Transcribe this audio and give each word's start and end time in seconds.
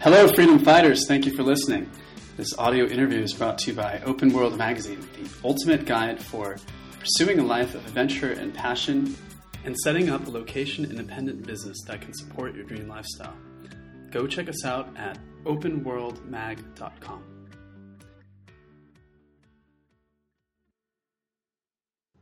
Hello, 0.00 0.28
freedom 0.28 0.60
fighters. 0.60 1.08
Thank 1.08 1.26
you 1.26 1.34
for 1.34 1.42
listening. 1.42 1.90
This 2.36 2.56
audio 2.56 2.86
interview 2.86 3.20
is 3.20 3.34
brought 3.34 3.58
to 3.58 3.72
you 3.72 3.76
by 3.76 4.00
Open 4.04 4.32
World 4.32 4.56
Magazine, 4.56 5.00
the 5.00 5.28
ultimate 5.42 5.86
guide 5.86 6.22
for 6.22 6.56
pursuing 7.00 7.40
a 7.40 7.44
life 7.44 7.74
of 7.74 7.84
adventure 7.84 8.30
and 8.30 8.54
passion 8.54 9.16
and 9.64 9.76
setting 9.78 10.08
up 10.08 10.24
a 10.28 10.30
location 10.30 10.84
independent 10.84 11.44
business 11.44 11.82
that 11.88 12.00
can 12.00 12.14
support 12.14 12.54
your 12.54 12.62
dream 12.62 12.86
lifestyle. 12.86 13.34
Go 14.12 14.28
check 14.28 14.48
us 14.48 14.64
out 14.64 14.96
at 14.96 15.18
openworldmag.com. 15.42 17.24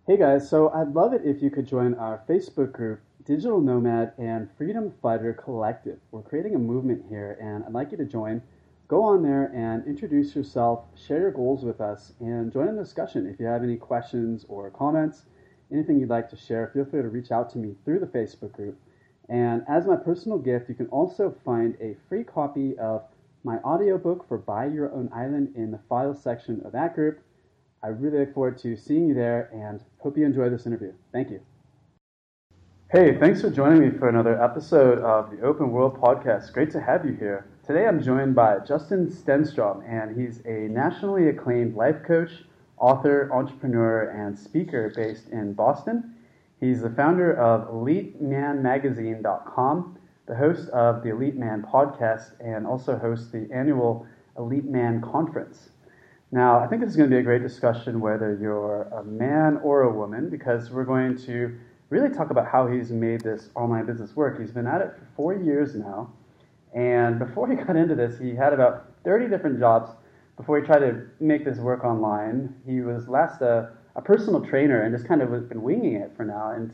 Hey 0.06 0.16
guys, 0.16 0.48
so 0.48 0.70
I'd 0.70 0.94
love 0.94 1.12
it 1.12 1.22
if 1.26 1.42
you 1.42 1.50
could 1.50 1.68
join 1.68 1.92
our 1.96 2.22
Facebook 2.26 2.72
group, 2.72 3.00
Digital 3.26 3.60
Nomad 3.60 4.12
and 4.18 4.48
Freedom 4.56 4.92
Fighter 5.02 5.32
Collective. 5.32 5.98
We're 6.12 6.22
creating 6.22 6.54
a 6.54 6.60
movement 6.60 7.06
here, 7.08 7.36
and 7.42 7.64
I'd 7.64 7.72
like 7.72 7.90
you 7.90 7.98
to 7.98 8.04
join. 8.04 8.40
Go 8.86 9.02
on 9.02 9.24
there 9.24 9.50
and 9.52 9.84
introduce 9.84 10.36
yourself, 10.36 10.84
share 10.94 11.22
your 11.22 11.32
goals 11.32 11.64
with 11.64 11.80
us, 11.80 12.12
and 12.20 12.52
join 12.52 12.68
in 12.68 12.76
the 12.76 12.84
discussion. 12.84 13.26
If 13.26 13.40
you 13.40 13.46
have 13.46 13.64
any 13.64 13.78
questions 13.78 14.46
or 14.48 14.70
comments, 14.70 15.24
anything 15.72 15.98
you'd 15.98 16.08
like 16.08 16.30
to 16.30 16.36
share, 16.36 16.70
feel 16.72 16.84
free 16.84 17.02
to 17.02 17.08
reach 17.08 17.32
out 17.32 17.50
to 17.50 17.58
me 17.58 17.74
through 17.84 17.98
the 17.98 18.06
Facebook 18.06 18.52
group. 18.52 18.78
And 19.28 19.64
as 19.68 19.86
my 19.86 19.96
personal 19.96 20.38
gift, 20.38 20.68
you 20.68 20.76
can 20.76 20.86
also 20.86 21.34
find 21.44 21.76
a 21.80 21.96
free 22.08 22.22
copy 22.22 22.78
of 22.78 23.02
my 23.42 23.56
audiobook 23.64 24.28
for 24.28 24.38
Buy 24.38 24.66
Your 24.66 24.92
Own 24.92 25.10
Island 25.12 25.52
in 25.56 25.72
the 25.72 25.80
files 25.88 26.22
section 26.22 26.62
of 26.64 26.70
that 26.72 26.94
group. 26.94 27.18
I 27.82 27.88
really 27.88 28.20
look 28.20 28.34
forward 28.34 28.58
to 28.58 28.76
seeing 28.76 29.08
you 29.08 29.14
there 29.14 29.50
and 29.52 29.80
hope 29.98 30.16
you 30.16 30.24
enjoy 30.24 30.48
this 30.48 30.64
interview. 30.64 30.92
Thank 31.10 31.30
you. 31.30 31.40
Hey, 32.88 33.18
thanks 33.18 33.40
for 33.40 33.50
joining 33.50 33.80
me 33.80 33.90
for 33.98 34.08
another 34.08 34.40
episode 34.40 35.00
of 35.00 35.32
the 35.32 35.40
Open 35.40 35.72
World 35.72 36.00
Podcast. 36.00 36.52
Great 36.52 36.70
to 36.70 36.80
have 36.80 37.04
you 37.04 37.14
here. 37.14 37.44
Today 37.66 37.84
I'm 37.84 38.00
joined 38.00 38.36
by 38.36 38.60
Justin 38.60 39.08
Stenstrom, 39.08 39.82
and 39.88 40.16
he's 40.16 40.40
a 40.46 40.68
nationally 40.68 41.28
acclaimed 41.28 41.74
life 41.74 42.04
coach, 42.06 42.44
author, 42.78 43.28
entrepreneur, 43.32 44.10
and 44.10 44.38
speaker 44.38 44.92
based 44.94 45.30
in 45.30 45.52
Boston. 45.52 46.14
He's 46.60 46.80
the 46.80 46.90
founder 46.90 47.36
of 47.36 47.68
EliteManMagazine.com, 47.72 49.98
the 50.26 50.36
host 50.36 50.68
of 50.68 51.02
the 51.02 51.10
Elite 51.10 51.36
Man 51.36 51.66
podcast, 51.68 52.34
and 52.38 52.68
also 52.68 52.96
hosts 52.96 53.32
the 53.32 53.48
annual 53.52 54.06
Elite 54.38 54.66
Man 54.66 55.00
Conference. 55.00 55.70
Now, 56.30 56.60
I 56.60 56.68
think 56.68 56.82
this 56.82 56.90
is 56.90 56.96
going 56.96 57.10
to 57.10 57.16
be 57.16 57.20
a 57.20 57.24
great 57.24 57.42
discussion 57.42 57.98
whether 57.98 58.38
you're 58.40 58.82
a 58.82 59.02
man 59.02 59.56
or 59.64 59.82
a 59.82 59.92
woman, 59.92 60.30
because 60.30 60.70
we're 60.70 60.84
going 60.84 61.18
to 61.24 61.58
really 61.90 62.10
talk 62.14 62.30
about 62.30 62.46
how 62.46 62.66
he's 62.66 62.90
made 62.90 63.20
this 63.20 63.50
online 63.54 63.86
business 63.86 64.16
work. 64.16 64.40
He's 64.40 64.50
been 64.50 64.66
at 64.66 64.80
it 64.80 64.94
for 64.98 65.06
four 65.16 65.34
years 65.34 65.74
now. 65.74 66.12
And 66.74 67.18
before 67.18 67.48
he 67.50 67.56
got 67.56 67.76
into 67.76 67.94
this, 67.94 68.18
he 68.18 68.34
had 68.34 68.52
about 68.52 68.92
30 69.04 69.28
different 69.28 69.58
jobs 69.58 69.90
before 70.36 70.60
he 70.60 70.66
tried 70.66 70.80
to 70.80 71.06
make 71.20 71.44
this 71.44 71.58
work 71.58 71.84
online. 71.84 72.54
He 72.66 72.80
was 72.80 73.08
last 73.08 73.40
a, 73.40 73.72
a 73.94 74.02
personal 74.02 74.44
trainer 74.44 74.82
and 74.82 74.94
just 74.94 75.08
kind 75.08 75.22
of 75.22 75.48
been 75.48 75.62
winging 75.62 75.94
it 75.94 76.12
for 76.16 76.24
now. 76.24 76.50
And 76.50 76.72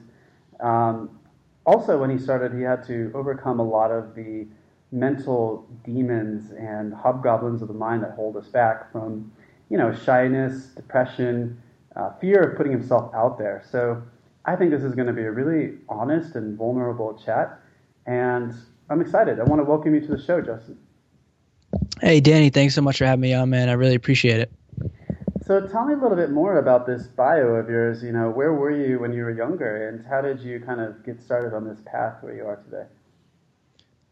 um, 0.60 1.20
also, 1.64 1.98
when 1.98 2.10
he 2.10 2.18
started, 2.18 2.52
he 2.54 2.62
had 2.62 2.84
to 2.86 3.12
overcome 3.14 3.60
a 3.60 3.64
lot 3.64 3.90
of 3.90 4.14
the 4.14 4.46
mental 4.90 5.66
demons 5.84 6.50
and 6.52 6.92
hobgoblins 6.92 7.62
of 7.62 7.68
the 7.68 7.74
mind 7.74 8.02
that 8.02 8.12
hold 8.12 8.36
us 8.36 8.48
back 8.48 8.90
from, 8.90 9.32
you 9.70 9.78
know, 9.78 9.94
shyness, 9.94 10.66
depression, 10.76 11.60
uh, 11.96 12.10
fear 12.20 12.40
of 12.42 12.56
putting 12.56 12.72
himself 12.72 13.14
out 13.14 13.38
there. 13.38 13.62
So 13.70 14.02
I 14.44 14.56
think 14.56 14.70
this 14.70 14.82
is 14.82 14.94
going 14.94 15.06
to 15.06 15.12
be 15.12 15.22
a 15.22 15.30
really 15.30 15.78
honest 15.88 16.34
and 16.34 16.58
vulnerable 16.58 17.20
chat. 17.24 17.60
And 18.06 18.54
I'm 18.90 19.00
excited. 19.00 19.38
I 19.38 19.44
want 19.44 19.60
to 19.60 19.64
welcome 19.64 19.94
you 19.94 20.00
to 20.00 20.16
the 20.16 20.22
show, 20.22 20.40
Justin. 20.40 20.78
Hey, 22.00 22.20
Danny, 22.20 22.50
thanks 22.50 22.74
so 22.74 22.82
much 22.82 22.98
for 22.98 23.04
having 23.04 23.20
me 23.20 23.32
on, 23.32 23.50
man. 23.50 23.68
I 23.68 23.72
really 23.72 23.94
appreciate 23.94 24.40
it. 24.40 24.52
So 25.46 25.66
tell 25.66 25.84
me 25.84 25.94
a 25.94 25.96
little 25.96 26.16
bit 26.16 26.30
more 26.30 26.58
about 26.58 26.86
this 26.86 27.06
bio 27.06 27.54
of 27.54 27.68
yours. 27.68 28.02
You 28.02 28.12
know, 28.12 28.30
where 28.30 28.52
were 28.52 28.70
you 28.70 28.98
when 28.98 29.12
you 29.12 29.22
were 29.22 29.30
younger, 29.30 29.88
and 29.88 30.04
how 30.06 30.20
did 30.20 30.40
you 30.40 30.60
kind 30.60 30.80
of 30.80 31.04
get 31.04 31.22
started 31.22 31.54
on 31.54 31.66
this 31.66 31.80
path 31.84 32.22
where 32.22 32.34
you 32.34 32.44
are 32.46 32.56
today? 32.56 32.84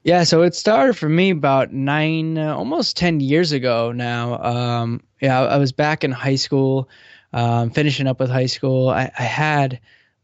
Yeah, 0.03 0.25
so 0.25 0.43
it 0.43 0.55
started 0.55 0.97
for 0.97 1.09
me 1.09 1.31
about 1.31 1.73
nine, 1.73 2.39
uh, 2.39 2.57
almost 2.57 2.97
ten 2.97 3.21
years 3.21 3.53
ago 3.53 3.93
now. 3.93 4.43
Um, 4.43 5.03
yeah, 5.21 5.41
I 5.41 5.59
was 5.59 5.73
back 5.73 6.05
in 6.05 6.11
high 6.11 6.37
school, 6.37 6.89
um, 7.33 7.71
finishing 7.71 8.07
up 8.07 8.19
with 8.19 8.31
high 8.31 8.47
school. 8.47 8.89
I, 8.89 9.11
I 9.17 9.23
had 9.23 9.81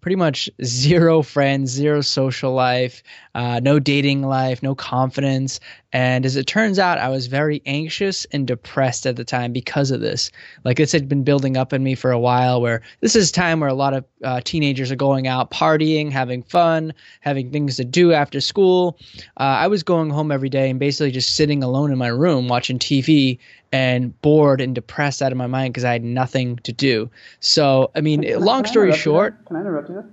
pretty 0.07 0.15
much 0.15 0.49
zero 0.65 1.21
friends, 1.21 1.69
zero 1.69 2.01
social 2.01 2.53
life, 2.53 3.03
uh, 3.35 3.59
no 3.61 3.81
dating 3.81 4.23
life, 4.23 4.63
no 4.63 4.73
confidence. 4.73 5.59
And 5.93 6.25
as 6.25 6.37
it 6.37 6.47
turns 6.47 6.79
out, 6.79 6.99
I 6.99 7.09
was 7.09 7.27
very 7.27 7.61
anxious 7.67 8.25
and 8.27 8.47
depressed 8.47 9.05
at 9.05 9.17
the 9.17 9.25
time 9.25 9.53
because 9.53 9.91
of 9.91 10.01
this. 10.01 10.31
Like 10.63 10.77
this 10.77 10.93
had 10.93 11.09
been 11.09 11.25
building 11.25 11.57
up 11.57 11.73
in 11.73 11.83
me 11.83 11.97
for 11.97 12.13
a 12.13 12.21
while, 12.21 12.61
where 12.61 12.83
this 13.01 13.17
is 13.17 13.31
a 13.31 13.33
time 13.33 13.59
where 13.59 13.69
a 13.69 13.75
lot 13.75 13.95
of 13.95 14.05
uh, 14.23 14.41
teenagers 14.45 14.93
are 14.93 14.97
going 14.97 15.27
out 15.27 15.51
partying, 15.51 16.13
having 16.13 16.45
fun, 16.45 16.95
having 17.19 17.51
things 17.51 17.75
to 17.75 17.85
do 17.85 18.13
after 18.13 18.41
school. 18.41 19.01
Uh, 19.39 19.59
I 19.59 19.67
was 19.67 19.83
going 19.83 20.11
home 20.11 20.31
every 20.31 20.51
day 20.51 20.71
and 20.71 20.79
basically 20.79 21.11
just 21.11 21.35
sitting 21.35 21.65
alone 21.65 21.91
in 21.91 21.99
my 21.99 22.07
room 22.07 22.47
watching 22.47 22.79
TV 22.79 23.41
and 23.73 24.21
bored 24.23 24.61
and 24.61 24.75
depressed 24.75 25.23
out 25.23 25.33
of 25.33 25.39
my 25.39 25.47
mind 25.47 25.73
because 25.73 25.85
I 25.85 25.93
had 25.93 26.05
nothing 26.05 26.57
to 26.65 26.73
do. 26.73 27.11
So, 27.41 27.91
I 27.95 28.01
mean, 28.01 28.23
can 28.23 28.41
long 28.41 28.65
I, 28.65 28.69
story 28.69 28.93
short. 28.93 29.45
Can 29.47 29.57
I 29.57 29.61
interrupt 29.61 29.89
you? 29.91 30.05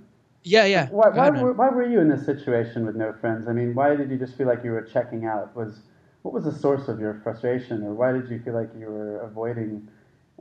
Yeah, 0.42 0.66
yeah. 0.66 0.88
Why, 0.90 1.08
why, 1.08 1.28
ahead, 1.28 1.42
were, 1.42 1.52
why 1.54 1.70
were 1.70 1.88
you 1.88 2.00
in 2.00 2.08
this 2.08 2.26
situation 2.26 2.84
with 2.84 2.96
no 2.96 3.14
friends? 3.20 3.48
I 3.48 3.52
mean, 3.52 3.74
why 3.74 3.96
did 3.96 4.10
you 4.10 4.18
just 4.18 4.36
feel 4.36 4.46
like 4.46 4.62
you 4.62 4.72
were 4.72 4.82
checking 4.82 5.24
out? 5.24 5.56
Was 5.56 5.80
what 6.22 6.34
was 6.34 6.44
the 6.44 6.52
source 6.52 6.88
of 6.88 7.00
your 7.00 7.20
frustration, 7.22 7.82
or 7.82 7.94
why 7.94 8.12
did 8.12 8.28
you 8.28 8.40
feel 8.40 8.54
like 8.54 8.68
you 8.78 8.86
were 8.86 9.18
avoiding 9.20 9.88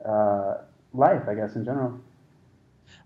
uh, 0.06 0.58
life? 0.94 1.24
I 1.28 1.36
guess 1.36 1.56
in 1.56 1.64
general. 1.64 2.00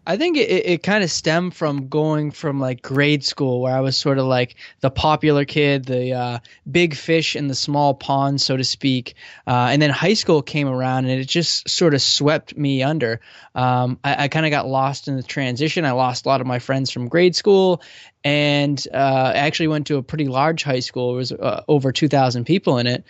I 0.07 0.15
think 0.15 0.37
it, 0.37 0.49
it 0.49 0.83
kind 0.83 1.03
of 1.03 1.11
stemmed 1.11 1.53
from 1.53 1.89
going 1.89 2.31
from 2.31 2.61
like 2.61 2.81
grade 2.81 3.25
school 3.25 3.59
where 3.59 3.75
I 3.75 3.81
was 3.81 3.97
sort 3.97 4.19
of 4.19 4.25
like 4.25 4.55
the 4.79 4.89
popular 4.89 5.43
kid, 5.43 5.83
the 5.83 6.13
uh, 6.13 6.39
big 6.69 6.95
fish 6.95 7.35
in 7.35 7.49
the 7.49 7.55
small 7.55 7.93
pond, 7.93 8.39
so 8.39 8.55
to 8.55 8.63
speak. 8.63 9.15
Uh, 9.45 9.67
and 9.69 9.81
then 9.81 9.89
high 9.89 10.13
school 10.13 10.41
came 10.41 10.69
around 10.69 11.07
and 11.07 11.19
it 11.19 11.27
just 11.27 11.67
sort 11.67 11.93
of 11.93 12.01
swept 12.01 12.55
me 12.55 12.83
under. 12.83 13.19
Um, 13.53 13.99
I, 14.01 14.23
I 14.23 14.27
kind 14.29 14.45
of 14.45 14.49
got 14.49 14.65
lost 14.65 15.09
in 15.09 15.17
the 15.17 15.23
transition. 15.23 15.83
I 15.83 15.91
lost 15.91 16.25
a 16.25 16.29
lot 16.29 16.39
of 16.39 16.47
my 16.47 16.59
friends 16.59 16.89
from 16.89 17.09
grade 17.09 17.35
school 17.35 17.81
and 18.23 18.85
uh, 18.93 19.31
I 19.33 19.37
actually 19.37 19.67
went 19.67 19.87
to 19.87 19.97
a 19.97 20.03
pretty 20.03 20.27
large 20.27 20.63
high 20.63 20.79
school. 20.79 21.09
There 21.09 21.17
was 21.17 21.31
uh, 21.31 21.63
over 21.67 21.91
2,000 21.91 22.45
people 22.45 22.77
in 22.77 22.87
it 22.87 23.03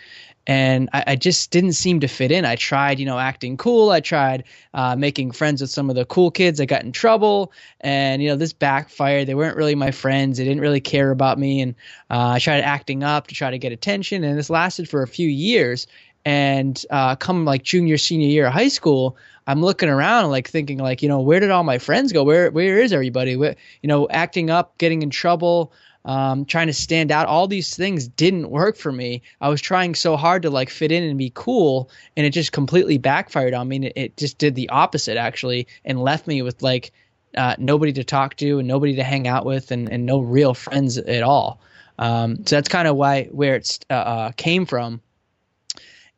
and 0.48 0.88
I, 0.94 1.04
I, 1.08 1.16
just 1.16 1.50
didn't 1.50 1.74
seem 1.74 2.00
to 2.00 2.08
fit 2.08 2.32
in. 2.32 2.46
I 2.46 2.56
tried, 2.56 2.98
you 2.98 3.04
know, 3.04 3.18
acting 3.18 3.58
cool. 3.58 3.90
I 3.90 4.00
tried 4.00 4.44
uh, 4.72 4.96
making 4.96 5.32
friends 5.32 5.60
with 5.60 5.68
some 5.68 5.90
of 5.90 5.96
the 5.96 6.06
cool 6.06 6.30
kids. 6.30 6.58
I 6.58 6.64
got 6.64 6.82
in 6.82 6.90
trouble, 6.90 7.52
and 7.82 8.22
you 8.22 8.30
know, 8.30 8.36
this 8.36 8.54
backfired. 8.54 9.28
They 9.28 9.34
weren't 9.34 9.58
really 9.58 9.74
my 9.74 9.90
friends. 9.90 10.38
They 10.38 10.44
didn't 10.44 10.62
really 10.62 10.80
care 10.80 11.10
about 11.10 11.38
me, 11.38 11.60
and 11.60 11.74
uh, 12.10 12.30
I 12.30 12.38
tried 12.38 12.62
acting 12.62 13.04
up 13.04 13.26
to 13.26 13.34
try 13.34 13.50
to 13.50 13.58
get 13.58 13.72
attention, 13.72 14.24
and 14.24 14.38
this 14.38 14.48
lasted 14.48 14.88
for 14.88 15.02
a 15.02 15.06
few 15.06 15.28
years. 15.28 15.86
And 16.28 16.84
uh, 16.90 17.16
come 17.16 17.46
like 17.46 17.62
junior, 17.62 17.96
senior 17.96 18.28
year 18.28 18.48
of 18.48 18.52
high 18.52 18.68
school, 18.68 19.16
I'm 19.46 19.62
looking 19.62 19.88
around 19.88 20.30
like 20.30 20.46
thinking 20.46 20.76
like, 20.76 21.00
you 21.00 21.08
know, 21.08 21.20
where 21.20 21.40
did 21.40 21.50
all 21.50 21.64
my 21.64 21.78
friends 21.78 22.12
go? 22.12 22.22
Where 22.22 22.50
where 22.50 22.78
is 22.78 22.92
everybody? 22.92 23.34
Where, 23.34 23.56
you 23.80 23.88
know, 23.88 24.06
acting 24.10 24.50
up, 24.50 24.76
getting 24.76 25.00
in 25.00 25.08
trouble 25.08 25.72
um, 26.04 26.44
trying 26.44 26.68
to 26.68 26.72
stand 26.72 27.10
out. 27.10 27.26
All 27.26 27.46
these 27.46 27.76
things 27.76 28.08
didn't 28.08 28.50
work 28.50 28.76
for 28.76 28.92
me. 28.92 29.22
I 29.40 29.48
was 29.48 29.60
trying 29.60 29.94
so 29.94 30.16
hard 30.16 30.42
to 30.42 30.50
like 30.50 30.70
fit 30.70 30.92
in 30.92 31.02
and 31.02 31.18
be 31.18 31.32
cool, 31.34 31.90
and 32.16 32.26
it 32.26 32.30
just 32.30 32.52
completely 32.52 32.98
backfired 32.98 33.54
on 33.54 33.68
me. 33.68 33.76
And 33.76 33.84
it, 33.86 33.92
it 33.96 34.16
just 34.16 34.38
did 34.38 34.54
the 34.54 34.68
opposite 34.70 35.16
actually, 35.16 35.66
and 35.84 36.02
left 36.02 36.26
me 36.26 36.42
with 36.42 36.62
like 36.62 36.92
uh, 37.36 37.56
nobody 37.58 37.92
to 37.92 38.04
talk 38.04 38.36
to 38.36 38.58
and 38.58 38.68
nobody 38.68 38.96
to 38.96 39.02
hang 39.02 39.28
out 39.28 39.44
with, 39.44 39.70
and, 39.70 39.88
and 39.90 40.06
no 40.06 40.20
real 40.20 40.54
friends 40.54 40.98
at 40.98 41.22
all. 41.22 41.60
Um, 41.98 42.46
so 42.46 42.56
that's 42.56 42.68
kind 42.68 42.86
of 42.86 42.96
why 42.96 43.24
where 43.24 43.56
it 43.56 43.84
uh, 43.90 43.94
uh, 43.94 44.32
came 44.32 44.66
from 44.66 45.00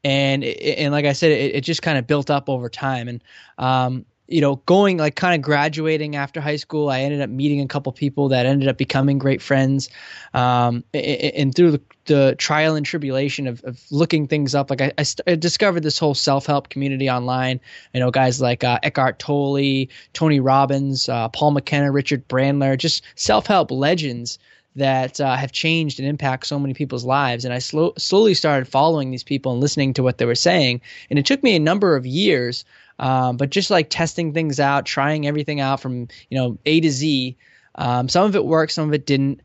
and 0.04 0.44
and 0.44 0.92
like 0.92 1.04
I 1.04 1.12
said, 1.12 1.32
it, 1.32 1.56
it 1.56 1.60
just 1.62 1.82
kind 1.82 1.98
of 1.98 2.06
built 2.06 2.30
up 2.30 2.48
over 2.48 2.68
time. 2.68 3.08
And 3.08 3.22
um, 3.58 4.04
you 4.30 4.40
know, 4.40 4.56
going 4.66 4.96
like 4.96 5.16
kind 5.16 5.34
of 5.34 5.42
graduating 5.42 6.14
after 6.14 6.40
high 6.40 6.56
school, 6.56 6.88
I 6.88 7.00
ended 7.00 7.20
up 7.20 7.28
meeting 7.28 7.60
a 7.60 7.66
couple 7.66 7.92
people 7.92 8.28
that 8.28 8.46
ended 8.46 8.68
up 8.68 8.78
becoming 8.78 9.18
great 9.18 9.42
friends. 9.42 9.90
Um, 10.32 10.84
and, 10.94 11.52
through 11.54 11.72
the, 11.72 11.80
the, 12.04 12.34
trial 12.38 12.76
and 12.76 12.86
tribulation 12.86 13.48
of, 13.48 13.62
of 13.64 13.82
looking 13.90 14.28
things 14.28 14.54
up, 14.54 14.70
like 14.70 14.80
I, 14.80 14.92
I, 14.96 15.02
st- 15.02 15.28
I 15.28 15.34
discovered 15.34 15.82
this 15.82 15.98
whole 15.98 16.14
self 16.14 16.46
help 16.46 16.68
community 16.68 17.10
online. 17.10 17.60
You 17.92 18.00
know, 18.00 18.12
guys 18.12 18.40
like 18.40 18.62
uh, 18.62 18.78
Eckhart 18.84 19.18
Tolle, 19.18 19.86
Tony 20.12 20.38
Robbins, 20.38 21.08
uh, 21.08 21.28
Paul 21.28 21.50
McKenna, 21.50 21.90
Richard 21.90 22.28
Bandler, 22.28 22.78
just 22.78 23.02
self 23.16 23.48
help 23.48 23.72
legends 23.72 24.38
that 24.76 25.20
uh, 25.20 25.36
have 25.36 25.52
changed 25.52 25.98
and 25.98 26.08
impact 26.08 26.46
so 26.46 26.58
many 26.58 26.74
people's 26.74 27.04
lives. 27.04 27.44
And 27.44 27.52
I 27.52 27.58
slow, 27.58 27.92
slowly 27.98 28.34
started 28.34 28.68
following 28.68 29.10
these 29.10 29.24
people 29.24 29.52
and 29.52 29.60
listening 29.60 29.94
to 29.94 30.02
what 30.02 30.18
they 30.18 30.26
were 30.26 30.34
saying. 30.34 30.80
And 31.10 31.18
it 31.18 31.26
took 31.26 31.42
me 31.42 31.56
a 31.56 31.60
number 31.60 31.96
of 31.96 32.06
years 32.06 32.64
um, 33.00 33.38
but 33.38 33.48
just 33.50 33.70
like 33.70 33.88
testing 33.88 34.32
things 34.32 34.60
out, 34.60 34.84
trying 34.84 35.26
everything 35.26 35.58
out 35.58 35.80
from 35.80 36.06
you 36.28 36.38
know 36.38 36.58
A 36.66 36.80
to 36.80 36.90
Z. 36.90 37.36
Um, 37.74 38.08
some 38.08 38.26
of 38.26 38.36
it 38.36 38.44
worked, 38.44 38.72
some 38.72 38.86
of 38.86 38.94
it 38.94 39.06
didn't. 39.06 39.40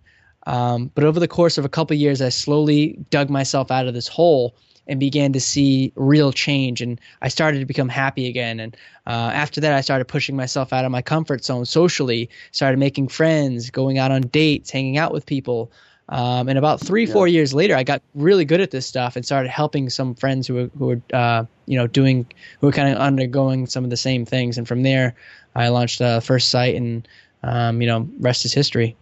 Um, 0.46 0.92
but 0.94 1.06
over 1.06 1.20
the 1.20 1.28
course 1.28 1.58
of 1.58 1.66
a 1.66 1.70
couple 1.70 1.96
years, 1.96 2.22
I 2.22 2.30
slowly 2.30 3.00
dug 3.10 3.30
myself 3.30 3.72
out 3.72 3.88
of 3.88 3.94
this 3.96 4.08
hole 4.08 4.56
and 4.88 5.00
began 5.00 5.34
to 5.34 5.40
see 5.40 5.92
real 5.96 6.32
change. 6.32 6.82
And 6.82 7.00
I 7.22 7.28
started 7.28 7.60
to 7.60 7.66
become 7.66 7.90
happy 7.90 8.28
again. 8.28 8.60
And 8.60 8.76
uh, 9.08 9.32
after 9.34 9.62
that, 9.62 9.74
I 9.74 9.82
started 9.82 10.06
pushing 10.06 10.36
myself 10.36 10.74
out 10.74 10.86
of 10.86 10.92
my 10.92 11.02
comfort 11.02 11.44
zone 11.44 11.66
socially, 11.66 12.30
started 12.52 12.78
making 12.78 13.08
friends, 13.08 13.70
going 13.70 13.98
out 13.98 14.12
on 14.12 14.22
dates, 14.22 14.70
hanging 14.70 14.98
out 14.98 15.12
with 15.12 15.26
people. 15.26 15.72
Um, 16.10 16.48
and 16.50 16.58
about 16.58 16.80
three, 16.80 17.06
yeah. 17.06 17.14
four 17.14 17.28
years 17.28 17.54
later, 17.54 17.76
I 17.76 17.84
got 17.84 18.02
really 18.14 18.46
good 18.46 18.62
at 18.62 18.70
this 18.70 18.86
stuff 18.86 19.16
and 19.16 19.26
started 19.26 19.50
helping 19.50 19.90
some 19.90 20.14
friends 20.14 20.46
who 20.48 20.54
were, 20.54 20.70
who 20.78 20.86
were 20.86 21.02
uh, 21.14 21.46
you 21.66 21.78
know, 21.78 21.88
doing, 21.88 22.28
who 22.60 22.68
were 22.68 22.74
kind 22.74 22.94
of 22.94 23.00
undergoing 23.00 23.66
some 23.66 23.84
of 23.84 23.90
the 23.90 23.98
same 23.98 24.24
things. 24.26 24.58
And 24.58 24.68
from 24.68 24.84
there, 24.84 25.16
I 25.56 25.70
launched 25.70 26.02
a 26.02 26.22
first 26.22 26.50
site, 26.50 26.76
and 26.76 27.08
um, 27.42 27.82
you 27.82 27.88
know, 27.88 28.08
rest 28.20 28.46
is 28.46 28.54
history. 28.54 28.96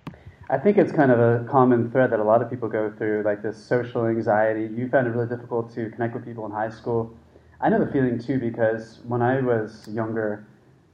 I 0.50 0.58
think 0.58 0.78
it's 0.78 0.92
kind 0.92 1.10
of 1.10 1.20
a 1.20 1.46
common 1.50 1.90
thread 1.90 2.12
that 2.12 2.20
a 2.20 2.24
lot 2.24 2.42
of 2.42 2.50
people 2.50 2.68
go 2.68 2.92
through, 2.98 3.24
like 3.24 3.42
this 3.42 3.58
social 3.58 4.06
anxiety. 4.06 4.70
You 4.76 4.90
found 4.90 5.08
it 5.08 5.12
really 5.12 5.28
difficult 5.28 5.74
to 5.76 5.90
connect 5.92 6.14
with 6.14 6.26
people 6.26 6.46
in 6.46 6.52
high 6.52 6.70
school. 6.70 7.16
I 7.62 7.70
know 7.70 7.84
the 7.84 7.90
feeling 7.90 8.20
too 8.20 8.40
because 8.40 9.00
when 9.08 9.22
I 9.22 9.40
was 9.40 9.88
younger, 9.88 10.46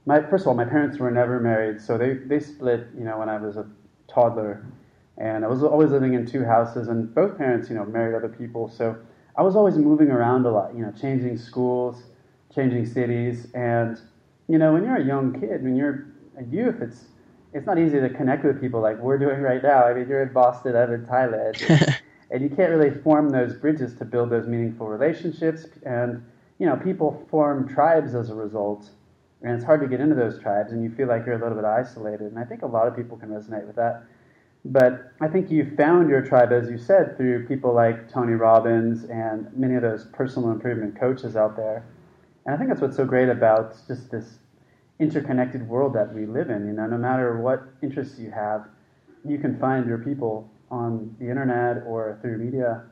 my 0.06 0.22
first 0.22 0.42
of 0.44 0.48
all, 0.48 0.54
my 0.54 0.64
parents 0.64 0.98
were 0.98 1.10
never 1.10 1.40
married, 1.40 1.80
so 1.80 1.98
they 1.98 2.14
they 2.14 2.38
split. 2.38 2.86
You 2.96 3.04
know, 3.04 3.18
when 3.18 3.28
I 3.28 3.38
was 3.38 3.56
a 3.56 3.66
toddler 4.06 4.64
and 5.18 5.44
I 5.44 5.48
was 5.48 5.64
always 5.64 5.90
living 5.90 6.14
in 6.14 6.26
two 6.26 6.44
houses, 6.44 6.86
and 6.88 7.12
both 7.12 7.36
parents, 7.36 7.68
you 7.68 7.74
know, 7.74 7.84
married 7.84 8.14
other 8.14 8.28
people. 8.28 8.68
So 8.68 8.96
I 9.36 9.42
was 9.42 9.56
always 9.56 9.76
moving 9.76 10.10
around 10.10 10.46
a 10.46 10.50
lot, 10.50 10.74
you 10.74 10.82
know, 10.82 10.92
changing 10.92 11.36
schools, 11.38 12.04
changing 12.54 12.86
cities, 12.86 13.48
and 13.52 14.00
you 14.46 14.58
know, 14.58 14.72
when 14.72 14.84
you're 14.84 14.96
a 14.96 15.04
young 15.04 15.38
kid, 15.38 15.64
when 15.64 15.74
you're 15.74 16.06
a 16.38 16.44
youth, 16.44 16.80
it's 16.80 17.06
it's 17.52 17.66
not 17.66 17.78
easy 17.78 18.00
to 18.00 18.08
connect 18.10 18.44
with 18.44 18.60
people 18.60 18.80
like 18.80 18.98
we're 18.98 19.18
doing 19.18 19.40
right 19.40 19.62
now. 19.62 19.84
I 19.84 19.94
mean, 19.94 20.08
you're 20.08 20.22
in 20.22 20.32
Boston, 20.32 20.76
I'm 20.76 20.92
in 20.92 21.06
Thailand, 21.06 21.68
and, 21.68 22.00
and 22.30 22.42
you 22.42 22.54
can't 22.54 22.70
really 22.70 22.90
form 23.02 23.30
those 23.30 23.54
bridges 23.54 23.94
to 23.96 24.04
build 24.04 24.30
those 24.30 24.46
meaningful 24.46 24.86
relationships. 24.86 25.66
And 25.84 26.24
you 26.58 26.66
know, 26.66 26.76
people 26.76 27.26
form 27.30 27.68
tribes 27.68 28.14
as 28.14 28.30
a 28.30 28.34
result, 28.34 28.90
and 29.42 29.54
it's 29.54 29.64
hard 29.64 29.80
to 29.80 29.88
get 29.88 30.00
into 30.00 30.14
those 30.14 30.38
tribes, 30.38 30.72
and 30.72 30.84
you 30.84 30.90
feel 30.90 31.08
like 31.08 31.24
you're 31.26 31.36
a 31.36 31.42
little 31.42 31.56
bit 31.56 31.64
isolated. 31.64 32.26
And 32.32 32.38
I 32.38 32.44
think 32.44 32.62
a 32.62 32.66
lot 32.66 32.86
of 32.86 32.94
people 32.94 33.16
can 33.16 33.30
resonate 33.30 33.66
with 33.66 33.76
that. 33.76 34.04
But 34.64 35.12
I 35.20 35.28
think 35.28 35.50
you 35.50 35.74
found 35.76 36.10
your 36.10 36.20
tribe, 36.20 36.52
as 36.52 36.68
you 36.68 36.76
said, 36.76 37.16
through 37.16 37.46
people 37.46 37.72
like 37.72 38.12
Tony 38.12 38.34
Robbins 38.34 39.04
and 39.04 39.48
many 39.56 39.74
of 39.74 39.82
those 39.82 40.04
personal 40.12 40.50
improvement 40.50 41.00
coaches 41.00 41.34
out 41.34 41.56
there. 41.56 41.82
And 42.44 42.54
I 42.54 42.58
think 42.58 42.68
that's 42.68 42.82
what's 42.82 42.96
so 42.96 43.06
great 43.06 43.30
about 43.30 43.74
just 43.88 44.10
this 44.10 44.38
interconnected 45.00 45.66
world 45.68 45.94
that 45.94 46.14
we 46.14 46.26
live 46.26 46.50
in. 46.50 46.66
You 46.66 46.72
know, 46.72 46.86
no 46.86 46.98
matter 46.98 47.40
what 47.40 47.64
interests 47.82 48.18
you 48.18 48.30
have, 48.30 48.66
you 49.26 49.38
can 49.38 49.58
find 49.58 49.86
your 49.86 49.98
people 49.98 50.48
on 50.70 51.16
the 51.18 51.28
internet 51.28 51.82
or 51.86 52.18
through 52.22 52.38
media 52.38 52.84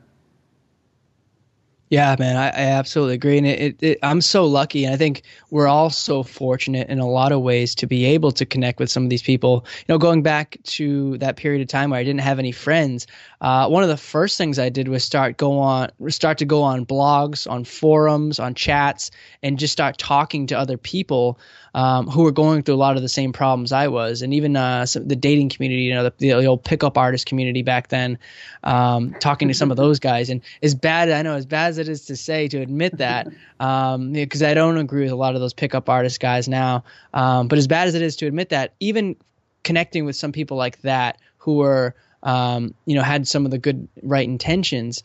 yeah, 1.89 2.15
man, 2.19 2.37
I, 2.37 2.49
I 2.49 2.65
absolutely 2.67 3.15
agree, 3.15 3.39
and 3.39 3.47
it, 3.47 3.59
it, 3.59 3.83
it, 3.83 3.99
I'm 4.03 4.21
so 4.21 4.45
lucky, 4.45 4.85
and 4.85 4.93
I 4.93 4.97
think 4.97 5.23
we're 5.49 5.67
all 5.67 5.89
so 5.89 6.21
fortunate 6.21 6.87
in 6.87 6.99
a 6.99 7.09
lot 7.09 7.31
of 7.31 7.41
ways 7.41 7.73
to 7.75 7.87
be 7.87 8.05
able 8.05 8.31
to 8.33 8.45
connect 8.45 8.79
with 8.79 8.91
some 8.91 9.03
of 9.03 9.09
these 9.09 9.23
people. 9.23 9.65
You 9.79 9.95
know, 9.95 9.97
going 9.97 10.21
back 10.21 10.57
to 10.65 11.17
that 11.17 11.35
period 11.35 11.63
of 11.63 11.67
time 11.67 11.89
where 11.89 11.99
I 11.99 12.03
didn't 12.03 12.21
have 12.21 12.37
any 12.37 12.51
friends, 12.51 13.07
uh, 13.41 13.69
one 13.69 13.83
of 13.83 13.89
the 13.89 13.97
first 13.97 14.37
things 14.37 14.59
I 14.59 14.69
did 14.69 14.89
was 14.89 15.03
start 15.03 15.37
go 15.37 15.59
on, 15.59 15.89
start 16.09 16.39
to 16.39 16.45
go 16.45 16.61
on 16.63 16.85
blogs, 16.85 17.49
on 17.49 17.63
forums, 17.63 18.39
on 18.39 18.53
chats, 18.53 19.11
and 19.41 19.57
just 19.57 19.71
start 19.71 19.97
talking 19.97 20.47
to 20.47 20.57
other 20.57 20.77
people 20.77 21.39
um, 21.73 22.07
who 22.07 22.23
were 22.23 22.31
going 22.31 22.63
through 22.63 22.75
a 22.75 22.77
lot 22.77 22.97
of 22.97 23.01
the 23.01 23.09
same 23.09 23.31
problems 23.31 23.71
I 23.71 23.87
was, 23.87 24.21
and 24.21 24.33
even 24.33 24.57
uh, 24.57 24.85
some, 24.85 25.07
the 25.07 25.15
dating 25.15 25.49
community, 25.49 25.83
you 25.83 25.93
know, 25.93 26.03
the, 26.03 26.13
the, 26.17 26.47
old 26.47 26.63
pickup 26.63 26.97
artist 26.97 27.27
community 27.27 27.61
back 27.61 27.89
then, 27.89 28.17
um, 28.63 29.13
talking 29.19 29.47
to 29.47 29.53
some 29.53 29.71
of 29.71 29.77
those 29.77 29.99
guys. 29.99 30.29
And 30.29 30.41
as 30.61 30.75
bad, 30.75 31.09
I 31.09 31.21
know, 31.21 31.35
as 31.35 31.45
bad 31.45 31.69
as 31.69 31.77
it 31.77 31.87
is 31.87 32.05
to 32.05 32.17
say 32.17 32.47
to 32.49 32.59
admit 32.59 32.97
that, 32.97 33.27
because 33.57 34.41
um, 34.41 34.47
I 34.47 34.53
don't 34.53 34.77
agree 34.77 35.03
with 35.03 35.11
a 35.11 35.15
lot 35.15 35.35
of 35.35 35.41
those 35.41 35.53
pickup 35.53 35.87
artist 35.89 36.19
guys 36.19 36.49
now, 36.49 36.83
um, 37.13 37.47
but 37.47 37.57
as 37.57 37.67
bad 37.67 37.87
as 37.87 37.95
it 37.95 38.01
is 38.01 38.15
to 38.17 38.27
admit 38.27 38.49
that, 38.49 38.73
even 38.79 39.15
connecting 39.63 40.05
with 40.05 40.15
some 40.15 40.31
people 40.31 40.57
like 40.57 40.81
that 40.81 41.19
who 41.37 41.55
were, 41.55 41.95
um, 42.23 42.73
you 42.85 42.95
know, 42.95 43.01
had 43.01 43.27
some 43.27 43.45
of 43.45 43.51
the 43.51 43.57
good 43.57 43.87
right 44.03 44.27
intentions 44.27 45.03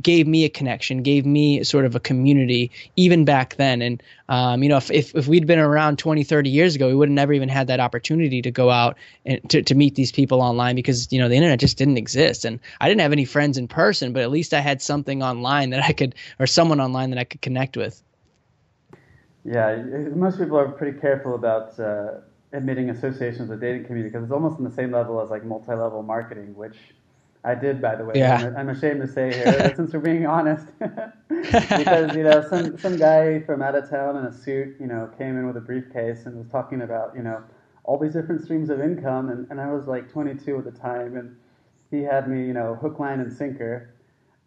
gave 0.00 0.26
me 0.26 0.44
a 0.44 0.48
connection, 0.48 1.02
gave 1.02 1.26
me 1.26 1.62
sort 1.64 1.84
of 1.84 1.94
a 1.94 2.00
community 2.00 2.70
even 2.96 3.24
back 3.24 3.56
then. 3.56 3.82
And, 3.82 4.02
um, 4.28 4.62
you 4.62 4.68
know, 4.68 4.76
if, 4.76 4.90
if, 4.90 5.14
if, 5.14 5.26
we'd 5.28 5.46
been 5.46 5.58
around 5.58 5.98
20, 5.98 6.24
30 6.24 6.50
years 6.50 6.74
ago, 6.74 6.88
we 6.88 6.94
would 6.94 7.08
have 7.08 7.14
never 7.14 7.32
even 7.32 7.48
had 7.48 7.66
that 7.66 7.80
opportunity 7.80 8.42
to 8.42 8.50
go 8.50 8.70
out 8.70 8.96
and 9.26 9.48
to, 9.50 9.62
to 9.62 9.74
meet 9.74 9.94
these 9.94 10.12
people 10.12 10.40
online 10.40 10.76
because, 10.76 11.12
you 11.12 11.18
know, 11.18 11.28
the 11.28 11.36
internet 11.36 11.60
just 11.60 11.76
didn't 11.76 11.98
exist. 11.98 12.44
And 12.44 12.60
I 12.80 12.88
didn't 12.88 13.02
have 13.02 13.12
any 13.12 13.24
friends 13.24 13.58
in 13.58 13.68
person, 13.68 14.12
but 14.12 14.22
at 14.22 14.30
least 14.30 14.54
I 14.54 14.60
had 14.60 14.80
something 14.80 15.22
online 15.22 15.70
that 15.70 15.82
I 15.82 15.92
could, 15.92 16.14
or 16.38 16.46
someone 16.46 16.80
online 16.80 17.10
that 17.10 17.18
I 17.18 17.24
could 17.24 17.42
connect 17.42 17.76
with. 17.76 18.02
Yeah, 19.44 19.76
most 20.14 20.38
people 20.38 20.56
are 20.56 20.68
pretty 20.68 20.98
careful 21.00 21.34
about 21.34 21.78
uh, 21.78 22.20
admitting 22.52 22.90
associations 22.90 23.48
with 23.48 23.60
the 23.60 23.66
dating 23.66 23.84
community 23.84 24.10
because 24.10 24.24
it's 24.24 24.32
almost 24.32 24.58
on 24.58 24.64
the 24.64 24.70
same 24.70 24.92
level 24.92 25.20
as 25.20 25.30
like 25.30 25.44
multi-level 25.44 26.02
marketing, 26.02 26.54
which 26.54 26.76
I 27.44 27.54
did, 27.54 27.82
by 27.82 27.96
the 27.96 28.04
way. 28.04 28.14
Yeah. 28.16 28.36
I'm, 28.36 28.56
I'm 28.56 28.68
ashamed 28.68 29.00
to 29.00 29.08
say 29.08 29.32
here, 29.32 29.72
since 29.76 29.92
we're 29.92 30.00
being 30.00 30.26
honest, 30.26 30.66
because 31.28 32.14
you 32.14 32.22
know 32.22 32.46
some 32.48 32.78
some 32.78 32.96
guy 32.96 33.40
from 33.40 33.62
out 33.62 33.74
of 33.74 33.90
town 33.90 34.16
in 34.16 34.26
a 34.26 34.32
suit, 34.32 34.76
you 34.78 34.86
know, 34.86 35.10
came 35.18 35.36
in 35.36 35.46
with 35.46 35.56
a 35.56 35.60
briefcase 35.60 36.26
and 36.26 36.36
was 36.36 36.48
talking 36.48 36.82
about 36.82 37.16
you 37.16 37.22
know 37.22 37.42
all 37.84 37.98
these 37.98 38.12
different 38.12 38.44
streams 38.44 38.70
of 38.70 38.80
income, 38.80 39.28
and, 39.28 39.50
and 39.50 39.60
I 39.60 39.72
was 39.72 39.86
like 39.86 40.10
22 40.10 40.58
at 40.58 40.64
the 40.64 40.70
time, 40.70 41.16
and 41.16 41.36
he 41.90 42.02
had 42.02 42.28
me, 42.28 42.46
you 42.46 42.52
know, 42.52 42.76
hook, 42.76 43.00
line, 43.00 43.18
and 43.18 43.32
sinker, 43.32 43.92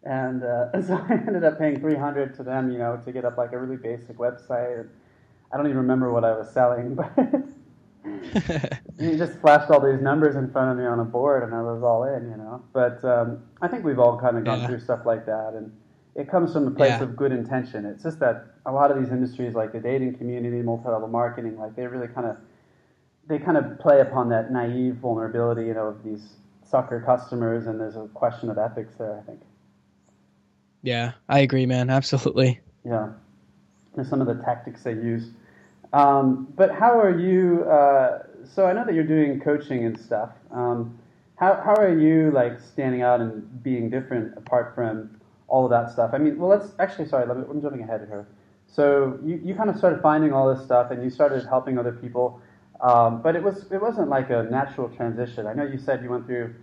and 0.04 0.42
uh, 0.42 0.82
so 0.86 0.94
I 0.96 1.14
ended 1.14 1.44
up 1.44 1.58
paying 1.58 1.78
300 1.78 2.34
to 2.36 2.42
them, 2.42 2.70
you 2.70 2.78
know, 2.78 3.00
to 3.04 3.12
get 3.12 3.24
up 3.24 3.36
like 3.36 3.52
a 3.52 3.58
really 3.58 3.76
basic 3.76 4.16
website. 4.16 4.88
I 5.52 5.56
don't 5.56 5.66
even 5.66 5.76
remember 5.76 6.12
what 6.12 6.24
I 6.24 6.36
was 6.36 6.50
selling, 6.50 6.94
but 7.16 7.16
he 8.98 9.16
just 9.16 9.38
flashed 9.40 9.70
all 9.70 9.80
these 9.80 10.00
numbers 10.00 10.36
in 10.36 10.50
front 10.50 10.70
of 10.72 10.78
me 10.78 10.84
on 10.84 11.00
a 11.00 11.04
board, 11.04 11.42
and 11.42 11.54
I 11.54 11.62
was 11.62 11.82
all 11.82 12.04
in, 12.04 12.30
you 12.30 12.36
know. 12.36 12.62
But 12.72 13.04
um, 13.04 13.42
I 13.62 13.68
think 13.68 13.84
we've 13.84 13.98
all 13.98 14.18
kind 14.18 14.36
of 14.36 14.44
gone 14.44 14.60
yeah. 14.60 14.66
through 14.66 14.80
stuff 14.80 15.00
like 15.04 15.26
that, 15.26 15.54
and 15.54 15.72
it 16.14 16.30
comes 16.30 16.52
from 16.52 16.66
a 16.66 16.70
place 16.70 16.90
yeah. 16.90 17.02
of 17.02 17.16
good 17.16 17.32
intention. 17.32 17.84
It's 17.84 18.02
just 18.02 18.18
that 18.20 18.46
a 18.64 18.72
lot 18.72 18.90
of 18.90 18.98
these 18.98 19.10
industries, 19.10 19.54
like 19.54 19.72
the 19.72 19.80
dating 19.80 20.16
community, 20.16 20.62
multi-level 20.62 21.08
marketing, 21.08 21.58
like 21.58 21.76
they 21.76 21.86
really 21.86 22.08
kind 22.08 22.26
of 22.26 22.38
they 23.28 23.38
kind 23.38 23.56
of 23.56 23.78
play 23.78 24.00
upon 24.00 24.28
that 24.30 24.52
naive 24.52 24.96
vulnerability, 24.96 25.66
you 25.66 25.74
know, 25.74 25.88
of 25.88 26.02
these 26.04 26.34
sucker 26.64 27.02
customers, 27.04 27.66
and 27.66 27.80
there's 27.80 27.96
a 27.96 28.08
question 28.14 28.50
of 28.50 28.58
ethics 28.58 28.94
there. 28.98 29.18
I 29.18 29.22
think. 29.22 29.40
Yeah, 30.82 31.12
I 31.28 31.40
agree, 31.40 31.66
man. 31.66 31.90
Absolutely. 31.90 32.60
Yeah, 32.84 33.10
there's 33.94 34.08
some 34.08 34.20
of 34.20 34.26
the 34.26 34.42
tactics 34.42 34.82
they 34.82 34.92
use. 34.92 35.30
Um, 35.96 36.48
but 36.54 36.72
how 36.72 37.00
are 37.00 37.18
you? 37.18 37.64
Uh, 37.64 38.24
so 38.44 38.66
I 38.66 38.74
know 38.74 38.84
that 38.84 38.94
you're 38.94 39.12
doing 39.16 39.40
coaching 39.40 39.86
and 39.86 39.98
stuff. 39.98 40.28
Um, 40.50 40.98
how 41.36 41.54
how 41.54 41.74
are 41.74 41.98
you 41.98 42.30
like 42.32 42.60
standing 42.60 43.00
out 43.00 43.22
and 43.22 43.62
being 43.62 43.88
different 43.88 44.36
apart 44.36 44.74
from 44.74 45.18
all 45.48 45.64
of 45.64 45.70
that 45.70 45.90
stuff? 45.90 46.10
I 46.12 46.18
mean, 46.18 46.38
well, 46.38 46.50
let's 46.50 46.74
actually 46.78 47.08
sorry, 47.08 47.26
let 47.26 47.38
me, 47.38 47.44
I'm 47.48 47.62
jumping 47.62 47.82
ahead 47.82 48.06
here. 48.08 48.26
So 48.66 49.18
you, 49.24 49.40
you 49.42 49.54
kind 49.54 49.70
of 49.70 49.78
started 49.78 50.02
finding 50.02 50.34
all 50.34 50.54
this 50.54 50.62
stuff 50.62 50.90
and 50.90 51.02
you 51.02 51.08
started 51.08 51.46
helping 51.46 51.78
other 51.78 51.92
people, 51.92 52.42
um, 52.82 53.22
but 53.22 53.34
it 53.34 53.42
was 53.42 53.64
it 53.72 53.80
wasn't 53.80 54.10
like 54.10 54.28
a 54.28 54.42
natural 54.50 54.90
transition. 54.90 55.46
I 55.46 55.54
know 55.54 55.64
you 55.64 55.78
said 55.78 56.02
you 56.02 56.10
went 56.10 56.26
through 56.26 56.54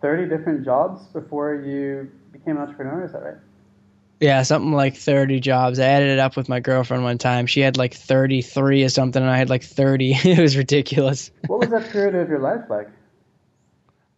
30 0.00 0.34
different 0.34 0.64
jobs 0.64 1.06
before 1.08 1.54
you 1.54 2.10
became 2.32 2.56
an 2.56 2.62
entrepreneur. 2.62 3.04
Is 3.04 3.12
that 3.12 3.22
right? 3.22 3.49
Yeah, 4.20 4.42
something 4.42 4.72
like 4.72 4.96
30 4.96 5.40
jobs. 5.40 5.80
I 5.80 5.86
added 5.86 6.10
it 6.10 6.18
up 6.18 6.36
with 6.36 6.48
my 6.48 6.60
girlfriend 6.60 7.02
one 7.02 7.16
time. 7.16 7.46
She 7.46 7.60
had 7.60 7.78
like 7.78 7.94
33 7.94 8.84
or 8.84 8.88
something, 8.90 9.22
and 9.22 9.30
I 9.30 9.38
had 9.38 9.48
like 9.48 9.62
30. 9.62 10.12
it 10.24 10.38
was 10.38 10.58
ridiculous. 10.58 11.30
What 11.46 11.60
was 11.60 11.70
that 11.70 11.90
period 11.90 12.14
of 12.14 12.28
your 12.28 12.38
life 12.38 12.68
like? 12.68 12.88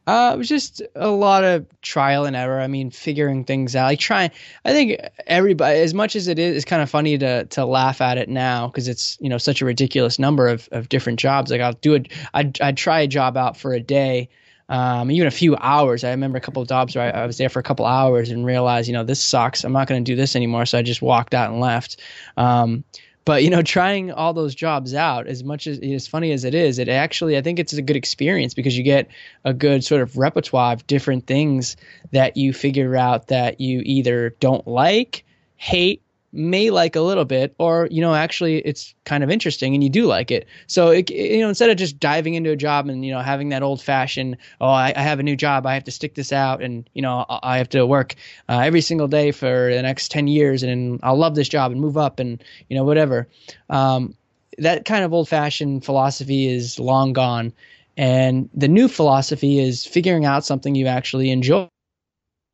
Uh, 0.04 0.32
it 0.34 0.38
was 0.38 0.48
just 0.48 0.82
a 0.96 1.08
lot 1.08 1.44
of 1.44 1.64
trial 1.80 2.24
and 2.24 2.34
error. 2.34 2.60
I 2.60 2.66
mean, 2.66 2.90
figuring 2.90 3.44
things 3.44 3.76
out. 3.76 3.84
Like 3.84 4.00
trying. 4.00 4.32
I 4.64 4.72
think 4.72 5.00
everybody, 5.28 5.78
as 5.78 5.94
much 5.94 6.16
as 6.16 6.26
it 6.26 6.40
is, 6.40 6.56
it's 6.56 6.64
kind 6.64 6.82
of 6.82 6.90
funny 6.90 7.16
to 7.18 7.44
to 7.44 7.64
laugh 7.64 8.00
at 8.00 8.18
it 8.18 8.28
now 8.28 8.66
because 8.66 8.88
it's 8.88 9.16
you 9.20 9.28
know 9.28 9.38
such 9.38 9.62
a 9.62 9.64
ridiculous 9.64 10.18
number 10.18 10.48
of 10.48 10.68
of 10.72 10.88
different 10.88 11.20
jobs. 11.20 11.52
Like 11.52 11.60
I'll 11.60 11.74
do 11.74 11.94
it. 11.94 12.10
I'd 12.34 12.60
I'd 12.60 12.76
try 12.76 13.00
a 13.00 13.06
job 13.06 13.36
out 13.36 13.56
for 13.56 13.72
a 13.72 13.80
day 13.80 14.28
um, 14.72 15.10
even 15.10 15.28
a 15.28 15.30
few 15.30 15.54
hours. 15.56 16.02
I 16.02 16.10
remember 16.10 16.38
a 16.38 16.40
couple 16.40 16.62
of 16.62 16.68
jobs 16.68 16.96
where 16.96 17.14
I, 17.14 17.20
I, 17.20 17.26
was 17.26 17.36
there 17.36 17.50
for 17.50 17.58
a 17.58 17.62
couple 17.62 17.84
hours 17.84 18.30
and 18.30 18.46
realized, 18.46 18.88
you 18.88 18.94
know, 18.94 19.04
this 19.04 19.22
sucks. 19.22 19.64
I'm 19.64 19.72
not 19.72 19.86
going 19.86 20.02
to 20.02 20.10
do 20.10 20.16
this 20.16 20.34
anymore. 20.34 20.64
So 20.64 20.78
I 20.78 20.82
just 20.82 21.02
walked 21.02 21.34
out 21.34 21.50
and 21.50 21.60
left. 21.60 22.00
Um, 22.38 22.82
but 23.26 23.44
you 23.44 23.50
know, 23.50 23.60
trying 23.62 24.10
all 24.12 24.32
those 24.32 24.54
jobs 24.54 24.94
out, 24.94 25.26
as 25.26 25.44
much 25.44 25.66
as 25.66 25.78
as 25.80 26.08
funny 26.08 26.32
as 26.32 26.44
it 26.44 26.54
is, 26.54 26.78
it 26.78 26.88
actually 26.88 27.36
I 27.36 27.42
think 27.42 27.58
it's 27.58 27.74
a 27.74 27.82
good 27.82 27.96
experience 27.96 28.54
because 28.54 28.76
you 28.76 28.82
get 28.82 29.08
a 29.44 29.52
good 29.52 29.84
sort 29.84 30.00
of 30.00 30.16
repertoire 30.16 30.72
of 30.72 30.86
different 30.86 31.26
things 31.26 31.76
that 32.12 32.38
you 32.38 32.54
figure 32.54 32.96
out 32.96 33.28
that 33.28 33.60
you 33.60 33.82
either 33.84 34.30
don't 34.40 34.66
like, 34.66 35.22
hate, 35.56 36.01
may 36.32 36.70
like 36.70 36.96
a 36.96 37.00
little 37.00 37.24
bit, 37.24 37.54
or 37.58 37.88
you 37.90 38.00
know, 38.00 38.14
actually 38.14 38.58
it's 38.58 38.94
kind 39.04 39.22
of 39.22 39.30
interesting 39.30 39.74
and 39.74 39.84
you 39.84 39.90
do 39.90 40.06
like 40.06 40.30
it. 40.30 40.46
So 40.66 40.90
it, 40.90 41.10
you 41.10 41.40
know, 41.40 41.48
instead 41.48 41.70
of 41.70 41.76
just 41.76 42.00
diving 42.00 42.34
into 42.34 42.50
a 42.50 42.56
job 42.56 42.88
and 42.88 43.04
you 43.04 43.12
know 43.12 43.20
having 43.20 43.50
that 43.50 43.62
old 43.62 43.82
fashioned, 43.82 44.36
oh, 44.60 44.68
I, 44.68 44.92
I 44.96 45.02
have 45.02 45.20
a 45.20 45.22
new 45.22 45.36
job, 45.36 45.66
I 45.66 45.74
have 45.74 45.84
to 45.84 45.90
stick 45.90 46.14
this 46.14 46.32
out, 46.32 46.62
and 46.62 46.88
you 46.94 47.02
know, 47.02 47.26
I 47.28 47.58
have 47.58 47.68
to 47.70 47.86
work 47.86 48.14
uh, 48.48 48.60
every 48.60 48.80
single 48.80 49.08
day 49.08 49.30
for 49.30 49.72
the 49.74 49.82
next 49.82 50.10
ten 50.10 50.26
years, 50.26 50.62
and 50.62 51.00
I'll 51.02 51.18
love 51.18 51.34
this 51.34 51.48
job 51.48 51.72
and 51.72 51.80
move 51.80 51.96
up, 51.96 52.18
and 52.18 52.42
you 52.68 52.76
know, 52.76 52.84
whatever. 52.84 53.28
Um, 53.70 54.14
that 54.58 54.84
kind 54.84 55.04
of 55.04 55.12
old 55.12 55.28
fashioned 55.28 55.84
philosophy 55.84 56.48
is 56.48 56.78
long 56.78 57.12
gone. 57.12 57.52
And 57.96 58.48
the 58.54 58.68
new 58.68 58.88
philosophy 58.88 59.58
is 59.58 59.84
figuring 59.84 60.24
out 60.24 60.46
something 60.46 60.74
you 60.74 60.86
actually 60.86 61.30
enjoy, 61.30 61.68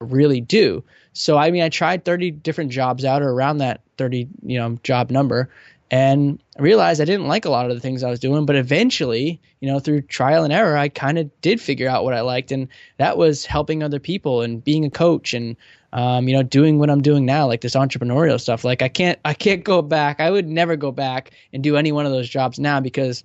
really 0.00 0.40
do. 0.40 0.82
So 1.12 1.36
I 1.36 1.50
mean, 1.50 1.62
I 1.62 1.68
tried 1.68 2.04
30 2.04 2.30
different 2.30 2.70
jobs 2.70 3.04
out 3.04 3.22
or 3.22 3.30
around 3.30 3.58
that 3.58 3.80
30, 3.96 4.28
you 4.44 4.58
know, 4.58 4.78
job 4.82 5.10
number 5.10 5.48
and 5.90 6.40
realized 6.58 7.00
I 7.00 7.06
didn't 7.06 7.28
like 7.28 7.44
a 7.44 7.50
lot 7.50 7.70
of 7.70 7.74
the 7.74 7.80
things 7.80 8.02
I 8.02 8.10
was 8.10 8.20
doing, 8.20 8.44
but 8.44 8.56
eventually, 8.56 9.40
you 9.60 9.68
know, 9.68 9.78
through 9.80 10.02
trial 10.02 10.44
and 10.44 10.52
error, 10.52 10.76
I 10.76 10.88
kind 10.88 11.18
of 11.18 11.40
did 11.40 11.60
figure 11.60 11.88
out 11.88 12.04
what 12.04 12.12
I 12.12 12.20
liked, 12.20 12.52
and 12.52 12.68
that 12.98 13.16
was 13.16 13.46
helping 13.46 13.82
other 13.82 13.98
people 13.98 14.42
and 14.42 14.62
being 14.62 14.84
a 14.84 14.90
coach 14.90 15.32
and 15.32 15.56
um, 15.94 16.28
you 16.28 16.36
know, 16.36 16.42
doing 16.42 16.78
what 16.78 16.90
I'm 16.90 17.00
doing 17.00 17.24
now, 17.24 17.46
like 17.46 17.62
this 17.62 17.74
entrepreneurial 17.74 18.38
stuff. 18.38 18.62
Like 18.62 18.82
I 18.82 18.88
can't, 18.88 19.18
I 19.24 19.32
can't 19.32 19.64
go 19.64 19.80
back. 19.80 20.20
I 20.20 20.30
would 20.30 20.46
never 20.46 20.76
go 20.76 20.92
back 20.92 21.30
and 21.54 21.62
do 21.62 21.78
any 21.78 21.92
one 21.92 22.04
of 22.04 22.12
those 22.12 22.28
jobs 22.28 22.58
now 22.58 22.78
because 22.78 23.24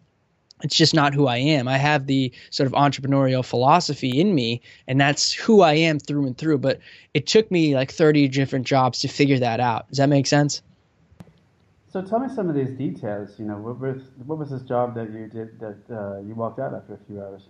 it's 0.63 0.75
just 0.75 0.93
not 0.93 1.13
who 1.13 1.27
I 1.27 1.37
am. 1.37 1.67
I 1.67 1.77
have 1.77 2.07
the 2.07 2.31
sort 2.49 2.67
of 2.67 2.73
entrepreneurial 2.73 3.45
philosophy 3.45 4.19
in 4.19 4.33
me, 4.33 4.61
and 4.87 4.99
that's 4.99 5.33
who 5.33 5.61
I 5.61 5.73
am 5.73 5.99
through 5.99 6.25
and 6.25 6.37
through. 6.37 6.59
But 6.59 6.79
it 7.13 7.27
took 7.27 7.51
me 7.51 7.75
like 7.75 7.91
30 7.91 8.29
different 8.29 8.65
jobs 8.65 8.99
to 9.01 9.07
figure 9.07 9.39
that 9.39 9.59
out. 9.59 9.89
Does 9.89 9.97
that 9.97 10.09
make 10.09 10.25
sense? 10.25 10.61
So 11.91 12.01
tell 12.01 12.19
me 12.19 12.33
some 12.33 12.49
of 12.49 12.55
these 12.55 12.71
details. 12.71 13.37
You 13.37 13.45
know, 13.45 13.57
what 13.57 13.79
was 13.79 14.01
what 14.25 14.39
was 14.39 14.49
this 14.49 14.63
job 14.63 14.95
that 14.95 15.11
you 15.11 15.27
did 15.27 15.59
that 15.59 15.77
uh, 15.91 16.21
you 16.21 16.33
walked 16.33 16.59
out 16.59 16.73
after 16.73 16.93
a 16.93 16.99
few 17.07 17.21
hours? 17.21 17.43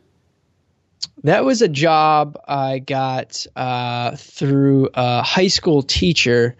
That 1.23 1.45
was 1.45 1.61
a 1.61 1.69
job 1.69 2.37
I 2.47 2.79
got 2.79 3.45
uh, 3.55 4.15
through 4.15 4.89
a 4.95 5.21
high 5.21 5.47
school 5.47 5.83
teacher 5.83 6.55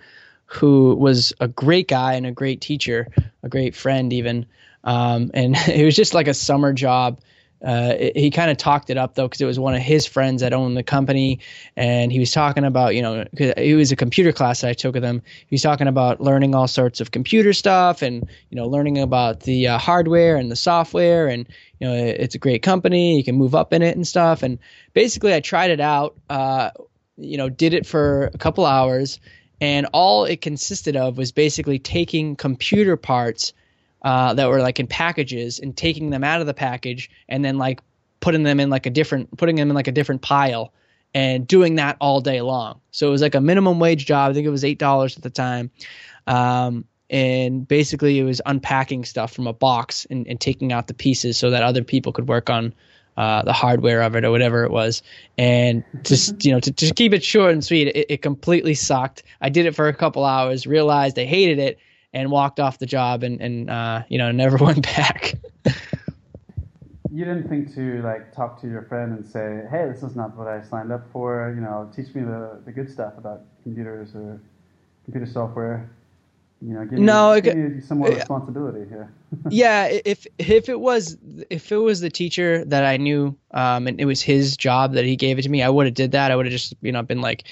who 0.45 0.95
was 0.95 1.33
a 1.39 1.48
great 1.48 1.88
guy 1.88 2.13
and 2.13 2.25
a 2.25 2.31
great 2.31 2.62
teacher, 2.62 3.07
a 3.41 3.50
great 3.50 3.75
friend 3.75 4.13
even. 4.13 4.45
Um, 4.83 5.31
and 5.33 5.55
it 5.67 5.85
was 5.85 5.95
just 5.95 6.13
like 6.13 6.27
a 6.27 6.33
summer 6.33 6.73
job. 6.73 7.19
Uh, 7.63 7.95
it, 7.97 8.17
he 8.17 8.29
kind 8.29 8.51
of 8.51 8.57
talked 8.57 8.89
it 8.89 8.97
up 8.97 9.15
though 9.15 9.25
because 9.25 9.39
it 9.39 9.45
was 9.45 9.57
one 9.57 9.73
of 9.73 9.81
his 9.81 10.05
friends 10.05 10.41
that 10.41 10.51
owned 10.51 10.75
the 10.75 10.83
company, 10.83 11.39
and 11.77 12.11
he 12.11 12.19
was 12.19 12.31
talking 12.31 12.65
about 12.65 12.93
you 12.93 13.01
know 13.01 13.25
it 13.33 13.77
was 13.77 13.91
a 13.91 13.95
computer 13.95 14.33
class 14.33 14.61
that 14.61 14.69
I 14.69 14.73
took 14.73 14.95
with 14.95 15.03
him. 15.03 15.21
He 15.47 15.53
was 15.53 15.61
talking 15.61 15.87
about 15.87 16.19
learning 16.19 16.55
all 16.55 16.67
sorts 16.67 16.99
of 16.99 17.11
computer 17.11 17.53
stuff 17.53 18.01
and 18.01 18.27
you 18.49 18.57
know 18.57 18.67
learning 18.67 18.97
about 18.97 19.41
the 19.41 19.69
uh, 19.69 19.77
hardware 19.77 20.35
and 20.35 20.51
the 20.51 20.57
software, 20.57 21.27
and 21.27 21.47
you 21.79 21.87
know 21.87 21.93
it's 21.93 22.35
a 22.35 22.39
great 22.39 22.63
company. 22.63 23.15
You 23.15 23.23
can 23.23 23.35
move 23.35 23.55
up 23.55 23.71
in 23.71 23.81
it 23.81 23.95
and 23.95 24.05
stuff. 24.05 24.43
And 24.43 24.59
basically, 24.93 25.33
I 25.33 25.39
tried 25.39 25.71
it 25.71 25.79
out. 25.79 26.17
Uh, 26.29 26.71
you 27.15 27.37
know, 27.37 27.47
did 27.47 27.73
it 27.73 27.85
for 27.85 28.29
a 28.33 28.37
couple 28.37 28.65
hours, 28.65 29.21
and 29.61 29.87
all 29.93 30.25
it 30.25 30.41
consisted 30.41 30.97
of 30.97 31.17
was 31.17 31.31
basically 31.31 31.79
taking 31.79 32.35
computer 32.35 32.97
parts 32.97 33.53
uh, 34.03 34.33
that 34.33 34.50
were 34.50 34.62
like 34.62 34.79
in 34.79 34.88
packages 34.88 35.60
and 35.60 35.75
taking 35.75 36.10
them 36.10 36.24
out 36.24 36.41
of 36.41 36.48
the 36.48 36.53
package 36.53 37.10
and 37.29 37.43
then 37.43 37.57
like 37.57 37.81
putting 38.19 38.43
them 38.43 38.60
in 38.60 38.69
like 38.69 38.86
a 38.86 38.89
different 38.89 39.36
putting 39.38 39.55
them 39.55 39.69
in 39.69 39.75
like 39.75 39.88
a 39.88 39.91
different 39.91 40.22
pile 40.22 40.74
and 41.13 41.48
doing 41.48 41.75
that 41.75 41.98
all 42.00 42.22
day 42.22 42.41
long. 42.41 42.79
So 42.91 43.07
it 43.07 43.12
was 43.12 43.22
like 43.22 43.36
a 43.36 43.41
minimum 43.41 43.79
wage 43.79 44.05
job. 44.05 44.31
I 44.31 44.33
think 44.33 44.48
it 44.48 44.51
was 44.51 44.63
eight 44.63 44.79
dollars 44.79 45.15
at 45.15 45.24
the 45.24 45.29
time. 45.29 45.72
Um, 46.27 46.86
and 47.10 47.67
basically 47.67 48.17
it 48.17 48.24
was 48.24 48.41
unpacking 48.45 49.05
stuff 49.05 49.31
from 49.33 49.45
a 49.45 49.53
box 49.53 50.07
and, 50.10 50.25
and, 50.27 50.39
taking 50.39 50.72
out 50.72 50.88
the 50.88 50.93
pieces 50.93 51.38
so 51.38 51.50
that 51.50 51.62
other 51.62 51.83
people 51.83 52.13
could 52.13 52.29
work 52.29 52.50
on 52.50 52.74
uh, 53.17 53.43
the 53.43 53.53
hardware 53.53 54.01
of 54.01 54.15
it 54.15 54.24
or 54.25 54.31
whatever 54.31 54.63
it 54.63 54.72
was. 54.72 55.03
And 55.38 55.83
just 56.03 56.43
you 56.43 56.51
know 56.51 56.60
to, 56.60 56.72
to 56.72 56.93
keep 56.93 57.13
it 57.13 57.24
short 57.24 57.51
and 57.51 57.63
sweet, 57.63 57.89
it, 57.89 58.05
it 58.10 58.22
completely 58.22 58.74
sucked. 58.74 59.24
I 59.41 59.50
did 59.50 59.65
it 59.65 59.75
for 59.75 59.88
a 59.88 59.93
couple 59.93 60.25
hours, 60.25 60.65
realized 60.65 61.19
I 61.19 61.25
hated 61.25 61.60
it, 61.60 61.77
and 62.13 62.29
walked 62.32 62.60
off 62.60 62.79
the 62.79 62.86
job 62.86 63.24
and 63.24 63.41
and 63.41 63.70
uh, 63.70 64.03
you 64.10 64.17
know 64.17 64.32
never 64.32 64.58
went 64.63 64.84
back. 64.84 65.36
you 67.12 67.25
didn't 67.25 67.48
think 67.50 67.74
to 67.75 68.01
like 68.01 68.34
talk 68.34 68.62
to 68.62 68.67
your 68.67 68.84
friend 68.84 69.17
and 69.17 69.25
say, 69.25 69.63
"Hey, 69.70 69.88
this 69.88 70.03
is 70.03 70.15
not 70.15 70.36
what 70.38 70.48
I 70.48 70.62
signed 70.62 70.91
up 70.91 71.05
for. 71.12 71.53
You 71.55 71.62
know, 71.62 71.89
teach 71.96 72.13
me 72.15 72.22
the, 72.22 72.62
the 72.65 72.72
good 72.72 72.89
stuff 72.89 73.13
about 73.17 73.41
computers 73.63 74.15
or 74.15 74.39
computer 75.05 75.32
software." 75.32 75.89
You 76.65 76.75
know, 76.75 76.86
give 76.86 77.00
no, 77.00 77.36
me, 77.36 77.41
give 77.41 77.55
me 77.55 77.82
some 77.82 77.98
more 77.98 78.10
responsibility 78.10 78.88
here. 78.88 79.12
yeah, 79.50 79.88
if 80.05 80.25
if 80.38 80.70
it 80.70 80.79
was 80.79 81.17
if 81.50 81.74
it 81.74 81.77
was 81.77 82.00
the 82.00 82.10
teacher 82.10 82.63
that 82.65 82.86
I 82.86 82.96
knew, 82.96 83.38
um, 83.51 83.86
and 83.86 84.00
it 84.00 84.05
was 84.05 84.22
his 84.22 84.55
job 84.55 84.93
that 84.93 85.03
he 85.03 85.17
gave 85.17 85.38
it 85.38 85.41
to 85.41 85.50
me, 85.50 85.62
I 85.62 85.67
would 85.67 85.88
have 85.88 85.96
did 85.96 86.13
that. 86.13 86.32
I 86.32 86.38
would 86.38 86.46
have 86.46 86.53
just 86.53 86.74
you 86.82 86.93
know 86.93 87.01
been 87.01 87.20
like, 87.20 87.43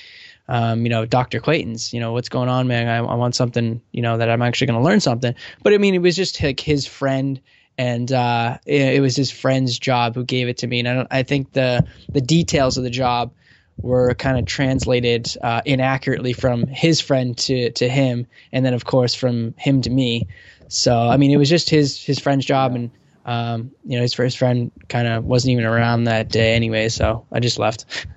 um, 0.52 0.84
you 0.84 0.90
know, 0.90 1.06
Dr. 1.06 1.40
Clayton's, 1.40 1.94
you 1.94 2.02
know, 2.02 2.12
what's 2.12 2.28
going 2.28 2.50
on, 2.50 2.68
man? 2.68 2.90
I, 2.90 2.98
I 2.98 3.16
want 3.16 3.36
something, 3.36 3.82
you 3.94 4.02
know, 4.02 4.18
that 4.18 4.30
I'm 4.30 4.42
actually 4.42 4.68
going 4.68 4.80
to 4.80 4.86
learn 4.86 5.00
something. 5.00 5.34
But 5.64 5.74
I 5.74 5.78
mean, 5.78 5.96
it 5.96 6.02
was 6.02 6.14
just 6.14 6.44
like 6.44 6.60
his 6.60 6.86
friend, 6.86 7.40
and 7.78 8.12
uh, 8.12 8.58
it, 8.66 8.96
it, 8.96 9.00
was 9.00 9.16
his 9.16 9.32
friend's 9.32 9.80
job 9.80 10.14
who 10.14 10.26
gave 10.26 10.50
it 10.50 10.58
to 10.58 10.68
me. 10.68 10.82
And 10.82 10.90
I, 10.90 11.08
I 11.10 11.24
think 11.24 11.54
the 11.54 11.88
the 12.10 12.20
details 12.20 12.78
of 12.78 12.84
the 12.84 12.90
job 12.90 13.32
were 13.78 14.14
kind 14.16 14.38
of 14.38 14.46
translated 14.46 15.34
uh, 15.42 15.62
inaccurately 15.66 16.34
from 16.34 16.68
his 16.68 17.00
friend 17.00 17.38
to 17.38 17.72
to 17.72 17.88
him, 17.88 18.28
and 18.52 18.66
then 18.66 18.74
of 18.74 18.84
course 18.84 19.16
from 19.16 19.54
him 19.58 19.82
to 19.84 19.90
me. 19.90 20.28
So 20.68 20.98
I 20.98 21.16
mean, 21.16 21.32
it 21.32 21.38
was 21.38 21.50
just 21.50 21.70
his 21.70 22.04
his 22.04 22.20
friend's 22.20 22.46
job, 22.46 22.76
and 22.76 22.92
um, 23.26 23.72
you 23.86 23.96
know, 23.96 24.02
his 24.02 24.14
first 24.14 24.38
friend 24.38 24.70
kind 24.90 25.08
of 25.08 25.24
wasn't 25.24 25.54
even 25.54 25.64
around 25.64 26.04
that 26.06 26.28
day 26.28 26.56
anyway. 26.56 26.90
So 26.90 27.26
I 27.32 27.40
just 27.40 27.58
left. 27.58 28.06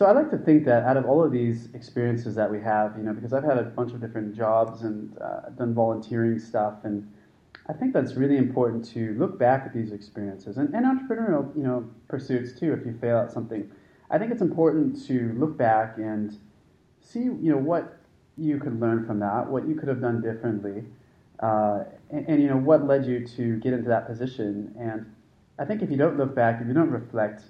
So 0.00 0.06
I 0.06 0.12
like 0.12 0.30
to 0.30 0.38
think 0.38 0.64
that 0.64 0.84
out 0.84 0.96
of 0.96 1.04
all 1.04 1.22
of 1.22 1.30
these 1.30 1.68
experiences 1.74 2.34
that 2.36 2.50
we 2.50 2.58
have, 2.62 2.96
you 2.96 3.02
know, 3.02 3.12
because 3.12 3.34
I've 3.34 3.44
had 3.44 3.58
a 3.58 3.64
bunch 3.64 3.92
of 3.92 4.00
different 4.00 4.34
jobs 4.34 4.80
and 4.80 5.14
uh, 5.20 5.50
done 5.58 5.74
volunteering 5.74 6.38
stuff, 6.38 6.76
and 6.84 7.06
I 7.68 7.74
think 7.74 7.92
that's 7.92 8.14
really 8.14 8.38
important 8.38 8.82
to 8.94 9.12
look 9.18 9.38
back 9.38 9.64
at 9.66 9.74
these 9.74 9.92
experiences 9.92 10.56
and, 10.56 10.74
and 10.74 10.86
entrepreneurial, 10.86 11.54
you 11.54 11.62
know, 11.62 11.86
pursuits 12.08 12.58
too. 12.58 12.72
If 12.72 12.86
you 12.86 12.96
fail 12.98 13.18
at 13.18 13.30
something, 13.30 13.70
I 14.10 14.16
think 14.16 14.32
it's 14.32 14.40
important 14.40 15.06
to 15.06 15.34
look 15.36 15.58
back 15.58 15.98
and 15.98 16.34
see, 17.02 17.24
you 17.24 17.52
know, 17.52 17.58
what 17.58 17.98
you 18.38 18.58
could 18.58 18.80
learn 18.80 19.04
from 19.04 19.18
that, 19.18 19.48
what 19.48 19.68
you 19.68 19.74
could 19.74 19.90
have 19.90 20.00
done 20.00 20.22
differently, 20.22 20.82
uh, 21.40 21.84
and, 22.08 22.26
and 22.26 22.40
you 22.40 22.48
know 22.48 22.56
what 22.56 22.86
led 22.86 23.04
you 23.04 23.26
to 23.36 23.58
get 23.58 23.74
into 23.74 23.90
that 23.90 24.06
position. 24.06 24.74
And 24.80 25.14
I 25.58 25.66
think 25.66 25.82
if 25.82 25.90
you 25.90 25.98
don't 25.98 26.16
look 26.16 26.34
back, 26.34 26.62
if 26.62 26.66
you 26.66 26.72
don't 26.72 26.90
reflect 26.90 27.42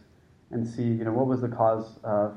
and 0.51 0.67
see, 0.67 0.83
you 0.83 1.05
know, 1.05 1.13
what 1.13 1.27
was 1.27 1.41
the 1.41 1.49
cause 1.49 1.99
of 2.05 2.37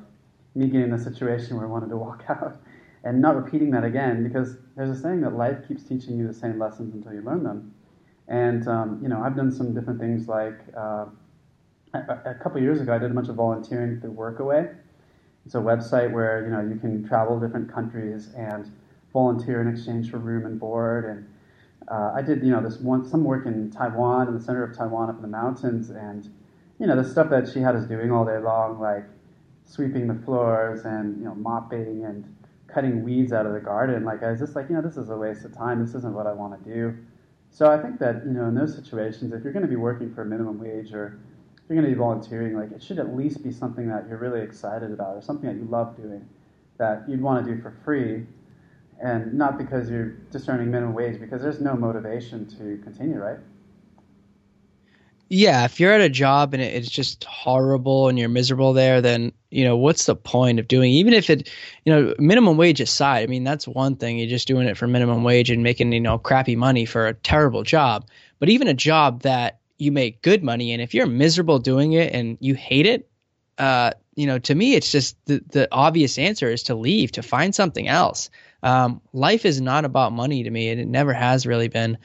me 0.55 0.67
getting 0.67 0.83
in 0.83 0.93
a 0.93 0.99
situation 0.99 1.57
where 1.57 1.65
I 1.65 1.69
wanted 1.69 1.89
to 1.89 1.97
walk 1.97 2.23
out 2.29 2.57
and 3.03 3.21
not 3.21 3.35
repeating 3.35 3.71
that 3.71 3.83
again 3.83 4.23
because 4.23 4.57
there's 4.75 4.97
a 4.97 5.01
saying 5.01 5.21
that 5.21 5.35
life 5.35 5.67
keeps 5.67 5.83
teaching 5.83 6.17
you 6.17 6.27
the 6.27 6.33
same 6.33 6.59
lessons 6.59 6.93
until 6.93 7.13
you 7.13 7.21
learn 7.21 7.43
them. 7.43 7.73
And, 8.27 8.67
um, 8.67 8.99
you 9.01 9.09
know, 9.09 9.21
I've 9.21 9.35
done 9.35 9.51
some 9.51 9.73
different 9.73 9.99
things 9.99 10.27
like 10.27 10.59
uh, 10.77 11.05
a, 11.93 12.19
a, 12.25 12.39
couple 12.41 12.61
years 12.61 12.79
ago, 12.79 12.93
I 12.93 12.97
did 12.97 13.11
a 13.11 13.13
bunch 13.13 13.29
of 13.29 13.35
volunteering 13.35 13.99
through 13.99 14.13
Workaway. 14.13 14.73
It's 15.45 15.55
a 15.55 15.59
website 15.59 16.11
where, 16.11 16.43
you 16.43 16.51
know, 16.51 16.61
you 16.61 16.79
can 16.79 17.05
travel 17.05 17.39
different 17.39 17.71
countries 17.71 18.29
and 18.35 18.71
volunteer 19.11 19.61
in 19.61 19.67
exchange 19.67 20.09
for 20.09 20.17
room 20.17 20.45
and 20.45 20.59
board. 20.59 21.05
And 21.05 21.27
uh, 21.89 22.13
I 22.15 22.21
did, 22.21 22.43
you 22.43 22.51
know, 22.51 22.61
this 22.61 22.79
one, 22.79 23.05
some 23.05 23.25
work 23.25 23.45
in 23.45 23.69
Taiwan, 23.69 24.29
in 24.29 24.37
the 24.37 24.41
center 24.41 24.63
of 24.63 24.75
Taiwan 24.75 25.09
up 25.09 25.17
in 25.17 25.21
the 25.21 25.27
mountains, 25.27 25.89
and 25.89 26.29
you 26.79 26.87
know, 26.87 27.01
the 27.01 27.07
stuff 27.07 27.29
that 27.29 27.47
she 27.47 27.59
had 27.59 27.75
us 27.75 27.85
doing 27.85 28.11
all 28.11 28.25
day 28.25 28.37
long, 28.39 28.79
like 28.79 29.05
sweeping 29.65 30.07
the 30.07 30.15
floors 30.25 30.85
and, 30.85 31.17
you 31.17 31.25
know, 31.25 31.35
mopping 31.35 32.05
and 32.05 32.35
cutting 32.67 33.03
weeds 33.03 33.31
out 33.31 33.45
of 33.45 33.53
the 33.53 33.59
garden. 33.59 34.03
Like, 34.03 34.23
I 34.23 34.31
was 34.31 34.39
just 34.39 34.55
like, 34.55 34.69
you 34.69 34.75
know, 34.75 34.81
this 34.81 34.97
is 34.97 35.09
a 35.09 35.15
waste 35.15 35.45
of 35.45 35.55
time. 35.55 35.83
This 35.85 35.95
isn't 35.95 36.13
what 36.13 36.27
I 36.27 36.33
want 36.33 36.63
to 36.63 36.69
do. 36.69 36.97
So 37.49 37.69
I 37.71 37.79
think 37.79 37.99
that, 37.99 38.23
you 38.25 38.31
know, 38.31 38.45
in 38.47 38.55
those 38.55 38.75
situations, 38.75 39.31
if 39.31 39.43
you're 39.43 39.53
going 39.53 39.63
to 39.63 39.69
be 39.69 39.75
working 39.75 40.13
for 40.13 40.23
a 40.23 40.25
minimum 40.25 40.59
wage 40.59 40.91
or 40.91 41.19
you're 41.69 41.79
going 41.79 41.83
to 41.83 41.89
be 41.89 41.97
volunteering, 41.97 42.57
like, 42.57 42.71
it 42.71 42.81
should 42.81 42.99
at 42.99 43.15
least 43.15 43.43
be 43.43 43.51
something 43.51 43.87
that 43.89 44.07
you're 44.09 44.17
really 44.17 44.41
excited 44.41 44.91
about 44.91 45.15
or 45.15 45.21
something 45.21 45.47
that 45.47 45.55
you 45.55 45.65
love 45.69 45.95
doing 45.95 46.27
that 46.79 47.03
you'd 47.07 47.21
want 47.21 47.45
to 47.45 47.55
do 47.55 47.61
for 47.61 47.71
free 47.85 48.25
and 49.01 49.33
not 49.33 49.57
because 49.57 49.89
you're 49.89 50.15
just 50.31 50.47
earning 50.49 50.71
minimum 50.71 50.93
wage 50.93 51.19
because 51.19 51.41
there's 51.41 51.61
no 51.61 51.75
motivation 51.75 52.47
to 52.47 52.81
continue, 52.83 53.17
right? 53.17 53.37
Yeah, 55.29 55.65
if 55.65 55.79
you're 55.79 55.93
at 55.93 56.01
a 56.01 56.09
job 56.09 56.53
and 56.53 56.61
it's 56.61 56.89
just 56.89 57.23
horrible 57.23 58.07
and 58.07 58.19
you're 58.19 58.29
miserable 58.29 58.73
there, 58.73 59.01
then 59.01 59.31
you 59.49 59.63
know 59.63 59.75
what's 59.75 60.05
the 60.05 60.15
point 60.15 60.59
of 60.59 60.67
doing? 60.67 60.91
Even 60.91 61.13
if 61.13 61.29
it, 61.29 61.49
you 61.85 61.93
know, 61.93 62.13
minimum 62.19 62.57
wage 62.57 62.79
aside, 62.79 63.23
I 63.23 63.27
mean 63.27 63.43
that's 63.43 63.67
one 63.67 63.95
thing. 63.95 64.17
You're 64.17 64.29
just 64.29 64.47
doing 64.47 64.67
it 64.67 64.77
for 64.77 64.87
minimum 64.87 65.23
wage 65.23 65.49
and 65.49 65.63
making 65.63 65.91
you 65.93 65.99
know 65.99 66.17
crappy 66.17 66.55
money 66.55 66.85
for 66.85 67.07
a 67.07 67.13
terrible 67.13 67.63
job. 67.63 68.07
But 68.39 68.49
even 68.49 68.67
a 68.67 68.73
job 68.73 69.21
that 69.21 69.59
you 69.77 69.91
make 69.91 70.21
good 70.21 70.43
money 70.43 70.71
in, 70.71 70.79
if 70.79 70.93
you're 70.93 71.07
miserable 71.07 71.59
doing 71.59 71.93
it 71.93 72.13
and 72.13 72.37
you 72.39 72.53
hate 72.53 72.85
it, 72.85 73.09
uh, 73.57 73.91
you 74.15 74.27
know, 74.27 74.39
to 74.39 74.53
me 74.53 74.75
it's 74.75 74.91
just 74.91 75.17
the 75.25 75.43
the 75.49 75.67
obvious 75.71 76.17
answer 76.17 76.51
is 76.51 76.63
to 76.63 76.75
leave 76.75 77.11
to 77.13 77.23
find 77.23 77.55
something 77.55 77.87
else. 77.87 78.29
Um, 78.61 79.01
life 79.13 79.45
is 79.45 79.59
not 79.59 79.83
about 79.83 80.13
money 80.13 80.43
to 80.43 80.49
me, 80.49 80.69
and 80.69 80.79
it 80.79 80.87
never 80.87 81.13
has 81.13 81.45
really 81.45 81.67
been. 81.67 81.97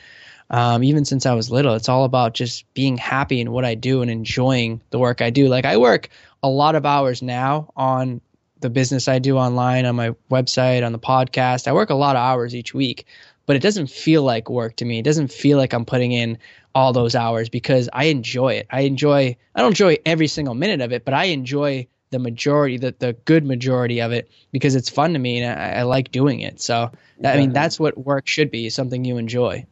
Um, 0.51 0.83
even 0.83 1.05
since 1.05 1.27
I 1.27 1.35
was 1.35 1.51
little, 1.51 1.75
it's 1.75 1.89
all 1.89 2.05
about 2.05 2.35
just 2.35 2.73
being 2.75 2.97
happy 2.97 3.41
in 3.41 3.53
what 3.53 3.65
I 3.65 3.75
do 3.75 4.01
and 4.03 4.11
enjoying 4.11 4.81
the 4.91 4.99
work 4.99 5.21
I 5.21 5.31
do. 5.31 5.49
Like 5.49 5.67
I 5.67 5.77
work 5.77 6.09
a 6.43 6.49
lot 6.49 6.75
of 6.75 6.87
hours 6.87 7.21
now 7.23 7.71
on 7.77 8.21
the 8.61 8.71
business 8.71 9.09
I 9.09 9.19
do 9.19 9.37
online, 9.37 9.85
on 9.85 9.95
my 9.97 10.15
website, 10.31 10.85
on 10.85 10.93
the 10.93 10.99
podcast. 10.99 11.69
I 11.69 11.73
work 11.73 11.91
a 11.91 11.95
lot 11.95 12.17
of 12.17 12.21
hours 12.21 12.55
each 12.55 12.75
week, 12.75 13.07
but 13.47 13.57
it 13.57 13.63
doesn't 13.63 13.89
feel 13.89 14.23
like 14.23 14.51
work 14.51 14.77
to 14.77 14.85
me. 14.85 14.99
It 14.99 15.05
doesn't 15.05 15.33
feel 15.33 15.59
like 15.59 15.73
I'm 15.73 15.85
putting 15.85 16.13
in 16.13 16.39
all 16.75 16.93
those 16.93 17.15
hours 17.15 17.49
because 17.49 17.89
I 17.93 18.05
enjoy 18.05 18.55
it. 18.55 18.67
I 18.71 18.83
enjoy 18.83 19.37
I 19.55 19.61
don't 19.61 19.73
enjoy 19.73 19.99
every 20.07 20.29
single 20.29 20.55
minute 20.55 20.81
of 20.81 20.93
it, 20.93 21.05
but 21.05 21.15
I 21.15 21.25
enjoy 21.25 21.87
the 22.11 22.19
majority, 22.19 22.79
the, 22.79 22.95
the 22.99 23.13
good 23.13 23.45
majority 23.45 24.01
of 24.01 24.13
it 24.13 24.31
because 24.51 24.75
it's 24.75 24.89
fun 24.89 25.13
to 25.13 25.19
me 25.19 25.43
and 25.43 25.61
I, 25.61 25.81
I 25.81 25.83
like 25.83 26.11
doing 26.11 26.41
it. 26.41 26.61
So 26.61 26.91
exactly. 27.19 27.29
I 27.29 27.37
mean 27.37 27.53
that's 27.53 27.79
what 27.79 27.99
work 27.99 28.27
should 28.27 28.51
be, 28.51 28.71
something 28.71 29.05
you 29.05 29.19
enjoy. 29.19 29.67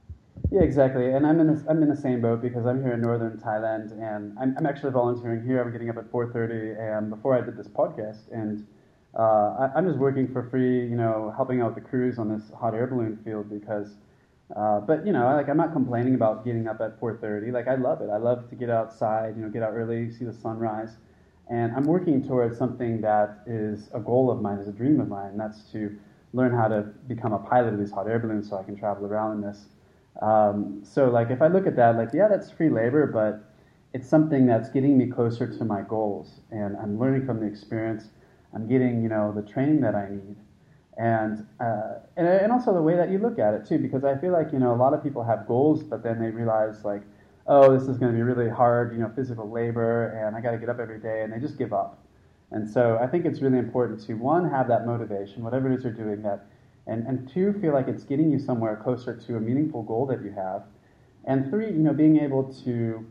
Yeah, 0.50 0.62
exactly. 0.62 1.12
And 1.12 1.26
I'm 1.26 1.40
in 1.40 1.50
a, 1.50 1.64
I'm 1.69 1.83
in 1.83 1.88
the 1.88 1.97
same 1.97 2.21
boat 2.21 2.40
because 2.40 2.66
I'm 2.66 2.83
here 2.83 2.93
in 2.93 3.00
northern 3.00 3.38
Thailand 3.38 3.93
and 3.93 4.38
I'm, 4.38 4.55
I'm 4.57 4.66
actually 4.66 4.93
volunteering 4.93 5.45
here. 5.45 5.61
I'm 5.61 5.73
getting 5.73 5.90
up 5.90 5.97
at 5.97 6.11
4:30 6.12 6.78
a.m. 6.78 7.11
before 7.11 7.37
I 7.37 7.40
did 7.40 7.57
this 7.57 7.69
podcast 7.69 8.31
and 8.33 8.66
uh, 9.19 9.71
I, 9.75 9.78
am 9.78 9.87
just 9.87 9.99
working 9.99 10.28
for 10.33 10.49
free, 10.50 10.87
you 10.88 10.97
know, 10.97 11.33
helping 11.37 11.61
out 11.61 11.75
the 11.75 11.81
crews 11.81 12.19
on 12.19 12.28
this 12.28 12.50
hot 12.59 12.75
air 12.75 12.87
balloon 12.87 13.19
field 13.25 13.50
because 13.50 13.97
uh, 14.55 14.78
but 14.81 15.05
you 15.05 15.12
know, 15.12 15.25
like 15.35 15.49
I'm 15.49 15.57
not 15.57 15.73
complaining 15.73 16.14
about 16.14 16.45
getting 16.45 16.69
up 16.69 16.81
at 16.81 17.00
4:30. 17.00 17.52
Like 17.52 17.66
I 17.66 17.75
love 17.75 18.00
it. 18.00 18.11
I 18.11 18.19
love 18.19 18.49
to 18.50 18.55
get 18.55 18.71
outside, 18.71 19.37
you 19.37 19.43
know, 19.43 19.49
get 19.50 19.62
out 19.62 19.73
early, 19.73 20.11
see 20.12 20.25
the 20.25 20.33
sunrise, 20.33 20.97
and 21.50 21.73
I'm 21.75 21.85
working 21.85 22.23
towards 22.23 22.57
something 22.57 23.00
that 23.00 23.40
is 23.47 23.90
a 23.93 23.99
goal 23.99 24.31
of 24.31 24.40
mine, 24.40 24.59
is 24.59 24.69
a 24.69 24.73
dream 24.73 25.00
of 25.00 25.09
mine. 25.09 25.31
And 25.31 25.40
that's 25.40 25.64
to 25.73 25.99
learn 26.33 26.52
how 26.52 26.69
to 26.69 26.83
become 27.09 27.33
a 27.33 27.38
pilot 27.38 27.73
of 27.75 27.81
these 27.81 27.90
hot 27.90 28.07
air 28.09 28.21
balloons, 28.21 28.49
so 28.49 28.57
I 28.57 28.62
can 28.62 28.76
travel 28.76 29.07
around 29.07 29.33
in 29.35 29.40
this. 29.40 29.66
Um, 30.23 30.81
so 30.83 31.09
like 31.09 31.31
if 31.31 31.43
I 31.43 31.49
look 31.49 31.67
at 31.67 31.77
that, 31.77 31.97
like 31.97 32.11
yeah, 32.13 32.29
that's 32.29 32.51
free 32.51 32.71
labor, 32.71 33.07
but 33.07 33.45
it's 33.93 34.09
something 34.09 34.47
that's 34.47 34.69
getting 34.69 34.97
me 34.99 35.07
closer 35.07 35.47
to 35.47 35.65
my 35.65 35.83
goals, 35.83 36.41
and 36.51 36.77
I'm 36.77 36.99
learning 36.99 37.27
from 37.27 37.41
the 37.41 37.47
experience. 37.47 38.11
I'm 38.55 38.67
getting 38.69 39.03
you 39.03 39.09
know 39.09 39.33
the 39.33 39.43
training 39.43 39.81
that 39.83 39.95
I 39.95 40.09
need 40.11 40.37
and, 40.97 41.47
uh, 41.61 41.95
and 42.17 42.27
and 42.27 42.53
also 42.53 42.73
the 42.73 42.81
way 42.83 42.97
that 42.97 43.11
you 43.11 43.19
look 43.19 43.39
at 43.39 43.55
it 43.55 43.67
too, 43.67 43.79
because 43.79 44.05
I 44.05 44.17
feel 44.17 44.33
like 44.33 44.53
you 44.53 44.59
know 44.59 44.75
a 44.75 44.77
lot 44.77 44.95
of 44.95 45.03
people 45.03 45.23
have 45.25 45.47
goals, 45.47 45.83
but 45.83 46.03
then 46.03 46.19
they 46.19 46.31
realize 46.31 46.85
like, 46.85 47.03
oh, 47.47 47.77
this 47.77 47.87
is 47.89 47.99
going 47.99 48.13
to 48.13 48.17
be 48.17 48.23
really 48.23 48.49
hard, 48.49 48.93
you 48.93 48.99
know, 48.99 49.11
physical 49.15 49.51
labor, 49.51 50.09
and 50.09 50.35
I 50.35 50.41
got 50.41 50.53
to 50.53 50.59
get 50.59 50.69
up 50.69 50.79
every 50.79 50.99
day, 50.99 51.23
and 51.23 51.33
they 51.33 51.39
just 51.39 51.59
give 51.59 51.73
up. 51.73 52.03
And 52.51 52.69
so 52.69 52.99
I 53.01 53.07
think 53.07 53.27
it's 53.27 53.41
really 53.41 53.59
important 53.59 54.01
to 54.07 54.15
one 54.15 54.49
have 54.49 54.69
that 54.69 54.87
motivation, 54.87 55.43
whatever 55.43 55.71
it 55.71 55.77
is 55.77 55.85
you're 55.85 55.93
doing, 55.93 56.23
that, 56.23 56.47
and 56.87 57.07
and 57.07 57.28
two 57.33 57.52
feel 57.61 57.73
like 57.73 57.88
it's 57.88 58.05
getting 58.05 58.31
you 58.31 58.38
somewhere 58.38 58.76
closer 58.76 59.16
to 59.16 59.37
a 59.37 59.40
meaningful 59.40 59.83
goal 59.83 60.07
that 60.07 60.23
you 60.23 60.31
have, 60.33 60.64
and 61.25 61.50
three, 61.50 61.66
you 61.66 61.78
know, 61.78 61.93
being 61.93 62.19
able 62.19 62.45
to 62.64 63.05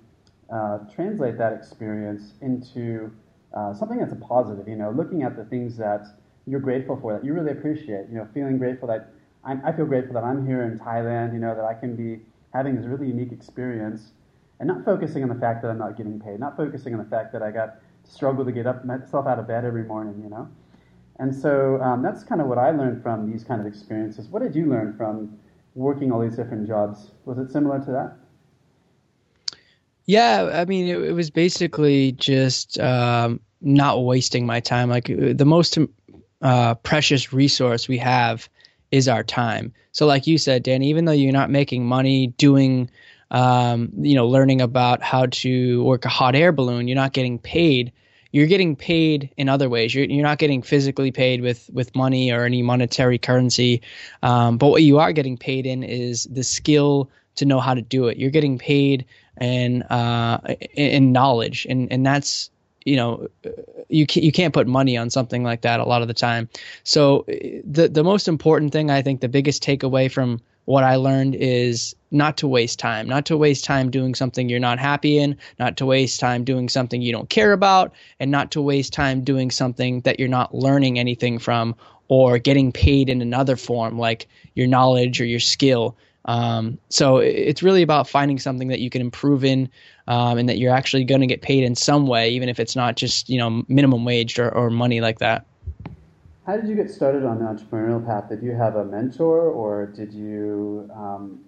uh, 0.50 0.80
translate 0.94 1.38
that 1.38 1.54
experience 1.54 2.34
into 2.42 3.12
uh, 3.54 3.74
something 3.74 3.98
that's 3.98 4.14
a 4.14 4.18
positive. 4.18 4.68
You 4.68 4.76
know, 4.76 4.92
looking 4.92 5.24
at 5.24 5.36
the 5.36 5.46
things 5.46 5.78
that 5.78 6.06
you're 6.48 6.60
grateful 6.60 6.98
for, 7.02 7.14
that 7.14 7.26
you 7.26 7.34
really 7.34 7.52
appreciate. 7.52 8.08
You 8.10 8.18
know, 8.18 8.28
feeling 8.34 8.58
grateful 8.58 8.88
that 8.88 9.12
I'm, 9.44 9.62
I 9.66 9.72
feel 9.72 9.86
grateful 9.86 10.14
that 10.14 10.24
I'm 10.24 10.46
here 10.46 10.64
in 10.64 10.80
Thailand. 10.80 11.34
You 11.34 11.40
know, 11.40 11.56
that 11.56 11.66
I 11.66 11.74
can 11.74 11.96
be 11.96 12.22
having 12.54 12.76
this 12.76 12.86
really 12.86 13.08
unique 13.08 13.34
experience, 13.34 14.12
and 14.60 14.68
not 14.68 14.86
focusing 14.86 15.24
on 15.24 15.30
the 15.30 15.36
fact 15.36 15.62
that 15.64 15.70
I'm 15.70 15.80
not 15.80 15.98
getting 15.98 16.20
paid, 16.20 16.40
not 16.40 16.56
focusing 16.56 16.94
on 16.94 17.00
the 17.00 17.10
fact 17.10 17.34
that 17.34 17.42
I 17.42 17.52
got 17.52 17.76
struggle 18.06 18.46
to 18.46 18.52
get 18.52 18.68
up 18.68 18.86
myself 18.86 19.28
out 19.28 19.40
of 19.40 19.48
bed 19.48 19.66
every 19.66 19.84
morning. 19.84 20.22
You 20.24 20.30
know, 20.30 20.50
and 21.20 21.34
so 21.34 21.82
um, 21.82 22.02
that's 22.02 22.24
kind 22.24 22.42
of 22.42 22.48
what 22.48 22.58
I 22.58 22.72
learned 22.72 23.02
from 23.02 23.32
these 23.32 23.44
kind 23.44 23.62
of 23.62 23.68
experiences. 23.68 24.28
What 24.28 24.42
did 24.42 24.56
you 24.56 24.66
learn 24.66 24.96
from 24.98 25.38
working 25.74 26.12
all 26.12 26.22
these 26.22 26.36
different 26.36 26.68
jobs? 26.68 27.12
Was 27.26 27.38
it 27.38 27.52
similar 27.52 27.80
to 27.80 27.92
that? 27.92 28.18
Yeah, 30.06 30.52
I 30.54 30.66
mean, 30.66 30.88
it, 30.88 31.02
it 31.02 31.12
was 31.14 31.32
basically 31.32 32.12
just 32.14 32.80
um, 32.80 33.40
not 33.62 34.04
wasting 34.04 34.46
my 34.46 34.60
time. 34.60 34.90
Like 34.90 35.06
the 35.06 35.46
most 35.46 35.78
uh, 36.42 36.76
precious 36.76 37.34
resource 37.34 37.88
we 37.88 37.98
have 37.98 38.48
is 38.92 39.08
our 39.08 39.24
time. 39.24 39.74
So, 39.92 40.06
like 40.06 40.28
you 40.28 40.38
said, 40.38 40.64
Dan, 40.64 40.84
even 40.84 41.06
though 41.06 41.12
you're 41.12 41.32
not 41.32 41.50
making 41.50 41.86
money 41.86 42.28
doing, 42.38 42.90
um, 43.32 43.90
you 43.98 44.16
know, 44.16 44.28
learning 44.28 44.62
about 44.62 45.02
how 45.02 45.26
to 45.28 45.84
work 45.84 46.06
a 46.06 46.10
hot 46.10 46.36
air 46.36 46.52
balloon, 46.52 46.88
you're 46.88 46.96
not 46.96 47.14
getting 47.14 47.40
paid. 47.40 47.92
You're 48.36 48.48
getting 48.48 48.76
paid 48.76 49.30
in 49.38 49.48
other 49.48 49.70
ways. 49.70 49.96
You're, 49.96 50.04
you're 50.04 50.22
not 50.22 50.40
getting 50.40 50.62
physically 50.62 51.10
paid 51.10 51.40
with, 51.40 51.70
with 51.72 51.96
money 51.96 52.34
or 52.34 52.44
any 52.44 52.62
monetary 52.62 53.18
currency. 53.18 53.82
Um, 54.24 54.58
but 54.58 54.68
what 54.68 54.84
you 54.84 55.00
are 55.00 55.14
getting 55.14 55.38
paid 55.38 55.66
in 55.66 55.84
is 55.84 56.26
the 56.26 56.44
skill 56.44 57.10
to 57.36 57.46
know 57.46 57.62
how 57.62 57.74
to 57.74 57.82
do 57.82 58.10
it. 58.10 58.18
You're 58.18 58.32
getting 58.32 58.58
paid 58.58 59.06
in 59.40 59.84
uh, 59.84 60.40
in 60.74 61.14
knowledge, 61.14 61.66
and 61.70 61.90
and 61.90 62.06
that's 62.06 62.50
you 62.84 62.98
know 62.98 63.30
you 63.88 64.06
can't, 64.06 64.26
you 64.26 64.34
can't 64.34 64.54
put 64.54 64.68
money 64.68 64.98
on 64.98 65.10
something 65.10 65.42
like 65.42 65.62
that 65.62 65.80
a 65.80 65.86
lot 65.86 66.02
of 66.02 66.10
the 66.10 66.14
time. 66.14 66.50
So 66.84 67.24
the 67.64 67.88
the 67.88 68.04
most 68.04 68.28
important 68.28 68.74
thing 68.74 68.92
I 68.92 69.02
think 69.02 69.22
the 69.22 69.30
biggest 69.30 69.64
takeaway 69.64 70.12
from 70.12 70.42
what 70.66 70.84
I 70.84 70.98
learned 70.98 71.36
is 71.36 71.96
not 72.16 72.38
to 72.38 72.48
waste 72.48 72.80
time, 72.80 73.08
not 73.08 73.26
to 73.26 73.38
waste 73.38 73.66
time 73.66 73.92
doing 73.92 74.16
something 74.16 74.50
you're 74.50 74.60
not 74.60 74.80
happy 74.80 75.18
in, 75.18 75.38
not 75.60 75.78
to 75.78 75.86
waste 75.86 76.20
time 76.20 76.44
doing 76.44 76.70
something 76.70 77.02
you 77.02 77.12
don't 77.12 77.30
care 77.30 77.54
about, 77.54 77.94
and 78.20 78.32
not 78.32 78.52
to 78.52 78.62
waste 78.62 78.94
time 78.94 79.24
doing 79.24 79.52
something 79.52 80.02
that 80.02 80.20
you're 80.20 80.30
not 80.30 80.56
learning 80.56 80.98
anything 80.98 81.38
from 81.38 81.76
or 82.08 82.38
getting 82.40 82.72
paid 82.72 83.10
in 83.10 83.22
another 83.22 83.56
form 83.56 83.98
like 83.98 84.28
your 84.54 84.68
knowledge 84.68 85.20
or 85.20 85.26
your 85.26 85.40
skill. 85.40 85.98
Um, 86.26 86.80
so 86.90 87.18
it's 87.18 87.62
really 87.62 87.84
about 87.84 88.10
finding 88.10 88.40
something 88.40 88.70
that 88.70 88.80
you 88.80 88.90
can 88.90 89.02
improve 89.02 89.44
in 89.44 89.70
um, 90.08 90.38
and 90.38 90.50
that 90.50 90.58
you're 90.58 90.74
actually 90.74 91.04
going 91.04 91.22
to 91.22 91.28
get 91.28 91.42
paid 91.42 91.64
in 91.64 91.76
some 91.76 92.08
way, 92.08 92.30
even 92.32 92.50
if 92.50 92.60
it's 92.60 92.76
not 92.76 92.96
just 92.96 93.30
you 93.30 93.38
know 93.38 93.64
minimum 93.68 94.06
wage 94.06 94.40
or, 94.40 94.50
or 94.50 94.70
money 94.70 95.02
like 95.02 95.20
that. 95.20 95.46
How 96.46 96.58
did 96.58 96.68
you 96.68 96.76
get 96.76 96.92
started 96.92 97.26
on 97.26 97.40
the 97.40 97.46
entrepreneurial 97.46 98.06
path? 98.06 98.30
Did 98.30 98.44
you 98.44 98.52
have 98.52 98.76
a 98.76 98.86
mentor, 98.86 99.42
or 99.50 99.88
did 99.88 100.14
you 100.14 100.90
um, 100.96 101.40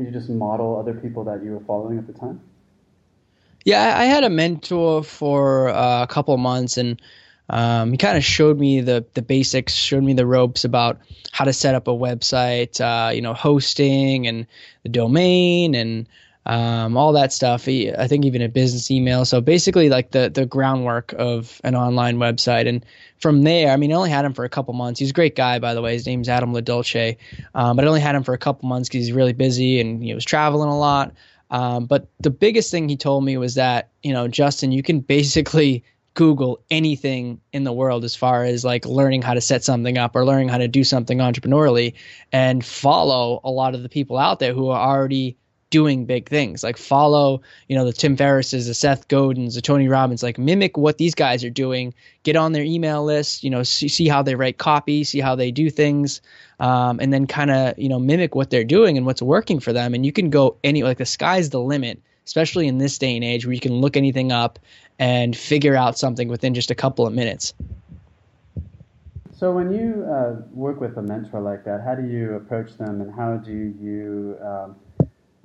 did 0.00 0.14
you 0.14 0.18
just 0.18 0.30
model 0.30 0.78
other 0.78 0.94
people 0.94 1.24
that 1.24 1.42
you 1.44 1.52
were 1.52 1.60
following 1.60 1.98
at 1.98 2.06
the 2.06 2.12
time? 2.12 2.40
Yeah, 3.64 3.94
I 3.96 4.04
had 4.04 4.24
a 4.24 4.30
mentor 4.30 5.04
for 5.04 5.68
uh, 5.68 6.02
a 6.02 6.06
couple 6.06 6.34
months, 6.38 6.78
and 6.78 7.00
um, 7.50 7.92
he 7.92 7.98
kind 7.98 8.16
of 8.16 8.24
showed 8.24 8.58
me 8.58 8.80
the 8.80 9.04
the 9.12 9.20
basics, 9.20 9.74
showed 9.74 10.02
me 10.02 10.14
the 10.14 10.24
ropes 10.24 10.64
about 10.64 11.00
how 11.32 11.44
to 11.44 11.52
set 11.52 11.74
up 11.74 11.86
a 11.86 11.92
website, 11.92 12.80
uh, 12.80 13.10
you 13.10 13.20
know, 13.20 13.34
hosting 13.34 14.26
and 14.26 14.46
the 14.82 14.88
domain 14.88 15.74
and 15.74 16.08
um, 16.46 16.96
all 16.96 17.12
that 17.12 17.32
stuff. 17.32 17.68
I 17.68 18.06
think 18.08 18.24
even 18.24 18.42
a 18.42 18.48
business 18.48 18.90
email. 18.90 19.24
So 19.24 19.40
basically, 19.40 19.88
like 19.88 20.10
the 20.10 20.30
the 20.30 20.46
groundwork 20.46 21.12
of 21.12 21.60
an 21.64 21.74
online 21.74 22.16
website. 22.16 22.68
And 22.68 22.84
from 23.18 23.42
there, 23.42 23.70
I 23.70 23.76
mean, 23.76 23.92
I 23.92 23.96
only 23.96 24.10
had 24.10 24.24
him 24.24 24.32
for 24.32 24.44
a 24.44 24.48
couple 24.48 24.72
months. 24.74 25.00
He's 25.00 25.10
a 25.10 25.14
great 25.14 25.36
guy, 25.36 25.58
by 25.58 25.74
the 25.74 25.82
way. 25.82 25.92
His 25.92 26.06
name's 26.06 26.28
Adam 26.28 26.52
LaDolce. 26.52 27.16
Um, 27.54 27.76
but 27.76 27.84
I 27.84 27.88
only 27.88 28.00
had 28.00 28.14
him 28.14 28.22
for 28.22 28.34
a 28.34 28.38
couple 28.38 28.68
months 28.68 28.88
because 28.88 29.06
he's 29.06 29.12
really 29.12 29.34
busy 29.34 29.80
and 29.80 30.02
he 30.02 30.14
was 30.14 30.24
traveling 30.24 30.70
a 30.70 30.78
lot. 30.78 31.12
Um, 31.50 31.86
but 31.86 32.08
the 32.20 32.30
biggest 32.30 32.70
thing 32.70 32.88
he 32.88 32.96
told 32.96 33.24
me 33.24 33.36
was 33.36 33.56
that 33.56 33.90
you 34.02 34.12
know, 34.12 34.28
Justin, 34.28 34.72
you 34.72 34.82
can 34.82 35.00
basically 35.00 35.84
Google 36.14 36.60
anything 36.70 37.40
in 37.52 37.64
the 37.64 37.72
world 37.72 38.04
as 38.04 38.16
far 38.16 38.44
as 38.44 38.64
like 38.64 38.84
learning 38.86 39.22
how 39.22 39.34
to 39.34 39.40
set 39.40 39.62
something 39.62 39.96
up 39.96 40.16
or 40.16 40.24
learning 40.24 40.48
how 40.48 40.58
to 40.58 40.68
do 40.68 40.84
something 40.84 41.18
entrepreneurially 41.18 41.94
and 42.32 42.64
follow 42.64 43.40
a 43.44 43.50
lot 43.50 43.74
of 43.74 43.82
the 43.82 43.88
people 43.88 44.18
out 44.18 44.38
there 44.40 44.52
who 44.52 44.70
are 44.70 44.80
already 44.80 45.36
doing 45.70 46.04
big 46.04 46.28
things. 46.28 46.62
Like 46.62 46.76
follow, 46.76 47.40
you 47.68 47.76
know, 47.76 47.84
the 47.84 47.92
Tim 47.92 48.16
Ferrisses, 48.16 48.66
the 48.66 48.74
Seth 48.74 49.08
Godins, 49.08 49.54
the 49.54 49.62
Tony 49.62 49.88
Robbins, 49.88 50.22
like 50.22 50.36
mimic 50.36 50.76
what 50.76 50.98
these 50.98 51.14
guys 51.14 51.42
are 51.44 51.50
doing. 51.50 51.94
Get 52.24 52.36
on 52.36 52.52
their 52.52 52.64
email 52.64 53.04
list, 53.04 53.42
you 53.42 53.50
know, 53.50 53.62
see, 53.62 53.88
see 53.88 54.08
how 54.08 54.22
they 54.22 54.34
write 54.34 54.58
copy, 54.58 55.04
see 55.04 55.20
how 55.20 55.34
they 55.34 55.50
do 55.50 55.70
things, 55.70 56.20
um, 56.58 56.98
and 57.00 57.12
then 57.12 57.26
kind 57.26 57.50
of, 57.50 57.78
you 57.78 57.88
know, 57.88 57.98
mimic 57.98 58.34
what 58.34 58.50
they're 58.50 58.64
doing 58.64 58.96
and 58.96 59.06
what's 59.06 59.22
working 59.22 59.60
for 59.60 59.72
them. 59.72 59.94
And 59.94 60.04
you 60.04 60.12
can 60.12 60.28
go 60.28 60.56
any, 60.64 60.82
like 60.82 60.98
the 60.98 61.06
sky's 61.06 61.50
the 61.50 61.60
limit, 61.60 62.02
especially 62.26 62.66
in 62.66 62.78
this 62.78 62.98
day 62.98 63.14
and 63.14 63.24
age 63.24 63.46
where 63.46 63.54
you 63.54 63.60
can 63.60 63.80
look 63.80 63.96
anything 63.96 64.32
up 64.32 64.58
and 64.98 65.36
figure 65.36 65.76
out 65.76 65.96
something 65.96 66.28
within 66.28 66.52
just 66.52 66.70
a 66.70 66.74
couple 66.74 67.06
of 67.06 67.14
minutes. 67.14 67.54
So 69.32 69.52
when 69.52 69.72
you 69.72 70.04
uh, 70.04 70.42
work 70.52 70.82
with 70.82 70.98
a 70.98 71.02
mentor 71.02 71.40
like 71.40 71.64
that, 71.64 71.82
how 71.82 71.94
do 71.94 72.06
you 72.06 72.34
approach 72.34 72.76
them, 72.76 73.00
and 73.00 73.14
how 73.14 73.38
do 73.38 73.50
you 73.80 74.36
um, 74.44 74.76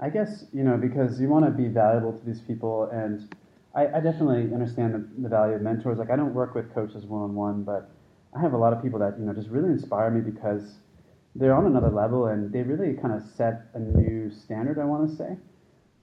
I 0.05 0.09
guess, 0.09 0.45
you 0.53 0.63
know, 0.63 0.77
because 0.77 1.19
you 1.19 1.27
want 1.27 1.45
to 1.45 1.51
be 1.51 1.67
valuable 1.67 2.13
to 2.13 2.23
these 2.23 2.39
people. 2.39 2.87
And 2.93 3.35
I, 3.73 3.87
I 3.87 3.99
definitely 4.01 4.53
understand 4.53 4.93
the, 4.93 5.21
the, 5.23 5.29
value 5.29 5.55
of 5.55 5.63
mentors. 5.63 5.97
Like, 5.97 6.11
I 6.11 6.15
don't 6.15 6.35
work 6.35 6.53
with 6.53 6.71
coaches 6.75 7.05
one 7.05 7.23
on 7.23 7.33
one, 7.33 7.63
but 7.63 7.89
I 8.37 8.39
have 8.39 8.53
a 8.53 8.57
lot 8.57 8.71
of 8.71 8.83
people 8.83 8.99
that, 8.99 9.17
you 9.17 9.25
know, 9.25 9.33
just 9.33 9.49
really 9.49 9.69
inspire 9.69 10.11
me 10.11 10.21
because 10.21 10.75
they're 11.33 11.55
on 11.55 11.65
another 11.65 11.89
level 11.89 12.27
and 12.27 12.53
they 12.53 12.61
really 12.61 12.93
kind 12.93 13.15
of 13.15 13.23
set 13.35 13.71
a 13.73 13.79
new 13.79 14.29
standard, 14.29 14.77
I 14.77 14.85
want 14.85 15.09
to 15.09 15.15
say. 15.15 15.37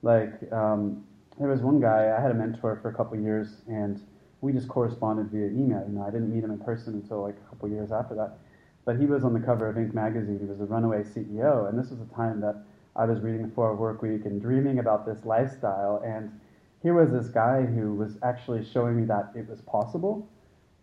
Like, 0.03 0.53
um, 0.53 1.05
there 1.39 1.49
was 1.49 1.61
one 1.61 1.81
guy, 1.81 2.13
I 2.19 2.21
had 2.21 2.33
a 2.33 2.35
mentor 2.35 2.81
for 2.83 2.89
a 2.89 2.95
couple 2.95 3.17
years, 3.21 3.59
and 3.69 4.03
we 4.41 4.53
just 4.53 4.67
corresponded 4.67 5.31
via 5.31 5.47
email. 5.47 5.85
You 5.87 5.95
know, 5.95 6.03
I 6.03 6.11
didn't 6.11 6.35
meet 6.35 6.43
him 6.43 6.51
in 6.51 6.59
person 6.59 6.95
until 6.95 7.23
like 7.23 7.37
a 7.37 7.49
couple 7.51 7.69
years 7.69 7.93
after 7.93 8.17
that. 8.17 8.39
but 8.85 8.99
he 8.99 9.07
was 9.07 9.23
on 9.23 9.33
the 9.33 9.39
cover 9.39 9.69
of 9.69 9.77
Inc. 9.77 9.95
magazine. 9.95 10.41
He 10.41 10.47
was 10.47 10.61
a 10.61 10.65
runaway 10.65 11.05
CEO, 11.05 11.69
and 11.69 11.79
this 11.79 11.89
was 11.91 12.01
a 12.01 12.15
time 12.17 12.41
that 12.41 12.65
I 12.95 13.05
was 13.07 13.21
reading 13.21 13.43
the 13.43 13.55
Four 13.55 13.75
Work 13.75 14.03
Week 14.03 14.27
and 14.27 14.41
dreaming 14.41 14.79
about 14.79 15.07
this 15.07 15.25
lifestyle. 15.25 16.03
And 16.05 16.39
here 16.83 16.95
was 16.95 17.11
this 17.11 17.33
guy 17.33 17.63
who 17.63 17.95
was 17.95 18.19
actually 18.23 18.65
showing 18.65 18.97
me 19.01 19.07
that 19.07 19.33
it 19.35 19.49
was 19.49 19.61
possible, 19.63 20.29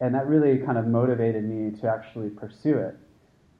and 0.01 0.15
that 0.15 0.27
really 0.27 0.57
kind 0.57 0.77
of 0.77 0.87
motivated 0.87 1.43
me 1.43 1.77
to 1.79 1.89
actually 1.89 2.29
pursue 2.29 2.77
it. 2.77 2.95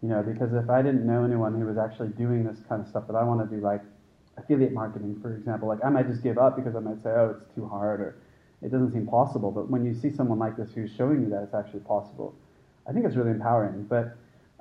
You 0.02 0.10
know, 0.10 0.24
because 0.24 0.54
if 0.54 0.70
I 0.70 0.82
didn't 0.82 1.06
know 1.06 1.26
anyone 1.26 1.60
who 1.60 1.66
was 1.66 1.78
actually 1.78 2.10
doing 2.10 2.46
this 2.46 2.58
kind 2.68 2.82
of 2.82 2.88
stuff 2.88 3.06
that 3.08 3.16
I 3.16 3.24
want 3.24 3.48
to 3.48 3.56
do, 3.56 3.62
like 3.62 3.82
affiliate 4.38 4.72
marketing, 4.72 5.20
for 5.22 5.36
example, 5.36 5.68
like 5.68 5.84
I 5.84 5.90
might 5.90 6.08
just 6.08 6.24
give 6.24 6.38
up 6.38 6.56
because 6.56 6.76
I 6.76 6.80
might 6.80 7.04
say, 7.04 7.10
oh, 7.10 7.36
it's 7.38 7.54
too 7.54 7.68
hard 7.68 8.00
or 8.00 8.16
it 8.62 8.72
doesn't 8.72 8.94
seem 8.94 9.06
possible. 9.06 9.52
But 9.52 9.70
when 9.70 9.86
you 9.86 9.94
see 9.94 10.10
someone 10.10 10.40
like 10.40 10.56
this 10.56 10.72
who's 10.74 10.92
showing 10.96 11.22
you 11.22 11.30
that 11.30 11.44
it's 11.44 11.54
actually 11.54 11.82
possible, 11.82 12.34
I 12.88 12.94
think 12.94 13.06
it's 13.06 13.16
really 13.16 13.32
empowering. 13.32 13.84
But 13.84 14.16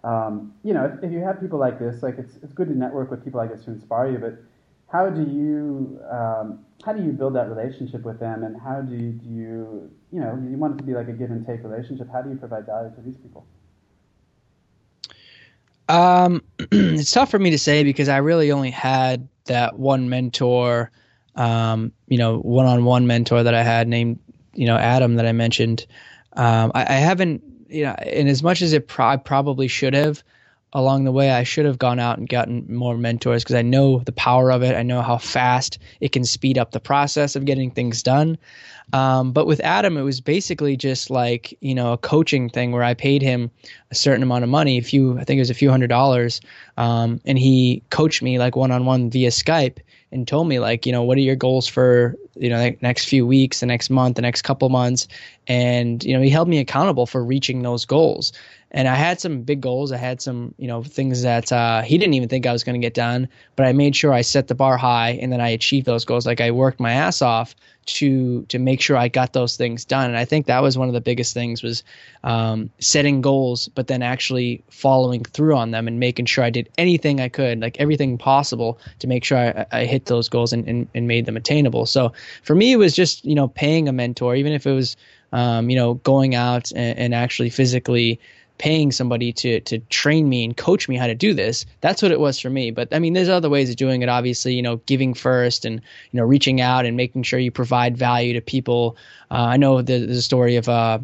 um, 0.05 0.55
you 0.63 0.75
know, 0.75 0.85
if, 0.85 1.05
if, 1.05 1.13
you 1.13 1.21
have 1.21 1.41
people 1.41 1.59
like 1.59 1.79
this, 1.79 2.03
like 2.03 2.19
it's 2.19 2.37
it's 2.43 2.53
good 2.53 2.69
to 2.69 2.75
network 2.75 3.11
with 3.11 3.25
people 3.25 3.41
like 3.41 3.51
this 3.51 3.65
to 3.65 3.73
inspire 3.73 4.11
you. 4.11 4.19
But 4.19 4.39
how 4.91 5.11
do 5.11 5.23
you 5.23 6.01
um, 6.11 6.65
how 6.85 6.93
do 6.93 7.03
you 7.03 7.13
build 7.13 7.35
that 7.35 7.49
relationship 7.49 8.03
with 8.03 8.21
them, 8.21 8.45
and 8.45 8.61
how 8.61 8.81
do 8.81 8.95
you, 8.95 9.13
do 9.13 9.29
you 9.29 9.91
you 10.13 10.21
know 10.21 10.39
you 10.49 10.57
want 10.57 10.75
it 10.75 10.79
to 10.79 10.85
be 10.85 10.95
like 10.95 11.09
a 11.09 11.13
give 11.13 11.31
and 11.31 11.45
take 11.47 11.63
relationship? 11.65 12.09
How 12.13 12.23
do 12.23 12.31
you 12.31 12.37
provide 12.37 12.67
value 12.67 12.95
to 12.95 13.01
these 13.01 13.17
people? 13.17 13.45
Um, 15.89 16.43
it's 16.59 17.11
tough 17.11 17.31
for 17.31 17.39
me 17.39 17.51
to 17.51 17.59
say 17.59 17.83
because 17.83 18.09
I 18.09 18.19
really 18.19 18.53
only 18.53 18.71
had 18.71 19.29
that 19.47 19.79
one 19.79 20.09
mentor, 20.09 20.91
um, 21.35 21.93
you 22.07 22.19
know, 22.19 22.39
one-on-one 22.39 23.07
mentor 23.07 23.43
that 23.43 23.55
I 23.55 23.63
had 23.63 23.89
named, 23.89 24.19
you 24.55 24.67
know, 24.67 24.77
Adam 24.77 25.15
that 25.17 25.27
I 25.27 25.33
mentioned. 25.33 25.87
Um, 26.35 26.71
I, 26.75 26.83
I 26.83 26.99
haven't 26.99 27.43
you 27.69 27.85
know, 27.85 27.93
and 27.93 28.29
as 28.29 28.43
much 28.43 28.63
as 28.63 28.73
it 28.73 28.89
pro- 28.89 29.09
I 29.09 29.17
probably 29.17 29.69
should 29.69 29.95
have 29.95 30.23
along 30.73 31.05
the 31.05 31.13
way, 31.13 31.31
I 31.31 31.45
should 31.45 31.65
have 31.65 31.79
gone 31.79 31.99
out 31.99 32.19
and 32.19 32.29
gotten 32.29 32.67
more 32.73 32.97
mentors 32.97 33.43
because 33.43 33.57
I 33.57 33.63
know 33.63 34.01
the 34.01 34.13
power 34.13 34.53
of 34.53 34.63
it. 34.63 34.77
I 34.77 34.83
know 34.83 35.01
how 35.01 35.17
fast 35.17 35.79
it 36.01 36.13
can 36.13 36.25
speed 36.25 36.59
up 36.59 36.73
the 36.73 36.81
process 36.81 37.37
of 37.37 37.47
getting 37.47 37.71
things 37.71 38.03
done. 38.03 38.37
Um, 38.93 39.33
but 39.33 39.47
with 39.47 39.61
Adam, 39.61 39.97
it 39.97 40.03
was 40.03 40.21
basically 40.21 40.77
just 40.77 41.11
like 41.11 41.57
you 41.61 41.75
know 41.75 41.93
a 41.93 41.99
coaching 41.99 42.49
thing 42.49 42.73
where 42.73 42.83
I 42.83 42.95
paid 42.95 43.23
him 43.23 43.51
a 43.91 43.95
certain 43.95 44.23
amount 44.23 44.45
of 44.45 44.51
money, 44.51 44.79
a 44.79 44.83
few 44.83 45.19
I 45.19 45.25
think 45.25 45.39
it 45.39 45.43
was 45.43 45.51
a 45.51 45.55
few 45.55 45.71
hundred 45.71 45.89
dollars, 45.89 46.41
um, 46.77 47.21
and 47.25 47.39
he 47.39 47.83
coached 47.91 48.23
me 48.23 48.39
like 48.39 48.57
one 48.57 48.71
on 48.71 48.87
one 48.87 49.11
via 49.11 49.31
Skype 49.31 49.79
and 50.13 50.27
told 50.27 50.49
me 50.49 50.59
like 50.59 50.87
you 50.87 50.93
know 50.93 51.03
what 51.03 51.19
are 51.19 51.23
your 51.23 51.37
goals 51.37 51.67
for 51.67 52.17
you 52.35 52.49
know 52.49 52.59
the 52.59 52.77
next 52.81 53.07
few 53.07 53.27
weeks 53.27 53.61
the 53.61 53.67
next 53.67 53.91
month 53.91 54.17
the 54.17 54.23
next 54.23 54.43
couple 54.43 54.69
months? 54.69 55.09
And 55.47 56.03
you 56.05 56.15
know 56.15 56.23
he 56.23 56.31
held 56.31 56.49
me 56.49 56.59
accountable 56.59 57.07
for 57.07 57.25
reaching 57.25 57.63
those 57.63 57.85
goals. 57.85 58.33
And 58.71 58.87
i 58.87 58.95
had 58.95 59.21
some 59.21 59.43
big 59.43 59.61
goals. 59.61 59.93
I 59.93 59.97
had 59.97 60.21
some 60.21 60.55
you 60.59 60.69
know 60.69 60.83
things 60.83 61.23
that 61.23 61.51
uh, 61.53 61.83
he 61.83 61.99
didn't 61.99 62.15
even 62.15 62.29
think 62.29 62.47
i 62.47 62.53
was 62.53 62.65
going 62.65 62.81
to 62.81 62.85
get 62.85 62.95
done 62.95 63.29
but 63.57 63.67
i 63.67 63.73
made 63.73 63.97
sure 63.97 64.13
i 64.13 64.21
set 64.21 64.49
the 64.49 64.55
bar 64.55 64.77
high 64.77 65.11
and 65.23 65.33
then 65.33 65.41
i 65.41 65.49
achieved 65.49 65.87
those 65.87 66.05
goals. 66.05 66.27
Like 66.27 66.41
i 66.41 66.51
worked 66.51 66.81
my 66.81 66.93
ass 66.93 67.23
off 67.23 67.55
to 67.89 68.43
to 68.45 68.59
make 68.59 68.81
sure 68.81 68.97
I 68.97 69.09
got 69.09 69.33
those 69.33 69.57
things 69.57 69.85
done. 69.85 70.11
And 70.11 70.17
I 70.17 70.25
think 70.25 70.47
that 70.47 70.63
was 70.63 70.77
one 70.77 70.89
of 70.89 70.95
the 70.95 71.01
biggest 71.01 71.35
things 71.35 71.63
was 71.63 71.83
um, 72.25 72.71
setting 72.79 73.21
goals, 73.21 73.69
but 73.69 73.87
then 73.87 74.03
actually 74.03 74.63
following 74.71 75.25
through 75.25 75.57
on 75.57 75.71
them 75.71 75.89
and 75.89 75.99
making 75.99 76.27
sure 76.27 76.45
I 76.45 76.51
did 76.51 76.69
anything 76.79 77.21
I 77.21 77.29
could, 77.29 77.61
like 77.61 77.81
everything 77.81 78.19
possible, 78.19 78.79
to 79.01 79.07
make 79.07 79.25
sure 79.25 79.39
I, 79.39 79.67
I 79.73 79.85
hit 79.85 80.07
those 80.07 80.29
goals 80.29 80.53
and, 80.53 80.67
and, 80.69 80.89
and 80.95 81.09
made 81.09 81.27
them 81.27 81.37
attainable. 81.37 81.87
So 81.87 82.13
for 82.43 82.55
me, 82.55 82.73
it 82.73 82.77
was 82.77 82.95
just 82.95 83.25
you 83.25 83.35
know 83.35 83.49
paying 83.49 83.89
a 83.89 83.93
mentor, 83.93 84.35
even 84.35 84.53
if 84.53 84.67
it 84.67 84.73
was 84.73 84.97
um, 85.33 85.71
you 85.71 85.77
know 85.77 85.95
going 85.95 86.35
out 86.35 86.71
and, 86.73 86.99
and 86.99 87.15
actually 87.15 87.51
physically 87.51 88.21
paying 88.59 88.93
somebody 88.93 89.33
to 89.33 89.61
to 89.61 89.79
train 89.79 90.29
me 90.29 90.45
and 90.45 90.57
coach 90.57 90.89
me 90.89 90.97
how 90.97 91.07
to 91.07 91.15
do 91.15 91.33
this. 91.33 91.65
That's 91.81 92.03
what 92.03 92.13
it 92.13 92.21
was 92.21 92.39
for 92.39 92.51
me. 92.51 92.71
But 92.71 92.93
I 92.93 92.99
mean, 92.99 93.13
there's 93.15 93.29
other 93.29 93.49
ways 93.49 93.71
of 93.71 93.77
doing 93.77 94.03
it. 94.03 94.09
Obviously, 94.09 94.55
you 94.55 94.63
know, 94.63 94.77
giving 94.87 95.15
first 95.15 95.65
and 95.65 95.81
you 96.11 96.21
know 96.21 96.25
reaching 96.25 96.61
out 96.61 96.85
and 96.85 96.97
making 96.97 97.23
sure 97.23 97.39
you 97.39 97.51
provide 97.51 97.97
value 97.97 98.35
to 98.35 98.41
people. 98.41 98.97
Uh, 99.31 99.35
I 99.35 99.57
know 99.57 99.79
a 99.79 100.21
story 100.21 100.57
of. 100.57 100.69
Uh, 100.69 100.99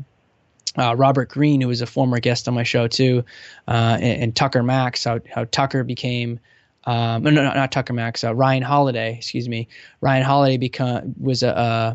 uh, 0.76 0.92
Robert 0.96 1.28
Greene, 1.28 1.60
who 1.60 1.68
was 1.68 1.82
a 1.82 1.86
former 1.86 2.18
guest 2.18 2.48
on 2.48 2.54
my 2.54 2.64
show 2.64 2.88
too, 2.88 3.24
uh, 3.68 3.96
and, 4.00 4.22
and, 4.22 4.34
Tucker 4.34 4.60
Max, 4.60 5.04
how, 5.04 5.20
how 5.32 5.44
Tucker 5.44 5.84
became 5.84 6.40
um, 6.86 7.22
no, 7.22 7.30
no, 7.30 7.42
not 7.42 7.72
Tucker 7.72 7.94
Max, 7.94 8.24
uh, 8.24 8.34
Ryan 8.34 8.62
Holiday, 8.62 9.16
excuse 9.16 9.48
me. 9.48 9.68
Ryan 10.00 10.22
Holiday 10.22 10.58
become 10.58 11.14
was 11.18 11.42
a 11.42 11.56
uh, 11.56 11.94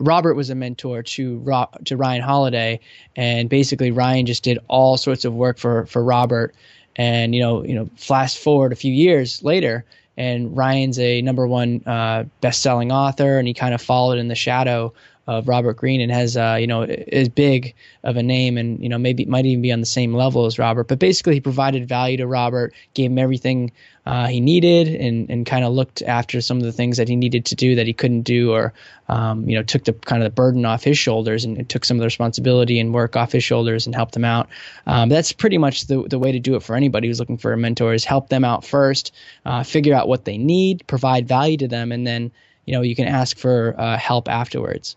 Robert 0.00 0.34
was 0.34 0.48
a 0.50 0.54
mentor 0.54 1.02
to 1.02 1.68
to 1.84 1.96
Ryan 1.96 2.22
Holiday, 2.22 2.80
and 3.16 3.50
basically 3.50 3.90
Ryan 3.90 4.24
just 4.24 4.42
did 4.42 4.58
all 4.68 4.96
sorts 4.96 5.24
of 5.24 5.34
work 5.34 5.58
for 5.58 5.84
for 5.86 6.02
Robert, 6.02 6.54
and 6.96 7.34
you 7.34 7.42
know 7.42 7.62
you 7.64 7.74
know 7.74 7.90
fast 7.96 8.38
forward 8.38 8.72
a 8.72 8.76
few 8.76 8.92
years 8.92 9.42
later, 9.42 9.84
and 10.16 10.56
Ryan's 10.56 10.98
a 10.98 11.20
number 11.20 11.46
one 11.46 11.82
uh, 11.84 12.24
best 12.40 12.62
selling 12.62 12.90
author, 12.90 13.38
and 13.38 13.46
he 13.46 13.52
kind 13.52 13.74
of 13.74 13.82
followed 13.82 14.18
in 14.18 14.28
the 14.28 14.34
shadow 14.34 14.94
of 15.28 15.46
Robert 15.46 15.76
Greene 15.76 16.00
and 16.00 16.10
has 16.10 16.38
uh, 16.38 16.56
you 16.58 16.66
know 16.66 16.82
is 16.82 17.28
big 17.28 17.74
of 18.02 18.16
a 18.16 18.22
name 18.22 18.56
and 18.56 18.82
you 18.82 18.88
know 18.88 18.96
maybe 18.96 19.26
might 19.26 19.44
even 19.44 19.60
be 19.60 19.70
on 19.70 19.80
the 19.80 19.86
same 19.86 20.14
level 20.14 20.46
as 20.46 20.58
Robert. 20.58 20.88
But 20.88 20.98
basically, 20.98 21.34
he 21.34 21.40
provided 21.40 21.86
value 21.86 22.16
to 22.16 22.26
Robert, 22.26 22.72
gave 22.94 23.10
him 23.10 23.18
everything 23.18 23.70
uh, 24.06 24.26
he 24.26 24.40
needed, 24.40 24.88
and 24.88 25.28
and 25.28 25.44
kind 25.44 25.66
of 25.66 25.74
looked 25.74 26.00
after 26.00 26.40
some 26.40 26.56
of 26.56 26.62
the 26.62 26.72
things 26.72 26.96
that 26.96 27.10
he 27.10 27.14
needed 27.14 27.44
to 27.44 27.54
do 27.54 27.74
that 27.74 27.86
he 27.86 27.92
couldn't 27.92 28.22
do, 28.22 28.52
or 28.52 28.72
um, 29.10 29.46
you 29.46 29.54
know 29.54 29.62
took 29.62 29.84
the 29.84 29.92
kind 29.92 30.22
of 30.22 30.24
the 30.24 30.34
burden 30.34 30.64
off 30.64 30.82
his 30.82 30.96
shoulders 30.96 31.44
and, 31.44 31.68
took 31.68 31.84
some 31.84 31.98
of 31.98 32.00
the 32.00 32.06
responsibility 32.06 32.80
and 32.80 32.94
work 32.94 33.14
off 33.14 33.30
his 33.30 33.44
shoulders 33.44 33.84
and 33.84 33.94
helped 33.94 34.16
him 34.16 34.24
out. 34.24 34.48
Um, 34.86 35.10
that's 35.10 35.32
pretty 35.32 35.58
much 35.58 35.88
the 35.88 36.04
the 36.04 36.18
way 36.18 36.32
to 36.32 36.40
do 36.40 36.54
it 36.54 36.62
for 36.62 36.74
anybody 36.74 37.06
who's 37.06 37.20
looking 37.20 37.36
for 37.36 37.52
a 37.52 37.56
mentor 37.58 37.92
is 37.92 38.06
help 38.06 38.30
them 38.30 38.44
out 38.44 38.64
first, 38.64 39.14
uh, 39.44 39.62
figure 39.62 39.94
out 39.94 40.08
what 40.08 40.24
they 40.24 40.38
need, 40.38 40.86
provide 40.86 41.28
value 41.28 41.58
to 41.58 41.68
them, 41.68 41.92
and 41.92 42.06
then 42.06 42.32
you 42.64 42.72
know 42.72 42.80
you 42.80 42.96
can 42.96 43.06
ask 43.06 43.36
for 43.36 43.74
uh, 43.78 43.98
help 43.98 44.30
afterwards 44.30 44.96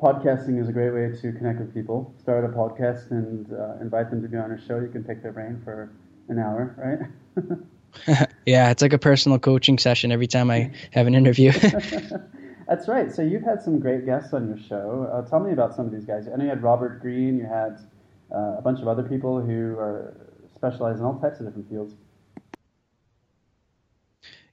podcasting 0.00 0.60
is 0.60 0.68
a 0.68 0.72
great 0.72 0.92
way 0.92 1.14
to 1.20 1.32
connect 1.32 1.60
with 1.60 1.74
people. 1.74 2.14
Start 2.18 2.44
a 2.44 2.48
podcast 2.48 3.10
and 3.10 3.52
uh, 3.52 3.80
invite 3.80 4.10
them 4.10 4.22
to 4.22 4.28
be 4.28 4.36
on 4.36 4.50
our 4.50 4.60
show. 4.66 4.80
You 4.80 4.88
can 4.88 5.04
pick 5.04 5.22
their 5.22 5.32
brain 5.32 5.60
for 5.62 5.90
an 6.28 6.38
hour, 6.38 6.74
right? 6.78 8.18
yeah, 8.46 8.70
it's 8.70 8.80
like 8.80 8.94
a 8.94 8.98
personal 8.98 9.38
coaching 9.38 9.78
session 9.78 10.10
every 10.10 10.26
time 10.26 10.50
I 10.50 10.72
have 10.92 11.06
an 11.06 11.14
interview. 11.14 11.52
That's 12.68 12.88
right. 12.88 13.12
So 13.12 13.20
you've 13.20 13.42
had 13.42 13.62
some 13.62 13.78
great 13.78 14.06
guests 14.06 14.32
on 14.32 14.48
your 14.48 14.58
show. 14.58 15.10
Uh, 15.12 15.28
tell 15.28 15.40
me 15.40 15.52
about 15.52 15.74
some 15.74 15.86
of 15.86 15.92
these 15.92 16.04
guys. 16.04 16.28
I 16.28 16.36
know 16.36 16.44
you 16.44 16.50
had 16.50 16.62
Robert 16.62 17.00
Greene. 17.02 17.36
You 17.36 17.44
had 17.44 17.78
uh, 18.34 18.58
a 18.58 18.62
bunch 18.62 18.80
of 18.80 18.88
other 18.88 19.02
people 19.02 19.40
who 19.40 19.76
are 19.78 20.14
specialized 20.54 21.00
in 21.00 21.04
all 21.04 21.18
types 21.18 21.40
of 21.40 21.46
different 21.46 21.68
fields. 21.68 21.94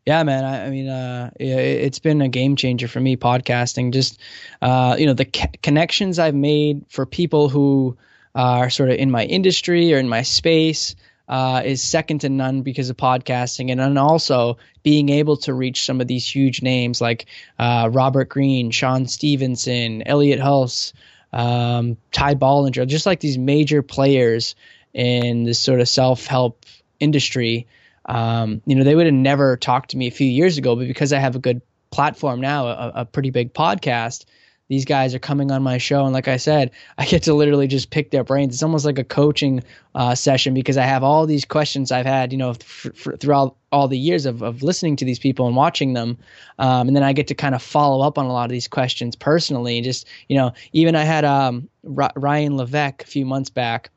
Yeah, 0.07 0.23
man. 0.23 0.45
I, 0.45 0.67
I 0.67 0.69
mean, 0.69 0.87
uh, 0.87 1.31
it, 1.37 1.83
has 1.83 1.99
been 1.99 2.21
a 2.21 2.29
game 2.29 2.55
changer 2.55 2.87
for 2.87 3.01
me 3.01 3.17
podcasting. 3.17 3.91
Just, 3.91 4.21
uh, 4.61 4.95
you 4.97 5.05
know, 5.05 5.13
the 5.13 5.25
ca- 5.25 5.51
connections 5.61 6.17
I've 6.17 6.33
made 6.33 6.85
for 6.87 7.05
people 7.05 7.49
who 7.49 7.97
are 8.33 8.69
sort 8.69 8.89
of 8.89 8.95
in 8.95 9.11
my 9.11 9.25
industry 9.25 9.93
or 9.93 9.97
in 9.97 10.07
my 10.07 10.21
space 10.21 10.95
uh, 11.27 11.61
is 11.65 11.83
second 11.83 12.21
to 12.21 12.29
none 12.29 12.61
because 12.61 12.89
of 12.89 12.95
podcasting, 12.95 13.69
and 13.69 13.81
then 13.81 13.97
also 13.97 14.59
being 14.81 15.09
able 15.09 15.35
to 15.35 15.53
reach 15.53 15.83
some 15.83 15.99
of 15.99 16.07
these 16.07 16.25
huge 16.25 16.61
names 16.61 17.01
like 17.01 17.25
uh, 17.59 17.89
Robert 17.91 18.29
Greene, 18.29 18.71
Shawn 18.71 19.07
Stevenson, 19.07 20.03
Elliott 20.03 20.39
Hulse, 20.39 20.93
um, 21.33 21.97
Ty 22.13 22.35
Bollinger, 22.35 22.87
just 22.87 23.05
like 23.05 23.19
these 23.19 23.37
major 23.37 23.81
players 23.81 24.55
in 24.93 25.43
this 25.43 25.59
sort 25.59 25.81
of 25.81 25.89
self 25.89 26.27
help 26.27 26.65
industry 26.97 27.67
um, 28.07 28.61
you 28.65 28.75
know, 28.75 28.83
they 28.83 28.95
would 28.95 29.05
have 29.05 29.13
never 29.13 29.57
talked 29.57 29.91
to 29.91 29.97
me 29.97 30.07
a 30.07 30.11
few 30.11 30.27
years 30.27 30.57
ago, 30.57 30.75
but 30.75 30.87
because 30.87 31.13
I 31.13 31.19
have 31.19 31.35
a 31.35 31.39
good 31.39 31.61
platform 31.91 32.41
now, 32.41 32.67
a, 32.67 32.91
a 32.95 33.05
pretty 33.05 33.29
big 33.29 33.53
podcast, 33.53 34.25
these 34.69 34.85
guys 34.85 35.15
are 35.15 35.19
coming 35.19 35.51
on 35.51 35.63
my 35.63 35.77
show. 35.77 36.03
And 36.03 36.13
like 36.13 36.27
i 36.27 36.37
said 36.37 36.71
i 36.97 37.05
get 37.05 37.23
to 37.23 37.33
literally 37.33 37.67
just 37.67 37.89
pick 37.89 38.11
their 38.11 38.23
brains. 38.23 38.53
It's 38.53 38.63
almost 38.63 38.85
like 38.85 38.99
a 38.99 39.03
coaching 39.03 39.63
uh, 39.95 40.13
session 40.13 40.53
because 40.53 40.77
i 40.77 40.83
have 40.83 41.03
all 41.03 41.25
these 41.25 41.45
questions 41.45 41.91
i've 41.91 42.05
had 42.05 42.31
you 42.31 42.37
know 42.37 42.51
f- 42.51 42.85
f- 42.85 43.19
throughout 43.19 43.55
all 43.71 43.87
the 43.87 43.97
years 43.97 44.25
of, 44.25 44.43
of 44.43 44.61
listening 44.61 44.95
to 44.95 45.05
these 45.05 45.19
people 45.19 45.47
and 45.47 45.55
watching 45.55 45.93
them. 45.93 46.17
Um, 46.59 46.87
and 46.87 46.95
then 46.95 47.03
i 47.03 47.13
get 47.13 47.27
to 47.27 47.35
kind 47.35 47.55
of 47.55 47.61
follow 47.61 48.05
up 48.05 48.17
on 48.17 48.25
a 48.25 48.31
lot 48.31 48.45
of 48.45 48.51
these 48.51 48.67
questions 48.67 49.15
personally 49.15 49.81
just 49.81 50.07
you 50.27 50.37
know 50.37 50.53
even 50.73 50.95
i 50.95 51.03
had 51.03 51.25
um, 51.25 51.67
R- 51.97 52.11
ryan 52.15 52.57
levesque 52.57 53.03
a 53.03 53.07
few 53.07 53.25
months 53.25 53.49
back 53.49 53.89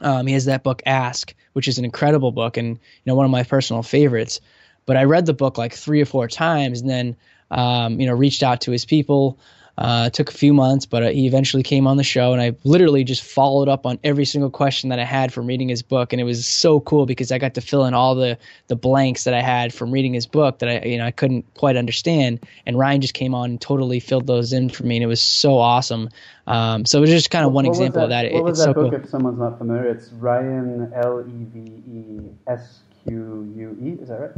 um, 0.00 0.26
he 0.26 0.34
has 0.34 0.44
that 0.46 0.62
book 0.62 0.82
Ask, 0.86 1.34
which 1.52 1.68
is 1.68 1.78
an 1.78 1.84
incredible 1.84 2.32
book 2.32 2.56
and 2.56 2.68
you 2.68 3.02
know 3.06 3.14
one 3.14 3.24
of 3.24 3.30
my 3.30 3.42
personal 3.42 3.82
favorites. 3.82 4.40
But 4.84 4.96
I 4.96 5.04
read 5.04 5.26
the 5.26 5.34
book 5.34 5.58
like 5.58 5.74
three 5.74 6.00
or 6.00 6.06
four 6.06 6.28
times, 6.28 6.80
and 6.80 6.90
then 6.90 7.16
um, 7.50 8.00
you 8.00 8.06
know 8.06 8.14
reached 8.14 8.42
out 8.42 8.62
to 8.62 8.70
his 8.70 8.84
people 8.84 9.38
Uh, 9.78 10.04
it 10.06 10.14
took 10.14 10.30
a 10.30 10.32
few 10.32 10.54
months, 10.54 10.86
but 10.86 11.02
uh, 11.02 11.10
he 11.10 11.26
eventually 11.26 11.62
came 11.62 11.86
on 11.86 11.98
the 11.98 12.02
show, 12.04 12.32
and 12.32 12.40
I 12.40 12.54
literally 12.64 13.04
just 13.04 13.22
followed 13.22 13.68
up 13.68 13.84
on 13.84 13.98
every 14.02 14.24
single 14.24 14.50
question 14.50 14.88
that 14.88 14.98
I 14.98 15.04
had 15.04 15.32
from 15.32 15.46
reading 15.46 15.68
his 15.68 15.82
book, 15.82 16.12
and 16.14 16.20
it 16.20 16.24
was 16.24 16.46
so 16.46 16.80
cool 16.80 17.04
because 17.04 17.30
I 17.30 17.38
got 17.38 17.54
to 17.54 17.60
fill 17.60 17.84
in 17.84 17.92
all 17.92 18.14
the 18.14 18.38
the 18.68 18.76
blanks 18.76 19.24
that 19.24 19.34
I 19.34 19.42
had 19.42 19.74
from 19.74 19.90
reading 19.90 20.14
his 20.14 20.26
book 20.26 20.60
that 20.60 20.68
I 20.68 20.86
you 20.86 20.96
know 20.96 21.04
I 21.04 21.10
couldn't 21.10 21.44
quite 21.54 21.76
understand, 21.76 22.40
and 22.64 22.78
Ryan 22.78 23.02
just 23.02 23.14
came 23.14 23.34
on 23.34 23.50
and 23.50 23.60
totally 23.60 24.00
filled 24.00 24.26
those 24.26 24.52
in 24.52 24.70
for 24.70 24.84
me, 24.84 24.96
and 24.96 25.04
it 25.04 25.08
was 25.08 25.20
so 25.20 25.58
awesome. 25.58 26.08
Um, 26.46 26.86
so 26.86 26.98
it 26.98 27.02
was 27.02 27.10
just 27.10 27.30
kind 27.30 27.44
of 27.44 27.52
one 27.52 27.66
what 27.66 27.72
example 27.72 28.02
of 28.02 28.08
that. 28.08 28.32
What 28.32 28.44
was 28.44 28.58
it's 28.58 28.60
that 28.60 28.74
so 28.74 28.82
book? 28.82 28.92
cool. 28.92 29.00
If 29.02 29.10
someone's 29.10 29.38
not 29.38 29.58
familiar, 29.58 29.84
it's 29.90 30.08
Ryan 30.12 30.90
L 30.94 31.20
E 31.20 31.44
V 31.52 31.82
E 31.92 32.20
S 32.46 32.80
Q 33.04 33.52
U 33.56 33.78
E. 33.82 34.02
Is 34.02 34.08
that 34.08 34.20
right? 34.20 34.30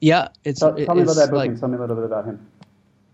Yeah, 0.00 0.28
it's 0.44 0.60
Tell, 0.60 0.74
tell 0.74 0.94
me 0.94 1.02
about 1.02 1.16
that 1.16 1.30
book 1.30 1.38
like- 1.38 1.50
and 1.50 1.58
tell 1.58 1.68
me 1.68 1.76
a 1.76 1.80
little 1.80 1.96
bit 1.96 2.04
about 2.04 2.24
him. 2.24 2.46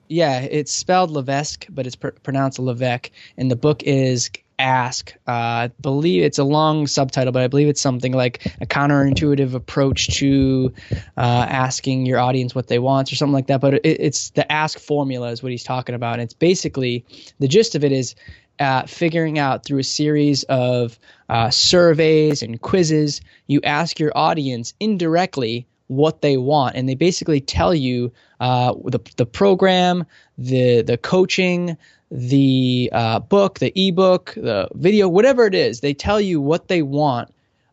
Yeah, 0.09 0.40
it's 0.40 0.73
spelled 0.73 1.11
Levesque, 1.11 1.66
but 1.69 1.87
it's 1.87 1.97
pr- 1.97 2.09
pronounced 2.23 2.59
Levesque, 2.59 3.11
and 3.37 3.51
the 3.51 3.57
book 3.57 3.83
is 3.83 4.31
Ask. 4.59 5.14
Uh, 5.27 5.31
I 5.31 5.71
believe 5.81 6.23
it's 6.23 6.38
a 6.38 6.45
long 6.45 6.87
subtitle, 6.87 7.33
but 7.33 7.42
I 7.42 7.49
believe 7.49 7.69
it's 7.69 7.81
something 7.81 8.12
like 8.12 8.47
a 8.61 8.66
counterintuitive 8.66 9.55
approach 9.55 10.09
to 10.19 10.73
uh, 11.16 11.47
asking 11.49 12.07
your 12.07 12.19
audience 12.21 12.55
what 12.55 12.69
they 12.69 12.79
want, 12.79 13.12
or 13.12 13.16
something 13.16 13.35
like 13.35 13.49
that. 13.49 13.61
But 13.61 13.75
it, 13.75 13.85
it's 13.85 14.31
the 14.31 14.51
Ask 14.51 14.79
formula 14.79 15.31
is 15.31 15.42
what 15.42 15.53
he's 15.53 15.64
talking 15.64 15.95
about, 15.95 16.14
and 16.14 16.23
it's 16.23 16.35
basically 16.35 17.05
the 17.38 17.49
gist 17.49 17.75
of 17.75 17.85
it 17.85 17.92
is 17.92 18.14
uh, 18.59 18.87
figuring 18.87 19.38
out 19.38 19.64
through 19.64 19.81
a 19.81 19.85
series 19.85 20.42
of 20.45 20.99
uh, 21.29 21.51
surveys 21.51 22.42
and 22.42 22.61
quizzes, 22.61 23.21
you 23.47 23.61
ask 23.62 23.99
your 23.99 24.16
audience 24.16 24.73
indirectly 24.81 25.66
what 25.88 26.23
they 26.23 26.37
want, 26.37 26.77
and 26.77 26.88
they 26.88 26.95
basically 26.95 27.40
tell 27.40 27.75
you 27.75 28.12
uh, 28.40 28.75
the 28.85 29.01
the 29.16 29.27
program, 29.27 30.05
the 30.38 30.83
the 30.83 30.96
coaching, 30.96 31.77
the 32.11 32.90
uh, 32.92 33.20
book, 33.20 33.59
the 33.59 33.72
ebook, 33.77 34.35
the 34.37 34.68
video, 34.75 35.09
whatever 35.09 35.46
it 35.46 35.55
is. 35.55 35.81
They 35.81 35.94
tell 35.94 36.20
you 36.20 36.40
what 36.40 36.68
they 36.68 36.83
want 36.83 37.33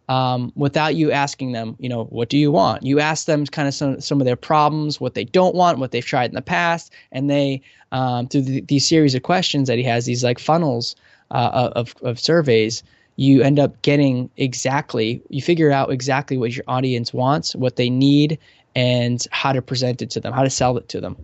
um, 0.10 0.52
without 0.56 0.95
you 0.95 1.12
asking 1.12 1.54
them, 1.54 1.76
you 1.80 1.89
know, 1.89 2.06
what 2.06 2.30
do 2.30 2.38
you 2.38 2.52
want? 2.52 2.84
You 2.84 2.99
ask 2.99 3.26
them 3.26 3.45
kind 3.45 3.67
of 3.67 3.73
some, 3.73 4.02
some 4.02 4.19
of 4.19 4.26
their 4.26 4.36
problems, 4.36 4.99
what 4.99 5.13
they 5.13 5.23
don't 5.23 5.56
want, 5.56 5.80
what 5.80 5.91
they've 5.91 6.06
tried 6.06 6.30
in 6.30 6.36
the 6.36 6.41
past, 6.41 6.91
and 7.12 7.30
they, 7.30 7.62
um, 7.91 8.28
through 8.28 8.41
the, 8.41 8.62
these 8.62 8.88
series 8.88 9.15
of 9.15 9.23
questions 9.23 9.67
that 9.67 9.78
he 9.78 9.84
has, 9.84 10.06
these 10.06 10.23
like 10.23 10.39
funnels 10.39 10.95
uh, 11.32 11.71
of, 11.76 11.95
of 12.02 12.19
surveys, 12.19 12.84
you 13.15 13.43
end 13.43 13.60
up 13.60 13.82
getting 13.82 14.30
exactly, 14.36 15.21
you 15.30 15.41
figure 15.41 15.71
out 15.71 15.91
exactly 15.91 16.38
what 16.38 16.56
your 16.56 16.65
audience 16.67 17.13
wants, 17.13 17.56
what 17.56 17.76
they 17.76 17.89
need, 17.89 18.39
and 18.76 19.26
how 19.32 19.52
to 19.54 19.62
present 19.62 20.02
it 20.02 20.10
to 20.12 20.20
them, 20.20 20.34
how 20.34 20.44
to 20.44 20.50
sell 20.50 20.78
it 20.78 20.90
to 20.90 21.02
them. 21.02 21.16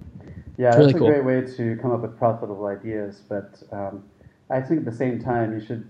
Yeah, 0.58 0.68
It's 0.68 0.76
that's 0.76 0.78
really 0.78 0.94
a 0.94 0.98
cool. 0.98 1.08
great 1.08 1.26
way 1.26 1.42
to 1.58 1.78
come 1.82 1.92
up 1.92 2.02
with 2.02 2.18
profitable 2.18 2.66
ideas. 2.66 3.22
But 3.28 3.62
um, 3.72 4.04
I 4.50 4.62
think 4.62 4.80
at 4.80 4.86
the 4.86 4.92
same 4.96 5.22
time, 5.22 5.54
you 5.58 5.66
should 5.66 5.88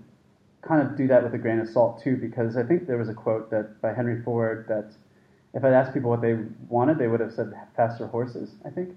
kind 0.62 0.82
of 0.82 0.96
do 0.98 1.08
that 1.08 1.24
with 1.24 1.34
a 1.34 1.38
grain 1.38 1.60
of 1.60 1.68
salt 1.70 2.02
too, 2.04 2.18
because 2.18 2.56
I 2.58 2.64
think 2.64 2.86
there 2.88 2.98
was 2.98 3.10
a 3.10 3.14
quote 3.14 3.50
that 3.52 3.82
by 3.82 3.94
Henry 3.94 4.22
Ford 4.22 4.66
that 4.68 4.92
if 5.54 5.64
I'd 5.64 5.74
asked 5.74 5.94
people 5.94 6.10
what 6.12 6.22
they 6.22 6.38
wanted, 6.68 6.98
they 7.00 7.08
would 7.08 7.20
have 7.20 7.34
said 7.34 7.52
faster 7.76 8.06
horses. 8.08 8.52
I 8.66 8.70
think. 8.70 8.90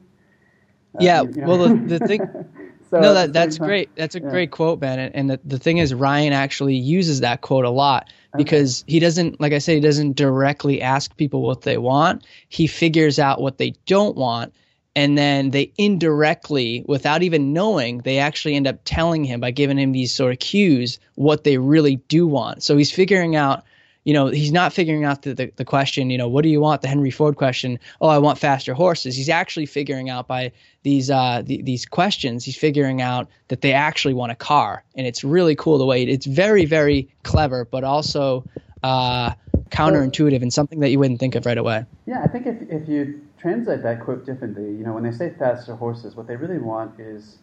Uh, 0.95 0.99
Yeah, 1.01 1.23
you- 1.23 1.31
you 1.37 1.41
know. 1.43 1.49
well, 1.49 1.59
the- 1.69 1.99
the 1.99 2.07
thing- 2.07 2.45
So 2.93 3.01
no, 3.01 3.15
that 3.15 3.33
that's 3.33 3.57
great. 3.57 3.89
That's 3.97 4.17
a 4.17 4.21
yeah. 4.21 4.29
great 4.29 4.51
quote, 4.51 4.79
Ben. 4.79 4.99
And, 4.99 5.15
and 5.17 5.31
the, 5.31 5.41
the 5.47 5.59
thing 5.59 5.79
is, 5.79 5.95
Ryan 5.95 6.35
actually 6.35 6.77
uses 6.77 7.21
that 7.21 7.41
quote 7.41 7.65
a 7.65 7.71
lot 7.71 8.13
because 8.37 8.85
he 8.87 9.01
doesn't, 9.01 9.41
like 9.41 9.55
I 9.55 9.59
said, 9.59 9.77
he 9.77 9.81
doesn't 9.81 10.15
directly 10.15 10.83
ask 10.83 11.17
people 11.17 11.41
what 11.41 11.63
they 11.63 11.79
want. 11.79 12.27
He 12.51 12.67
figures 12.67 13.19
out 13.19 13.41
what 13.41 13.57
they 13.57 13.71
don't 13.87 14.15
want, 14.15 14.53
and 14.95 15.17
then 15.17 15.53
they 15.53 15.73
indirectly, 15.79 16.85
without 16.87 17.23
even 17.23 17.55
knowing, 17.55 17.99
they 18.03 18.19
actually 18.19 18.57
end 18.57 18.67
up 18.67 18.81
telling 18.85 19.25
him 19.25 19.41
by 19.41 19.53
giving 19.53 19.79
him 19.79 19.93
these 19.93 20.15
sort 20.15 20.33
of 20.33 20.39
cues 20.39 20.99
what 21.15 21.45
they 21.45 21.57
really 21.57 21.97
do 21.97 22.27
want. 22.27 22.63
So 22.63 22.77
he's 22.77 22.93
figuring 22.93 23.37
out. 23.37 23.65
You 24.05 24.13
know, 24.13 24.27
he's 24.27 24.53
not 24.53 24.73
figuring 24.73 25.05
out 25.05 25.23
the, 25.23 25.35
the, 25.35 25.53
the 25.57 25.65
question, 25.65 26.11
you 26.11 26.19
know, 26.19 26.29
what 26.29 26.43
do 26.43 26.49
you 26.49 26.61
want? 26.61 26.83
The 26.83 26.89
Henry 26.89 27.11
Ford 27.11 27.37
question. 27.37 27.79
Oh, 28.01 28.09
I 28.09 28.19
want 28.19 28.39
faster 28.39 28.75
horses. 28.75 29.17
He's 29.17 29.29
actually 29.29 29.67
figuring 29.67 30.11
out 30.11 30.27
by 30.27 30.51
these 30.83 31.11
uh, 31.11 31.43
the, 31.45 31.63
these 31.63 31.87
questions, 31.87 32.45
he's 32.45 32.57
figuring 32.57 33.01
out 33.01 33.29
that 33.49 33.61
they 33.61 33.73
actually 33.73 34.15
want 34.15 34.33
a 34.33 34.35
car, 34.35 34.83
and 34.97 35.07
it's 35.07 35.23
really 35.23 35.55
cool 35.55 35.79
the 35.79 35.87
way 35.87 36.03
it's 36.03 36.27
very 36.27 36.65
very 36.65 37.09
clever, 37.23 37.65
but 37.65 37.85
also 37.85 38.45
uh, 38.83 39.33
counterintuitive 39.69 40.43
and 40.43 40.53
something 40.53 40.81
that 40.81 40.91
you 40.91 40.99
wouldn't 40.99 41.21
think 41.21 41.35
of 41.35 41.47
right 41.47 41.59
away. 41.59 41.85
Yeah, 42.07 42.23
I 42.23 42.29
think 42.29 42.47
if, 42.47 42.57
if 42.69 42.89
you 42.89 43.21
translate 43.39 43.83
that 43.83 44.01
quote 44.01 44.27
differently, 44.27 44.65
you 44.65 44.85
know, 44.85 44.93
when 44.93 45.03
they 45.03 45.13
say 45.13 45.33
faster 45.39 45.75
horses, 45.75 46.15
what 46.15 46.27
they 46.27 46.37
really 46.37 46.59
want 46.59 46.99
is 47.01 47.39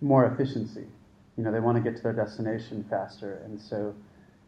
more 0.00 0.26
efficiency. 0.26 0.86
You 1.36 1.44
know, 1.44 1.52
they 1.52 1.60
want 1.60 1.76
to 1.76 1.82
get 1.82 1.96
to 1.96 2.02
their 2.02 2.12
destination 2.12 2.84
faster. 2.88 3.40
And 3.44 3.60
so, 3.60 3.94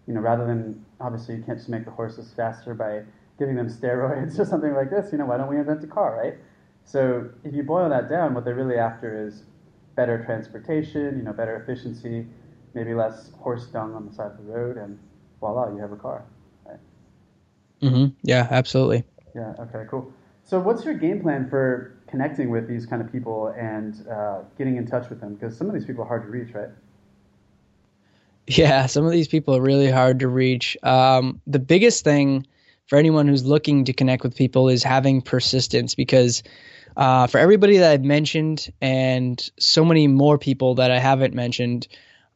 you 0.06 0.14
know, 0.14 0.20
rather 0.20 0.46
than, 0.46 0.84
obviously, 1.00 1.36
you 1.36 1.42
can't 1.42 1.58
just 1.58 1.68
make 1.68 1.84
the 1.84 1.90
horses 1.90 2.32
faster 2.36 2.74
by 2.74 3.02
giving 3.38 3.56
them 3.56 3.68
steroids 3.68 4.38
or 4.38 4.44
something 4.44 4.74
like 4.74 4.90
this. 4.90 5.12
You 5.12 5.18
know, 5.18 5.26
why 5.26 5.36
don't 5.36 5.48
we 5.48 5.58
invent 5.58 5.84
a 5.84 5.86
car, 5.86 6.16
right? 6.16 6.34
So 6.84 7.30
if 7.44 7.54
you 7.54 7.62
boil 7.62 7.88
that 7.90 8.08
down, 8.08 8.34
what 8.34 8.44
they're 8.44 8.54
really 8.54 8.76
after 8.76 9.26
is 9.26 9.44
better 9.96 10.22
transportation, 10.24 11.18
you 11.18 11.22
know, 11.22 11.32
better 11.32 11.56
efficiency, 11.56 12.26
maybe 12.74 12.94
less 12.94 13.32
horse 13.40 13.66
dung 13.66 13.94
on 13.94 14.06
the 14.06 14.12
side 14.12 14.32
of 14.32 14.38
the 14.38 14.44
road, 14.44 14.76
and 14.76 14.98
voila, 15.40 15.72
you 15.72 15.80
have 15.80 15.92
a 15.92 15.96
car. 15.96 16.24
mm-hmm 17.82 18.06
Yeah, 18.22 18.46
absolutely. 18.50 19.04
Yeah. 19.34 19.54
Okay. 19.60 19.84
Cool. 19.88 20.12
So, 20.44 20.58
what's 20.58 20.84
your 20.84 20.94
game 20.94 21.20
plan 21.20 21.48
for 21.48 21.96
connecting 22.08 22.50
with 22.50 22.68
these 22.68 22.86
kind 22.86 23.02
of 23.02 23.12
people 23.12 23.48
and 23.48 24.06
uh, 24.08 24.40
getting 24.58 24.76
in 24.76 24.86
touch 24.86 25.08
with 25.08 25.20
them? 25.20 25.34
Because 25.34 25.56
some 25.56 25.68
of 25.68 25.74
these 25.74 25.84
people 25.84 26.04
are 26.04 26.08
hard 26.08 26.22
to 26.22 26.28
reach, 26.28 26.54
right? 26.54 26.68
Yeah, 28.56 28.86
some 28.86 29.06
of 29.06 29.12
these 29.12 29.28
people 29.28 29.54
are 29.56 29.60
really 29.60 29.90
hard 29.90 30.20
to 30.20 30.28
reach. 30.28 30.76
Um, 30.82 31.40
the 31.46 31.60
biggest 31.60 32.02
thing 32.02 32.46
for 32.86 32.98
anyone 32.98 33.28
who's 33.28 33.44
looking 33.44 33.84
to 33.84 33.92
connect 33.92 34.24
with 34.24 34.34
people 34.34 34.68
is 34.68 34.82
having 34.82 35.22
persistence 35.22 35.94
because 35.94 36.42
uh, 36.96 37.28
for 37.28 37.38
everybody 37.38 37.78
that 37.78 37.92
I've 37.92 38.04
mentioned 38.04 38.72
and 38.80 39.40
so 39.60 39.84
many 39.84 40.08
more 40.08 40.36
people 40.36 40.74
that 40.74 40.90
I 40.90 40.98
haven't 40.98 41.32
mentioned, 41.32 41.86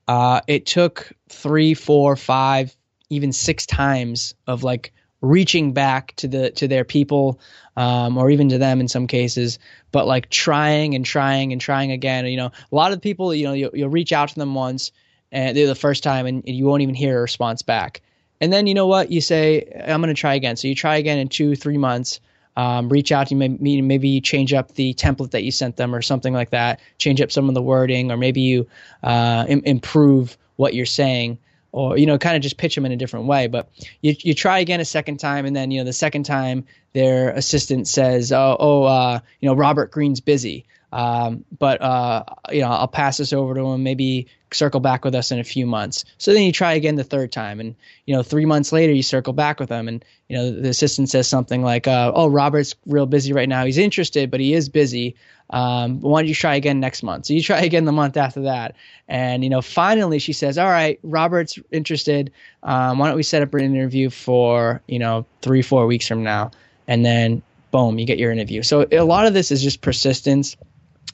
uh, 0.07 0.41
it 0.47 0.67
took 0.67 1.13
three, 1.29 1.75
four, 1.75 2.15
five, 2.15 2.77
even 3.11 3.33
six 3.33 3.67
times 3.67 4.35
of 4.47 4.63
like 4.63 4.93
reaching 5.21 5.73
back 5.73 6.15
to 6.17 6.29
the 6.29 6.51
to 6.53 6.69
their 6.69 6.85
people 6.85 7.41
um, 7.77 8.17
or 8.19 8.31
even 8.31 8.51
to 8.51 8.59
them 8.59 8.79
in 8.79 8.89
some 8.89 9.07
cases 9.07 9.59
but 9.91 10.07
like 10.07 10.29
trying 10.29 10.95
and 10.95 11.07
trying 11.07 11.51
and 11.51 11.63
trying 11.63 11.91
again 11.93 12.27
you 12.27 12.37
know 12.37 12.51
a 12.71 12.75
lot 12.75 12.93
of 12.93 13.01
people 13.01 13.35
you 13.35 13.45
know 13.45 13.55
you'll, 13.55 13.71
you'll 13.73 13.89
reach 13.89 14.13
out 14.13 14.29
to 14.29 14.35
them 14.35 14.55
once 14.55 14.93
and 15.35 15.57
the 15.57 15.75
first 15.75 16.03
time 16.03 16.27
and, 16.27 16.43
you 16.47 16.65
won't 16.65 16.81
even 16.83 16.95
hear 16.95 17.19
a 17.19 17.23
response 17.23 17.61
back. 17.61 18.01
And 18.41 18.53
then 18.53 18.67
you 18.67 18.75
know 18.75 18.87
what? 18.87 19.11
You 19.11 19.21
say 19.21 19.65
i'm 19.87 20.01
going 20.01 20.15
to 20.15 20.19
try 20.19 20.35
again. 20.35 20.57
So 20.57 20.69
you 20.69 20.75
try 20.75 20.97
again 20.97 21.19
in 21.19 21.29
two 21.29 21.55
three 21.57 21.77
months. 21.77 22.21
Um, 22.57 22.89
reach 22.89 23.11
out 23.11 23.27
to 23.29 23.35
maybe 23.35 24.21
change 24.21 24.53
up 24.53 24.75
the 24.75 24.95
template 24.95 25.33
that 25.33 25.43
you 25.43 25.51
sent 25.51 25.77
them 25.77 25.93
or 25.93 26.03
something 26.03 26.33
like 26.33 26.51
that. 26.51 26.79
Change 26.99 27.21
up 27.21 27.33
some 27.33 27.49
of 27.49 27.55
the 27.57 27.63
wording 27.63 28.13
or 28.13 28.17
maybe 28.17 28.43
you 28.43 28.69
uh, 29.03 29.45
Im- 29.49 29.63
improve 29.65 30.39
what 30.55 30.73
you're 30.73 30.87
saying. 30.87 31.39
Or 31.73 31.99
you 31.99 32.07
know 32.07 32.17
kind 32.17 32.37
of 32.37 32.43
just 32.43 32.57
pitch 32.57 32.77
them 32.77 32.87
in 32.87 32.93
a 32.93 32.97
different 32.97 33.27
way. 33.27 33.49
But 33.49 33.69
you, 34.03 34.15
you 34.21 34.35
try 34.35 34.61
again 34.61 34.79
a 34.79 34.85
second 34.85 35.17
time 35.17 35.45
and 35.47 35.57
then 35.57 35.73
you 35.73 35.81
know 35.81 35.85
the 35.85 35.93
second 35.93 36.23
time 36.23 36.65
their 36.93 37.31
assistant 37.31 37.89
says 37.89 38.31
oh, 38.31 38.57
oh 38.61 38.85
uh, 38.85 39.19
you 39.41 39.49
know 39.49 39.57
robert 39.57 39.91
greene's 39.91 40.21
busy. 40.21 40.67
Um, 40.93 41.45
but 41.59 41.83
uh, 41.83 42.23
you 42.53 42.61
know 42.61 42.69
i'll 42.69 42.87
pass 42.87 43.17
this 43.17 43.33
over 43.33 43.55
to 43.55 43.67
him. 43.67 43.83
Maybe 43.83 44.29
circle 44.55 44.81
back 44.81 45.05
with 45.05 45.15
us 45.15 45.31
in 45.31 45.39
a 45.39 45.45
few 45.45 45.67
months 45.67 46.05
so 46.19 46.33
then 46.33 46.43
you 46.43 46.53
try 46.53 46.73
again 46.73 46.97
the 46.97 47.05
third 47.05 47.33
time 47.33 47.61
and 47.61 47.75
you 48.07 48.15
know 48.15 48.23
three 48.23 48.45
months 48.45 48.73
later 48.73 48.93
you 48.93 49.03
circle 49.03 49.33
back 49.33 49.61
with 49.61 49.69
them 49.69 49.89
and 49.89 50.05
you 50.29 50.37
know 50.37 50.51
the 50.51 50.69
assistant 50.69 51.11
says 51.11 51.29
something 51.29 51.63
like 51.63 51.87
uh, 51.87 52.13
oh 52.15 52.27
robert's 52.27 52.75
real 52.87 53.07
busy 53.07 53.33
right 53.33 53.49
now 53.49 53.65
he's 53.65 53.79
interested 53.79 54.31
but 54.31 54.41
he 54.41 54.55
is 54.55 54.69
busy 54.69 55.15
um, 55.51 56.01
why 56.01 56.23
don't 56.23 56.29
you 56.29 56.35
try 56.35 56.55
again 56.55 56.81
next 56.81 57.03
month? 57.03 57.27
So 57.27 57.35
you 57.35 57.43
try 57.43 57.61
again 57.61 57.85
the 57.85 57.93
month 57.93 58.17
after 58.17 58.43
that. 58.43 58.75
And, 59.09 59.45
you 59.45 59.51
know, 59.51 59.61
finally 59.61 60.19
she 60.19 60.33
says, 60.33 60.57
all 60.59 60.69
right, 60.69 60.99
Robert's 61.03 61.59
interested. 61.71 62.33
Um, 62.63 62.99
why 62.99 63.09
don't 63.09 63.17
we 63.17 63.23
set 63.23 63.43
up 63.43 63.53
an 63.55 63.61
interview 63.61 64.11
for, 64.11 64.83
you 64.89 64.99
know, 64.99 65.27
three, 65.43 65.63
four 65.63 65.87
weeks 65.87 66.09
from 66.09 66.23
now? 66.23 66.51
And 66.89 67.05
then 67.05 67.43
boom, 67.71 67.99
you 67.99 68.07
get 68.07 68.19
your 68.19 68.31
interview. 68.31 68.63
So 68.63 68.87
a 68.93 69.01
lot 69.01 69.27
of 69.27 69.35
this 69.35 69.51
is 69.51 69.63
just 69.63 69.81
persistence. 69.81 70.57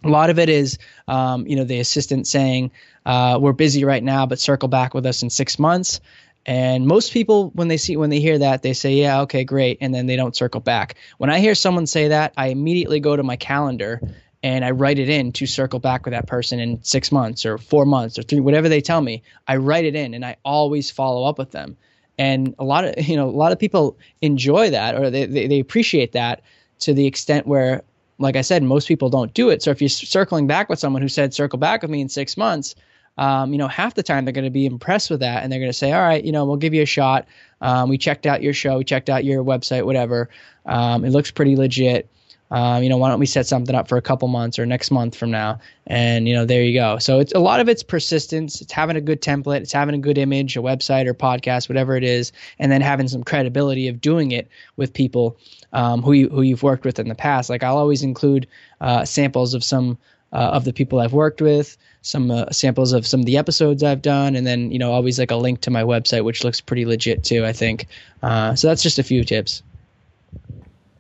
A 0.04 0.08
lot 0.08 0.30
of 0.30 0.38
it 0.38 0.48
is, 0.48 0.78
um, 1.08 1.46
you 1.46 1.56
know, 1.56 1.64
the 1.64 1.80
assistant 1.80 2.26
saying, 2.26 2.70
uh, 3.04 3.38
we're 3.40 3.52
busy 3.52 3.84
right 3.84 4.02
now, 4.02 4.26
but 4.26 4.38
circle 4.38 4.68
back 4.68 4.94
with 4.94 5.06
us 5.06 5.22
in 5.22 5.30
six 5.30 5.58
months. 5.58 6.00
And 6.46 6.86
most 6.86 7.12
people, 7.12 7.50
when 7.50 7.68
they 7.68 7.76
see 7.76 7.96
when 7.96 8.10
they 8.10 8.20
hear 8.20 8.38
that, 8.38 8.62
they 8.62 8.72
say, 8.72 8.94
"Yeah, 8.94 9.20
okay, 9.22 9.44
great," 9.44 9.78
and 9.80 9.94
then 9.94 10.06
they 10.06 10.16
don't 10.16 10.34
circle 10.34 10.60
back. 10.60 10.94
When 11.18 11.28
I 11.28 11.38
hear 11.38 11.54
someone 11.54 11.86
say 11.86 12.08
that, 12.08 12.32
I 12.36 12.46
immediately 12.46 12.98
go 12.98 13.14
to 13.14 13.22
my 13.22 13.36
calendar 13.36 14.00
and 14.42 14.64
I 14.64 14.70
write 14.70 14.98
it 14.98 15.10
in 15.10 15.32
to 15.32 15.46
circle 15.46 15.80
back 15.80 16.06
with 16.06 16.12
that 16.12 16.26
person 16.26 16.58
in 16.60 16.82
six 16.82 17.12
months 17.12 17.44
or 17.44 17.58
four 17.58 17.84
months 17.84 18.18
or 18.18 18.22
three, 18.22 18.40
whatever 18.40 18.70
they 18.70 18.80
tell 18.80 19.02
me. 19.02 19.22
I 19.46 19.56
write 19.56 19.84
it 19.84 19.94
in, 19.94 20.14
and 20.14 20.24
I 20.24 20.36
always 20.42 20.90
follow 20.90 21.24
up 21.24 21.38
with 21.38 21.50
them. 21.50 21.76
And 22.16 22.54
a 22.58 22.64
lot 22.64 22.84
of 22.84 23.04
you 23.08 23.16
know, 23.16 23.28
a 23.28 23.30
lot 23.30 23.52
of 23.52 23.58
people 23.58 23.98
enjoy 24.22 24.70
that 24.70 24.94
or 24.94 25.10
they 25.10 25.26
they, 25.26 25.46
they 25.46 25.60
appreciate 25.60 26.12
that 26.12 26.42
to 26.80 26.94
the 26.94 27.06
extent 27.06 27.46
where 27.46 27.82
like 28.20 28.37
I 28.37 28.42
said, 28.42 28.62
most 28.62 28.87
people 28.87 29.09
don't 29.09 29.33
do 29.35 29.48
it. 29.48 29.62
So 29.62 29.70
if 29.70 29.80
you're 29.80 29.88
circling 29.88 30.46
back 30.46 30.68
with 30.68 30.78
someone 30.78 31.02
who 31.02 31.09
said 31.09 31.35
circle 31.35 31.59
back 31.59 31.83
with 31.83 31.90
me 31.90 32.00
in 32.00 32.09
six 32.09 32.37
months, 32.37 32.74
um, 33.16 33.52
you 33.52 33.59
know, 33.59 33.66
half 33.66 33.94
the 33.94 34.02
time 34.02 34.24
they're 34.24 34.33
going 34.33 34.44
to 34.44 34.50
be 34.50 34.66
impressed 34.66 35.11
with 35.11 35.20
that 35.20 35.42
and 35.42 35.50
they're 35.50 35.59
going 35.59 35.70
to 35.70 35.76
say, 35.76 35.92
all 35.92 36.02
right, 36.02 36.24
you 36.24 36.30
know, 36.30 36.44
we'll 36.44 36.56
give 36.56 36.74
you 36.74 36.83
a 36.83 36.87
shot. 36.87 37.26
Um, 37.61 37.88
we 37.88 37.98
checked 37.98 38.26
out 38.26 38.42
your 38.42 38.52
show, 38.52 38.78
we 38.78 38.85
checked 38.85 39.11
out 39.11 39.24
your 39.24 39.42
website, 39.42 39.85
whatever. 39.85 40.28
Um, 40.66 41.04
it 41.04 41.11
looks 41.11 41.30
pretty 41.30 41.56
legit. 41.56 42.09
Um, 42.50 42.82
you 42.82 42.88
know, 42.88 42.96
why 42.96 43.10
don't 43.10 43.20
we 43.20 43.26
set 43.26 43.46
something 43.46 43.74
up 43.74 43.88
for 43.88 43.96
a 43.96 44.02
couple 44.02 44.26
months 44.28 44.58
or 44.58 44.66
next 44.66 44.90
month 44.90 45.14
from 45.14 45.30
now? 45.30 45.60
And 45.86 46.26
you 46.26 46.34
know, 46.34 46.44
there 46.44 46.62
you 46.62 46.74
go. 46.78 46.98
So 46.98 47.20
it's 47.20 47.32
a 47.32 47.38
lot 47.38 47.60
of 47.60 47.68
it's 47.68 47.82
persistence. 47.82 48.60
It's 48.60 48.72
having 48.72 48.96
a 48.96 49.00
good 49.00 49.22
template. 49.22 49.60
It's 49.60 49.72
having 49.72 49.94
a 49.94 49.98
good 49.98 50.18
image, 50.18 50.56
a 50.56 50.62
website 50.62 51.06
or 51.06 51.14
podcast, 51.14 51.68
whatever 51.68 51.96
it 51.96 52.04
is, 52.04 52.32
and 52.58 52.72
then 52.72 52.80
having 52.80 53.08
some 53.08 53.22
credibility 53.22 53.88
of 53.88 54.00
doing 54.00 54.32
it 54.32 54.48
with 54.76 54.92
people 54.92 55.36
um, 55.72 56.02
who 56.02 56.12
you 56.12 56.28
who 56.28 56.42
you've 56.42 56.62
worked 56.62 56.84
with 56.84 56.98
in 56.98 57.08
the 57.08 57.14
past. 57.14 57.50
Like 57.50 57.62
I'll 57.62 57.78
always 57.78 58.02
include 58.02 58.46
uh, 58.80 59.04
samples 59.04 59.54
of 59.54 59.62
some 59.62 59.98
uh, 60.32 60.36
of 60.36 60.64
the 60.64 60.72
people 60.72 61.00
I've 61.00 61.12
worked 61.12 61.40
with, 61.40 61.76
some 62.02 62.30
uh, 62.30 62.50
samples 62.50 62.92
of 62.92 63.06
some 63.06 63.20
of 63.20 63.26
the 63.26 63.36
episodes 63.36 63.82
I've 63.82 64.02
done, 64.02 64.36
and 64.36 64.46
then 64.46 64.70
you 64.70 64.78
know 64.78 64.92
always 64.92 65.18
like 65.18 65.30
a 65.30 65.36
link 65.36 65.60
to 65.62 65.70
my 65.70 65.82
website, 65.82 66.24
which 66.24 66.44
looks 66.44 66.60
pretty 66.60 66.86
legit 66.86 67.24
too. 67.24 67.44
I 67.44 67.52
think. 67.52 67.86
Uh, 68.22 68.54
so 68.54 68.68
that's 68.68 68.82
just 68.82 68.98
a 68.98 69.02
few 69.02 69.24
tips. 69.24 69.62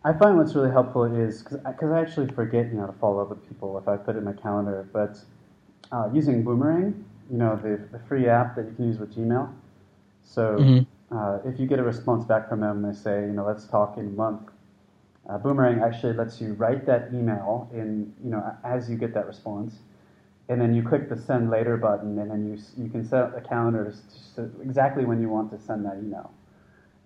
I 0.02 0.14
find 0.14 0.38
what's 0.38 0.54
really 0.54 0.70
helpful 0.70 1.04
is 1.04 1.42
because 1.42 1.90
I 1.90 2.00
actually 2.00 2.28
forget, 2.32 2.66
you 2.66 2.78
know, 2.78 2.86
to 2.86 2.92
follow 2.94 3.20
up 3.20 3.28
with 3.28 3.46
people 3.46 3.76
if 3.78 3.86
I 3.86 3.96
put 3.96 4.16
it 4.16 4.20
in 4.20 4.24
my 4.24 4.32
calendar. 4.32 4.88
But 4.92 5.18
uh, 5.92 6.08
using 6.12 6.42
Boomerang, 6.42 7.04
you 7.30 7.36
know, 7.36 7.56
the, 7.56 7.80
the 7.92 8.02
free 8.08 8.26
app 8.26 8.56
that 8.56 8.66
you 8.66 8.72
can 8.72 8.86
use 8.86 8.98
with 8.98 9.14
Gmail. 9.14 9.52
So 10.22 10.56
mm-hmm. 10.56 11.16
uh, 11.16 11.38
if 11.44 11.60
you 11.60 11.66
get 11.66 11.78
a 11.78 11.82
response 11.82 12.24
back 12.24 12.48
from 12.48 12.60
them, 12.60 12.82
and 12.84 12.94
they 12.94 12.98
say, 12.98 13.22
you 13.22 13.32
know, 13.32 13.44
let's 13.44 13.66
talk 13.66 13.98
in 13.98 14.06
a 14.06 14.10
month. 14.10 14.50
Uh, 15.28 15.36
Boomerang 15.36 15.82
actually 15.82 16.14
lets 16.14 16.40
you 16.40 16.54
write 16.54 16.86
that 16.86 17.10
email 17.12 17.68
in, 17.74 18.12
you 18.24 18.30
know, 18.30 18.56
as 18.64 18.88
you 18.88 18.96
get 18.96 19.12
that 19.14 19.26
response, 19.26 19.80
and 20.48 20.60
then 20.60 20.74
you 20.74 20.82
click 20.82 21.08
the 21.10 21.16
send 21.16 21.50
later 21.50 21.76
button, 21.76 22.18
and 22.18 22.30
then 22.30 22.46
you 22.46 22.82
you 22.82 22.90
can 22.90 23.04
set 23.04 23.22
up 23.22 23.36
a 23.36 23.40
calendar 23.40 23.94
to, 24.34 24.48
to 24.48 24.60
exactly 24.62 25.04
when 25.04 25.20
you 25.20 25.28
want 25.28 25.50
to 25.52 25.58
send 25.58 25.84
that 25.84 25.98
email. 25.98 26.32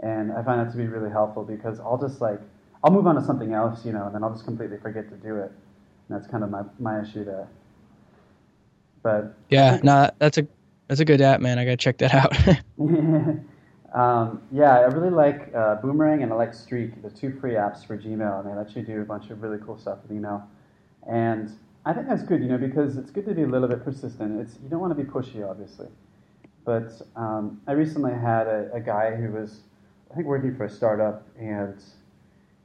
And 0.01 0.33
I 0.33 0.43
find 0.43 0.61
that 0.61 0.71
to 0.73 0.77
be 0.79 0.87
really 0.87 1.11
helpful 1.11 1.45
because 1.45 1.81
I'll 1.81 1.99
just 1.99 2.21
like 2.21 2.41
I'll 2.85 2.93
move 2.93 3.07
on 3.07 3.15
to 3.15 3.25
something 3.25 3.55
else, 3.55 3.85
you 3.85 3.93
know, 3.93 4.05
and 4.05 4.15
then 4.15 4.23
I'll 4.23 4.33
just 4.33 4.45
completely 4.45 4.77
forget 4.77 5.09
to 5.09 5.17
do 5.17 5.37
it. 5.37 5.51
And 6.09 6.11
that's 6.11 6.31
kind 6.31 6.45
of 6.45 6.51
my, 6.51 6.63
my 6.79 7.01
issue 7.01 7.25
there. 7.25 7.49
But 9.03 9.35
yeah, 9.49 9.81
no, 9.83 10.11
that's 10.19 10.37
a 10.37 10.47
that's 10.89 11.01
a 11.01 11.05
good 11.05 11.23
app, 11.23 11.41
man. 11.41 11.59
I 11.59 11.65
gotta 11.65 11.79
check 11.79 11.97
that 11.99 12.15
out. 12.15 12.37
um, 13.95 14.43
yeah, 14.53 14.79
I 14.79 14.83
really 14.83 15.11
like 15.11 15.51
uh, 15.55 15.77
Boomerang 15.77 16.23
and 16.23 16.33
I 16.33 16.37
like 16.37 16.53
Streak, 16.53 17.03
the 17.03 17.11
two 17.11 17.33
free 17.41 17.53
apps 17.53 17.87
for 17.87 17.97
Gmail, 17.97 18.41
and 18.41 18.51
they 18.51 18.55
let 18.55 18.77
you 18.77 18.83
do 18.83 19.01
a 19.01 19.05
bunch 19.05 19.31
of 19.31 19.43
really 19.43 19.59
cool 19.65 19.79
stuff 19.79 19.99
with 20.03 20.13
email. 20.15 20.47
And 21.09 21.57
I 21.87 21.95
think 21.95 22.07
that's 22.07 22.23
good, 22.23 22.43
you 22.43 22.49
know, 22.49 22.59
because 22.59 22.99
it's 22.99 23.11
good 23.11 23.25
to 23.27 23.35
be 23.35 23.43
a 23.43 23.47
little 23.47 23.69
bit 23.69 23.83
persistent. 23.83 24.41
It's 24.41 24.59
you 24.63 24.69
don't 24.69 24.81
want 24.81 24.97
to 24.97 25.03
be 25.03 25.09
pushy, 25.09 25.49
obviously. 25.49 25.89
But 26.67 27.01
um, 27.17 27.63
I 27.67 27.73
recently 27.73 28.13
had 28.13 28.47
a, 28.47 28.71
a 28.75 28.81
guy 28.81 29.15
who 29.15 29.33
was, 29.33 29.61
I 30.11 30.15
think, 30.15 30.27
working 30.27 30.55
for 30.55 30.65
a 30.65 30.71
startup, 30.71 31.27
and 31.39 31.83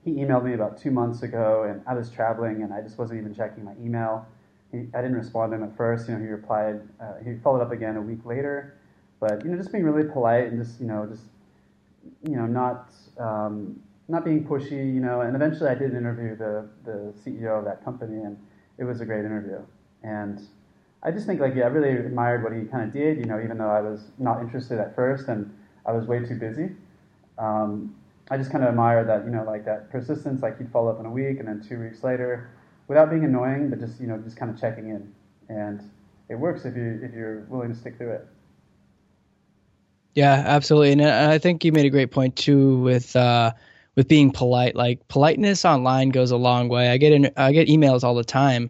he 0.04 0.12
emailed 0.12 0.46
me 0.46 0.54
about 0.54 0.78
two 0.78 0.92
months 0.92 1.24
ago, 1.24 1.64
and 1.70 1.82
I 1.88 1.94
was 1.94 2.10
traveling, 2.10 2.64
and 2.64 2.74
I 2.74 2.82
just 2.82 2.98
wasn't 2.98 3.20
even 3.20 3.34
checking 3.34 3.64
my 3.64 3.74
email. 3.84 4.26
He, 4.72 4.88
I 4.94 5.02
didn't 5.02 5.18
respond 5.18 5.52
to 5.52 5.58
him 5.58 5.64
at 5.64 5.76
first. 5.76 6.08
You 6.08 6.16
know, 6.16 6.22
he 6.22 6.28
replied. 6.28 6.82
Uh, 7.02 7.16
he 7.24 7.36
followed 7.44 7.62
up 7.62 7.72
again 7.72 7.98
a 7.98 8.02
week 8.02 8.26
later, 8.26 8.78
but 9.20 9.44
you 9.44 9.52
know, 9.52 9.58
just 9.58 9.72
being 9.72 9.84
really 9.84 10.10
polite 10.10 10.46
and 10.46 10.64
just 10.64 10.80
you 10.80 10.88
know, 10.88 11.06
just 11.06 11.24
you 12.24 12.36
know, 12.36 12.46
not 12.46 12.92
um, 13.18 13.80
not 14.08 14.24
being 14.24 14.46
pushy. 14.46 14.94
You 14.94 15.02
know, 15.02 15.22
and 15.22 15.36
eventually 15.36 15.70
I 15.70 15.76
did 15.76 15.94
interview 15.94 16.36
the 16.36 16.70
the 16.86 17.14
CEO 17.22 17.58
of 17.60 17.66
that 17.66 17.84
company, 17.84 18.22
and 18.22 18.38
it 18.78 18.86
was 18.86 19.02
a 19.02 19.06
great 19.06 19.26
interview. 19.26 19.60
And 20.04 20.40
I 21.04 21.12
just 21.12 21.26
think 21.26 21.42
like 21.42 21.56
yeah, 21.56 21.64
I 21.64 21.68
really 21.68 21.92
admired 22.00 22.44
what 22.44 22.54
he 22.54 22.64
kind 22.66 22.84
of 22.84 22.94
did. 22.94 23.18
You 23.18 23.26
know, 23.26 23.42
even 23.44 23.58
though 23.58 23.70
I 23.70 23.82
was 23.82 24.12
not 24.18 24.40
interested 24.40 24.80
at 24.80 24.96
first, 24.96 25.28
and 25.28 25.54
I 25.86 25.92
was 25.92 26.06
way 26.06 26.20
too 26.20 26.36
busy. 26.36 26.70
Um, 27.38 27.96
I 28.30 28.38
just 28.38 28.52
kind 28.52 28.64
of 28.64 28.70
admire 28.70 29.04
that, 29.06 29.26
you 29.26 29.32
know, 29.32 29.44
like 29.44 29.66
that 29.66 29.90
persistence, 29.92 30.42
like 30.42 30.58
he'd 30.58 30.72
follow 30.72 30.92
up 30.92 31.00
in 31.00 31.06
a 31.06 31.12
week 31.12 31.40
and 31.40 31.48
then 31.48 31.62
two 31.68 31.80
weeks 31.80 32.04
later, 32.04 32.50
without 32.88 33.10
being 33.10 33.26
annoying, 33.26 33.70
but 33.70 33.80
just, 33.80 34.00
you 34.00 34.08
know, 34.08 34.18
just 34.18 34.38
kind 34.38 34.52
of 34.52 34.60
checking 34.60 34.90
in. 34.90 35.14
And 35.50 35.82
it 36.30 36.36
works 36.36 36.66
if 36.66 36.76
you 36.76 37.00
if 37.04 37.14
you're 37.14 37.42
willing 37.50 37.70
to 37.70 37.76
stick 37.76 37.98
through 37.98 38.12
it. 38.14 38.28
Yeah, 40.16 40.44
absolutely, 40.46 40.92
and 40.94 41.02
I 41.04 41.38
think 41.38 41.64
you 41.64 41.72
made 41.72 41.86
a 41.86 41.90
great 41.90 42.12
point 42.12 42.36
too 42.36 42.80
with 42.80 43.16
uh, 43.16 43.54
with 43.96 44.08
being 44.08 44.32
polite. 44.32 44.76
Like 44.76 45.08
politeness 45.08 45.66
online 45.66 46.10
goes 46.10 46.32
a 46.32 46.38
long 46.38 46.68
way. 46.68 46.90
I 46.90 46.98
get 46.98 47.14
in, 47.14 47.32
I 47.38 47.52
get 47.52 47.68
emails 47.68 48.04
all 48.04 48.16
the 48.16 48.24
time 48.24 48.70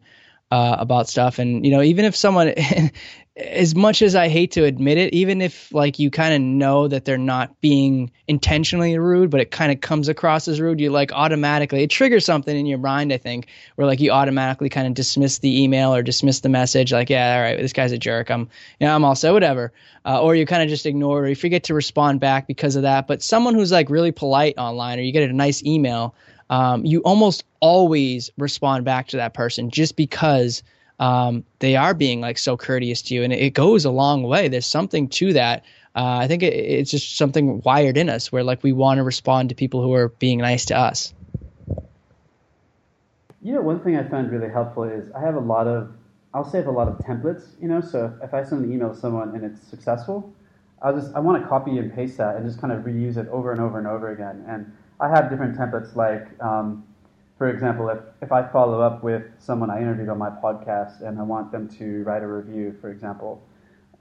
uh, 0.52 0.76
about 0.80 1.08
stuff, 1.10 1.40
and 1.40 1.66
you 1.66 1.72
know, 1.72 1.82
even 1.82 2.06
if 2.06 2.16
someone 2.16 2.54
as 3.40 3.76
much 3.76 4.02
as 4.02 4.16
I 4.16 4.28
hate 4.28 4.52
to 4.52 4.66
admit 4.66 4.98
it, 4.98 5.14
even 5.14 5.42
if 5.42 5.74
like 5.74 5.98
you 5.98 6.12
kind 6.12 6.34
of 6.34 6.42
know 6.42 6.88
that 6.88 7.06
they're 7.06 7.18
not 7.18 7.60
being 7.62 8.12
intentionally 8.28 8.98
rude, 8.98 9.30
but 9.30 9.40
it 9.40 9.52
kind 9.52 9.72
of 9.72 9.82
comes 9.82 10.10
across 10.10 10.48
as 10.48 10.60
rude, 10.60 10.80
you 10.80 10.90
like 10.90 11.12
automatically 11.14 11.84
it 11.84 11.90
triggers 11.90 12.26
something 12.26 12.56
in 12.56 12.66
your 12.66 12.78
mind. 12.78 13.14
I 13.14 13.18
think 13.18 13.48
where 13.76 13.88
like 13.88 14.00
you 14.00 14.12
automatically 14.12 14.70
kind 14.70 14.88
of 14.88 14.94
dismiss 14.94 15.40
the 15.40 15.64
email 15.64 15.94
or 15.94 16.04
dismiss 16.04 16.42
the 16.42 16.50
message, 16.50 16.92
like 16.92 17.10
yeah, 17.10 17.36
all 17.36 17.42
right, 17.42 17.58
this 17.58 17.74
guy's 17.74 17.92
a 17.92 17.98
jerk. 17.98 18.30
I'm 18.30 18.50
you 18.80 18.88
know, 18.88 18.94
I'm 18.94 19.06
also 19.06 19.34
whatever, 19.34 19.72
uh, 20.06 20.22
or 20.22 20.36
you 20.36 20.46
kind 20.46 20.62
of 20.62 20.70
just 20.70 20.86
ignore 20.86 21.24
it 21.24 21.28
or 21.28 21.30
you 21.30 21.36
forget 21.36 21.64
to 21.66 21.74
respond 21.74 22.20
back 22.20 22.48
because 22.48 22.76
of 22.76 22.84
that. 22.84 23.08
But 23.08 23.22
someone 23.22 23.56
who's 23.56 23.72
like 23.72 23.90
really 23.90 24.12
polite 24.12 24.56
online, 24.58 25.00
or 25.00 25.02
you 25.02 25.12
get 25.12 25.30
a 25.30 25.34
nice 25.34 25.64
email, 25.64 26.14
um, 26.50 26.86
you 26.86 27.00
almost 27.02 27.44
always 27.60 28.32
respond 28.38 28.86
back 28.86 29.08
to 29.10 29.18
that 29.18 29.34
person 29.34 29.70
just 29.70 29.96
because 29.96 30.64
um, 31.00 31.46
they 31.60 31.76
are 31.76 31.94
being 31.94 32.20
like 32.20 32.38
so 32.38 32.58
courteous 32.58 33.02
to 33.04 33.16
you, 33.16 33.24
and 33.24 33.32
it, 33.32 33.54
goes 33.54 33.86
a 33.86 33.92
long 33.92 34.24
way. 34.24 34.48
There's 34.50 34.66
something 34.66 35.08
to 35.10 35.34
that. 35.34 35.64
Uh, 35.96 36.18
I 36.18 36.28
think 36.28 36.44
it, 36.44 36.54
it's 36.54 36.92
just 36.92 37.18
something 37.18 37.62
wired 37.62 37.98
in 37.98 38.10
us 38.10 38.32
where 38.32 38.44
like 38.44 38.64
we 38.64 38.74
want 38.74 38.98
to 38.98 39.04
respond 39.04 39.50
to 39.50 39.56
people 39.56 39.82
who 39.82 39.94
are 39.94 40.10
being 40.10 40.40
nice 40.40 40.66
to 40.66 40.78
us. 40.78 41.14
You 43.42 43.54
know, 43.54 43.62
one 43.62 43.80
thing 43.80 43.96
I 43.96 44.04
find 44.04 44.30
really 44.30 44.52
helpful 44.52 44.84
is 44.84 45.10
I 45.14 45.22
have 45.22 45.36
a 45.36 45.40
lot 45.40 45.68
of, 45.68 45.92
I'll 46.34 46.50
save 46.50 46.68
a 46.68 46.72
lot 46.72 46.90
of 46.90 47.00
templates. 47.00 47.54
You 47.62 47.70
know, 47.70 47.80
so 47.80 48.14
if 48.22 48.34
I 48.34 48.44
send 48.44 48.66
an 48.66 48.74
email 48.74 48.94
to 48.94 49.00
someone 49.00 49.34
and 49.34 49.46
it's 49.46 49.66
successful, 49.66 50.34
I'll 50.82 50.96
just 50.96 51.16
I 51.16 51.20
want 51.20 51.42
to 51.42 51.48
copy 51.48 51.78
and 51.78 51.94
paste 51.94 52.18
that 52.18 52.36
and 52.36 52.46
just 52.46 52.60
kind 52.60 52.74
of 52.74 52.84
reuse 52.84 53.16
it 53.16 53.28
over 53.30 53.54
and 53.54 53.62
over 53.62 53.78
and 53.78 53.88
over 53.88 54.12
again. 54.12 54.44
And 54.48 54.72
I 55.00 55.08
have 55.08 55.30
different 55.30 55.58
templates 55.58 55.96
like. 55.96 56.28
Um, 56.44 56.84
for 57.40 57.50
example, 57.50 57.88
if, 57.88 58.00
if 58.22 58.34
I 58.34 58.46
follow 58.52 58.82
up 58.82 59.02
with 59.02 59.24
someone 59.40 59.70
I 59.70 59.78
interviewed 59.78 60.10
on 60.10 60.18
my 60.18 60.30
podcast 60.30 61.02
and 61.02 61.18
I 61.18 61.24
want 61.24 61.54
them 61.54 61.70
to 61.78 62.04
write 62.04 62.22
a 62.22 62.28
review, 62.28 62.76
for 62.82 62.92
example, 62.92 63.42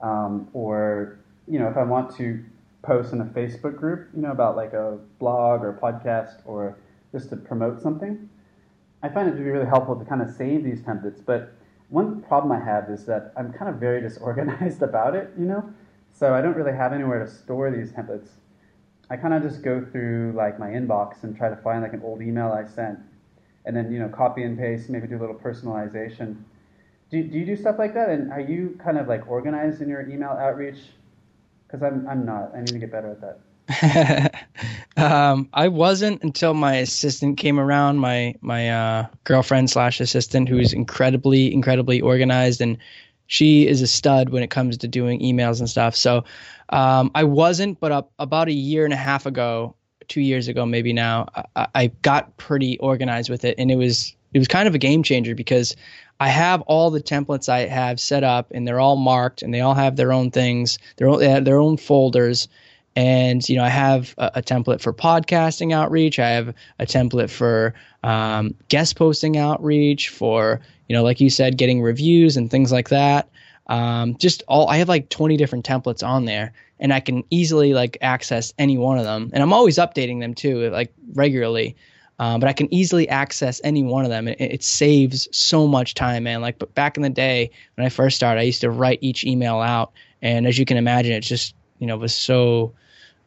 um, 0.01 0.49
or 0.51 1.19
you 1.47 1.57
know, 1.57 1.69
if 1.69 1.77
I 1.77 1.83
want 1.83 2.13
to 2.17 2.43
post 2.81 3.13
in 3.13 3.21
a 3.21 3.25
Facebook 3.25 3.77
group, 3.77 4.09
you 4.13 4.21
know, 4.21 4.31
about 4.31 4.57
like 4.57 4.73
a 4.73 4.99
blog 5.19 5.63
or 5.63 5.71
podcast 5.81 6.41
or 6.45 6.77
just 7.13 7.29
to 7.29 7.37
promote 7.37 7.81
something, 7.81 8.29
I 9.01 9.07
find 9.07 9.29
it 9.29 9.31
to 9.31 9.37
be 9.37 9.49
really 9.49 9.65
helpful 9.65 9.95
to 9.95 10.03
kind 10.03 10.21
of 10.21 10.29
save 10.35 10.65
these 10.65 10.81
templates. 10.81 11.23
But 11.25 11.53
one 11.87 12.21
problem 12.21 12.51
I 12.51 12.59
have 12.63 12.89
is 12.89 13.05
that 13.05 13.31
I'm 13.37 13.53
kind 13.53 13.73
of 13.73 13.79
very 13.79 14.01
disorganized 14.07 14.81
about 14.81 15.15
it, 15.15 15.31
you 15.39 15.45
know, 15.45 15.63
so 16.11 16.35
I 16.35 16.41
don't 16.41 16.57
really 16.57 16.73
have 16.73 16.91
anywhere 16.91 17.25
to 17.25 17.31
store 17.31 17.71
these 17.71 17.93
templates. 17.93 18.31
I 19.09 19.15
kind 19.15 19.33
of 19.33 19.41
just 19.41 19.63
go 19.63 19.79
through 19.93 20.33
like 20.35 20.59
my 20.59 20.67
inbox 20.67 21.23
and 21.23 21.37
try 21.37 21.47
to 21.47 21.55
find 21.55 21.81
like 21.81 21.93
an 21.93 22.01
old 22.03 22.21
email 22.21 22.51
I 22.51 22.67
sent 22.67 22.99
and 23.69 23.77
then 23.77 23.91
you 23.93 23.99
know 23.99 24.09
copy 24.09 24.41
and 24.41 24.57
paste, 24.57 24.89
maybe 24.89 25.07
do 25.07 25.15
a 25.15 25.21
little 25.21 25.35
personalization. 25.35 26.37
Do, 27.11 27.21
do 27.21 27.37
you 27.37 27.45
do 27.45 27.55
stuff 27.55 27.75
like 27.77 27.93
that? 27.93 28.09
And 28.09 28.31
are 28.31 28.41
you 28.41 28.79
kind 28.83 28.97
of 28.97 29.07
like 29.07 29.29
organized 29.29 29.79
in 29.81 29.87
your 29.87 30.01
email 30.09 30.31
outreach? 30.31 30.79
Because 31.67 31.83
I'm 31.83 32.07
I'm 32.09 32.25
not. 32.25 32.51
I 32.55 32.61
need 32.61 32.73
to 32.73 32.79
get 32.79 32.91
better 32.91 33.11
at 33.11 33.21
that. 33.21 34.45
um, 34.97 35.49
I 35.53 35.67
wasn't 35.67 36.23
until 36.23 36.55
my 36.55 36.77
assistant 36.77 37.37
came 37.37 37.59
around, 37.59 37.99
my 37.99 38.33
my 38.41 38.71
uh, 38.71 39.07
girlfriend 39.23 39.69
slash 39.69 40.01
assistant, 40.01 40.49
who's 40.49 40.73
incredibly 40.73 41.53
incredibly 41.53 42.01
organized, 42.01 42.61
and 42.61 42.79
she 43.27 43.67
is 43.67 43.83
a 43.83 43.87
stud 43.87 44.29
when 44.29 44.41
it 44.41 44.49
comes 44.49 44.77
to 44.77 44.87
doing 44.87 45.19
emails 45.19 45.59
and 45.59 45.69
stuff. 45.69 45.95
So 45.95 46.23
um, 46.69 47.11
I 47.13 47.23
wasn't, 47.23 47.79
but 47.79 48.09
about 48.17 48.47
a 48.47 48.53
year 48.53 48.83
and 48.83 48.93
a 48.93 48.97
half 48.97 49.27
ago, 49.27 49.75
two 50.09 50.21
years 50.21 50.47
ago, 50.47 50.65
maybe 50.65 50.91
now, 50.91 51.27
I, 51.55 51.67
I 51.75 51.87
got 52.01 52.35
pretty 52.37 52.77
organized 52.79 53.29
with 53.29 53.45
it, 53.45 53.55
and 53.57 53.71
it 53.71 53.75
was 53.75 54.15
it 54.33 54.39
was 54.39 54.47
kind 54.47 54.67
of 54.67 54.75
a 54.75 54.79
game 54.79 55.01
changer 55.01 55.33
because 55.33 55.75
I 56.19 56.27
have 56.29 56.61
all 56.61 56.91
the 56.91 57.01
templates 57.01 57.47
I 57.47 57.61
have 57.67 57.99
set 57.99 58.23
up, 58.23 58.51
and 58.51 58.67
they're 58.67 58.79
all 58.79 58.97
marked, 58.97 59.41
and 59.41 59.53
they 59.53 59.61
all 59.61 59.73
have 59.73 59.95
their 59.95 60.11
own 60.11 60.31
things, 60.31 60.77
their 60.97 61.07
own 61.07 61.19
they 61.19 61.39
their 61.39 61.59
own 61.59 61.77
folders. 61.77 62.47
And 62.95 63.47
you 63.47 63.55
know, 63.55 63.63
I 63.63 63.69
have 63.69 64.13
a, 64.17 64.31
a, 64.35 64.41
template 64.41 64.81
for 64.81 64.91
podcasting 64.91 65.73
outreach. 65.73 66.19
I 66.19 66.29
have 66.31 66.53
a 66.79 66.85
template 66.85 67.29
for 67.29 67.73
um, 68.03 68.55
guest 68.67 68.97
posting 68.97 69.37
outreach. 69.37 70.09
For 70.09 70.59
you 70.87 70.95
know, 70.95 71.03
like 71.03 71.21
you 71.21 71.29
said, 71.29 71.57
getting 71.57 71.81
reviews 71.81 72.35
and 72.35 72.51
things 72.51 72.71
like 72.71 72.89
that. 72.89 73.29
Um, 73.69 74.17
just 74.17 74.43
all 74.47 74.67
I 74.67 74.77
have 74.77 74.89
like 74.89 75.09
20 75.09 75.37
different 75.37 75.65
templates 75.65 76.05
on 76.05 76.25
there, 76.25 76.53
and 76.79 76.91
I 76.91 76.99
can 76.99 77.23
easily 77.29 77.73
like 77.73 77.97
access 78.01 78.51
any 78.57 78.77
one 78.77 78.97
of 78.97 79.05
them. 79.05 79.29
And 79.31 79.43
I'm 79.43 79.53
always 79.53 79.77
updating 79.77 80.19
them 80.19 80.33
too, 80.33 80.69
like 80.71 80.91
regularly. 81.13 81.75
Um, 82.17 82.41
but 82.41 82.49
I 82.49 82.53
can 82.53 82.73
easily 82.73 83.07
access 83.07 83.61
any 83.63 83.81
one 83.81 84.03
of 84.03 84.09
them. 84.09 84.27
It, 84.27 84.41
it 84.41 84.63
saves 84.63 85.29
so 85.31 85.67
much 85.67 85.93
time, 85.93 86.23
man. 86.23 86.41
Like, 86.41 86.59
but 86.59 86.75
back 86.75 86.97
in 86.97 87.03
the 87.03 87.09
day 87.09 87.51
when 87.75 87.85
I 87.85 87.89
first 87.89 88.17
started, 88.17 88.41
I 88.41 88.43
used 88.43 88.61
to 88.61 88.69
write 88.69 88.99
each 89.01 89.23
email 89.23 89.59
out, 89.59 89.93
and 90.21 90.47
as 90.47 90.57
you 90.57 90.65
can 90.65 90.77
imagine, 90.77 91.13
it 91.13 91.21
just 91.21 91.53
you 91.77 91.85
know 91.85 91.95
was 91.95 92.13
so 92.13 92.73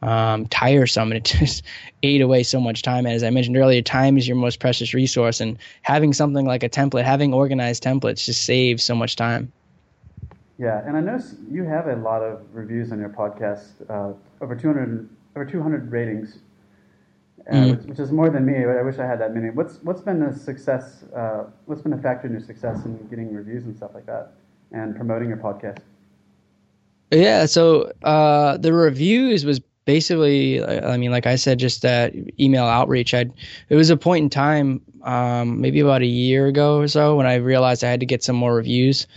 um, 0.01 0.45
tiresome 0.47 1.13
and 1.13 1.17
it 1.17 1.23
just 1.39 1.63
ate 2.03 2.21
away 2.21 2.43
so 2.43 2.59
much 2.59 2.81
time. 2.81 3.05
And 3.05 3.15
As 3.15 3.23
I 3.23 3.29
mentioned 3.29 3.55
earlier, 3.55 3.81
time 3.81 4.17
is 4.17 4.27
your 4.27 4.37
most 4.37 4.59
precious 4.59 4.93
resource, 4.93 5.39
and 5.39 5.57
having 5.83 6.11
something 6.11 6.45
like 6.45 6.63
a 6.63 6.69
template, 6.69 7.05
having 7.05 7.33
organized 7.33 7.81
templates, 7.81 8.25
just 8.25 8.43
saves 8.43 8.83
so 8.83 8.93
much 8.93 9.15
time. 9.15 9.53
Yeah, 10.63 10.81
and 10.87 10.95
I 10.95 11.01
notice 11.01 11.35
you 11.51 11.65
have 11.65 11.87
a 11.87 11.95
lot 11.97 12.21
of 12.21 12.39
reviews 12.53 12.93
on 12.93 12.99
your 12.99 13.09
podcast, 13.09 13.73
uh, 13.89 14.13
over 14.39 14.55
200 14.55 15.09
over 15.35 15.43
200 15.43 15.91
ratings, 15.91 16.37
uh, 17.51 17.53
mm. 17.53 17.71
which, 17.71 17.85
which, 17.89 17.99
is 17.99 18.13
more 18.13 18.29
than 18.29 18.45
me. 18.45 18.63
I 18.63 18.81
wish 18.81 18.97
I 18.97 19.05
had 19.05 19.19
that 19.19 19.35
many. 19.35 19.49
What's 19.49 19.79
what's 19.83 19.99
been 19.99 20.21
the 20.21 20.33
success? 20.33 21.03
Uh, 21.13 21.47
what's 21.65 21.81
been 21.81 21.91
a 21.91 21.97
factor 21.97 22.27
in 22.27 22.31
your 22.31 22.41
success 22.41 22.85
in 22.85 22.95
getting 23.09 23.33
reviews 23.33 23.65
and 23.65 23.75
stuff 23.75 23.91
like 23.93 24.05
that, 24.05 24.35
and 24.71 24.95
promoting 24.95 25.27
your 25.27 25.37
podcast? 25.37 25.79
Yeah, 27.11 27.45
so 27.45 27.91
uh, 28.03 28.55
the 28.55 28.71
reviews 28.71 29.43
was 29.43 29.59
basically 29.85 30.63
i 30.63 30.95
mean 30.95 31.11
like 31.11 31.25
i 31.25 31.35
said 31.35 31.59
just 31.59 31.81
that 31.81 32.13
email 32.39 32.63
outreach 32.63 33.13
i 33.13 33.25
it 33.67 33.75
was 33.75 33.89
a 33.89 33.97
point 33.97 34.23
in 34.23 34.29
time 34.29 34.79
um, 35.03 35.59
maybe 35.59 35.81
about 35.81 36.01
a 36.01 36.05
year 36.05 36.47
ago 36.47 36.77
or 36.77 36.87
so 36.87 37.17
when 37.17 37.25
i 37.25 37.35
realized 37.35 37.83
i 37.83 37.89
had 37.89 37.99
to 37.99 38.05
get 38.05 38.23
some 38.23 38.37
more 38.37 38.55
reviews 38.55 39.07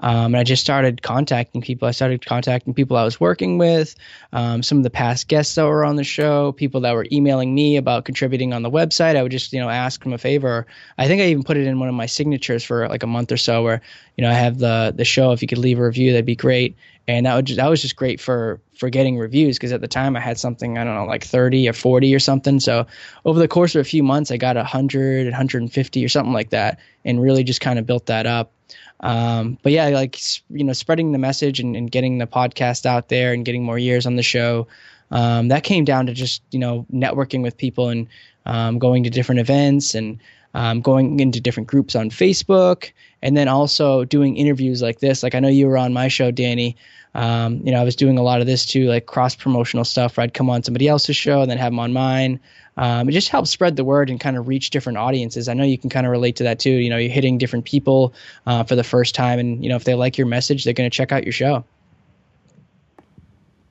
um, 0.00 0.26
and 0.26 0.36
I 0.36 0.44
just 0.44 0.62
started 0.62 1.02
contacting 1.02 1.62
people. 1.62 1.88
I 1.88 1.92
started 1.92 2.24
contacting 2.24 2.74
people 2.74 2.96
I 2.96 3.04
was 3.04 3.18
working 3.18 3.58
with, 3.58 3.94
um, 4.32 4.62
some 4.62 4.78
of 4.78 4.84
the 4.84 4.90
past 4.90 5.28
guests 5.28 5.54
that 5.54 5.64
were 5.64 5.84
on 5.84 5.96
the 5.96 6.04
show, 6.04 6.52
people 6.52 6.82
that 6.82 6.94
were 6.94 7.06
emailing 7.10 7.54
me 7.54 7.76
about 7.76 8.04
contributing 8.04 8.52
on 8.52 8.62
the 8.62 8.70
website. 8.70 9.16
I 9.16 9.22
would 9.22 9.32
just, 9.32 9.52
you 9.52 9.60
know, 9.60 9.70
ask 9.70 10.02
them 10.02 10.12
a 10.12 10.18
favor. 10.18 10.66
I 10.98 11.06
think 11.06 11.22
I 11.22 11.26
even 11.26 11.44
put 11.44 11.56
it 11.56 11.66
in 11.66 11.78
one 11.80 11.88
of 11.88 11.94
my 11.94 12.06
signatures 12.06 12.62
for 12.62 12.88
like 12.88 13.02
a 13.02 13.06
month 13.06 13.32
or 13.32 13.36
so, 13.36 13.62
where, 13.62 13.80
you 14.16 14.22
know, 14.22 14.30
I 14.30 14.34
have 14.34 14.58
the 14.58 14.92
the 14.94 15.04
show. 15.04 15.32
If 15.32 15.42
you 15.42 15.48
could 15.48 15.58
leave 15.58 15.78
a 15.78 15.84
review, 15.84 16.12
that'd 16.12 16.26
be 16.26 16.36
great. 16.36 16.76
And 17.08 17.24
that 17.24 17.36
would 17.36 17.44
just, 17.46 17.58
that 17.58 17.70
was 17.70 17.80
just 17.80 17.96
great 17.96 18.20
for 18.20 18.60
for 18.76 18.90
getting 18.90 19.16
reviews 19.16 19.56
because 19.56 19.72
at 19.72 19.80
the 19.80 19.88
time 19.88 20.16
I 20.16 20.20
had 20.20 20.38
something 20.38 20.76
I 20.76 20.84
don't 20.84 20.94
know 20.94 21.06
like 21.06 21.24
30 21.24 21.68
or 21.68 21.72
40 21.72 22.14
or 22.14 22.18
something. 22.18 22.60
So 22.60 22.86
over 23.24 23.38
the 23.38 23.48
course 23.48 23.74
of 23.74 23.80
a 23.80 23.84
few 23.84 24.02
months, 24.02 24.30
I 24.30 24.36
got 24.36 24.56
100, 24.56 25.26
150 25.26 26.04
or 26.04 26.08
something 26.08 26.32
like 26.32 26.50
that, 26.50 26.80
and 27.04 27.22
really 27.22 27.44
just 27.44 27.60
kind 27.60 27.78
of 27.78 27.86
built 27.86 28.06
that 28.06 28.26
up. 28.26 28.52
Um, 29.00 29.58
but 29.62 29.72
yeah, 29.72 29.88
like 29.88 30.18
you 30.50 30.64
know, 30.64 30.72
spreading 30.72 31.12
the 31.12 31.18
message 31.18 31.60
and, 31.60 31.76
and, 31.76 31.90
getting 31.90 32.18
the 32.18 32.26
podcast 32.26 32.86
out 32.86 33.08
there 33.08 33.32
and 33.32 33.44
getting 33.44 33.62
more 33.62 33.78
years 33.78 34.06
on 34.06 34.16
the 34.16 34.22
show. 34.22 34.66
Um, 35.10 35.48
that 35.48 35.64
came 35.64 35.84
down 35.84 36.06
to 36.06 36.14
just 36.14 36.42
you 36.50 36.58
know 36.58 36.86
networking 36.92 37.42
with 37.42 37.56
people 37.56 37.90
and 37.90 38.08
um, 38.46 38.78
going 38.78 39.04
to 39.04 39.10
different 39.10 39.40
events 39.40 39.94
and 39.94 40.18
um, 40.56 40.80
going 40.80 41.20
into 41.20 41.38
different 41.38 41.68
groups 41.68 41.94
on 41.94 42.08
Facebook, 42.08 42.90
and 43.20 43.36
then 43.36 43.46
also 43.46 44.04
doing 44.04 44.38
interviews 44.38 44.80
like 44.80 45.00
this. 45.00 45.22
Like 45.22 45.34
I 45.34 45.40
know 45.40 45.48
you 45.48 45.66
were 45.66 45.76
on 45.76 45.92
my 45.92 46.08
show, 46.08 46.30
Danny. 46.30 46.76
Um, 47.14 47.60
you 47.62 47.72
know, 47.72 47.80
I 47.80 47.84
was 47.84 47.94
doing 47.94 48.16
a 48.16 48.22
lot 48.22 48.40
of 48.40 48.46
this 48.46 48.64
too, 48.64 48.86
like 48.86 49.04
cross 49.04 49.36
promotional 49.36 49.84
stuff 49.84 50.16
where 50.16 50.24
I'd 50.24 50.32
come 50.32 50.48
on 50.48 50.62
somebody 50.62 50.88
else's 50.88 51.16
show 51.16 51.42
and 51.42 51.50
then 51.50 51.58
have 51.58 51.72
them 51.72 51.78
on 51.78 51.92
mine. 51.92 52.40
Um, 52.78 53.06
it 53.08 53.12
just 53.12 53.28
helps 53.28 53.50
spread 53.50 53.76
the 53.76 53.84
word 53.84 54.08
and 54.08 54.18
kind 54.18 54.38
of 54.38 54.48
reach 54.48 54.70
different 54.70 54.96
audiences. 54.96 55.46
I 55.46 55.52
know 55.52 55.64
you 55.64 55.76
can 55.76 55.90
kind 55.90 56.06
of 56.06 56.10
relate 56.12 56.36
to 56.36 56.44
that 56.44 56.58
too. 56.58 56.70
You 56.70 56.88
know, 56.88 56.96
you're 56.96 57.12
hitting 57.12 57.36
different 57.36 57.66
people 57.66 58.14
uh, 58.46 58.64
for 58.64 58.76
the 58.76 58.84
first 58.84 59.14
time, 59.14 59.38
and 59.38 59.62
you 59.62 59.68
know, 59.68 59.76
if 59.76 59.84
they 59.84 59.94
like 59.94 60.16
your 60.16 60.26
message, 60.26 60.64
they're 60.64 60.74
going 60.74 60.90
to 60.90 60.94
check 60.94 61.12
out 61.12 61.24
your 61.24 61.32
show. 61.32 61.64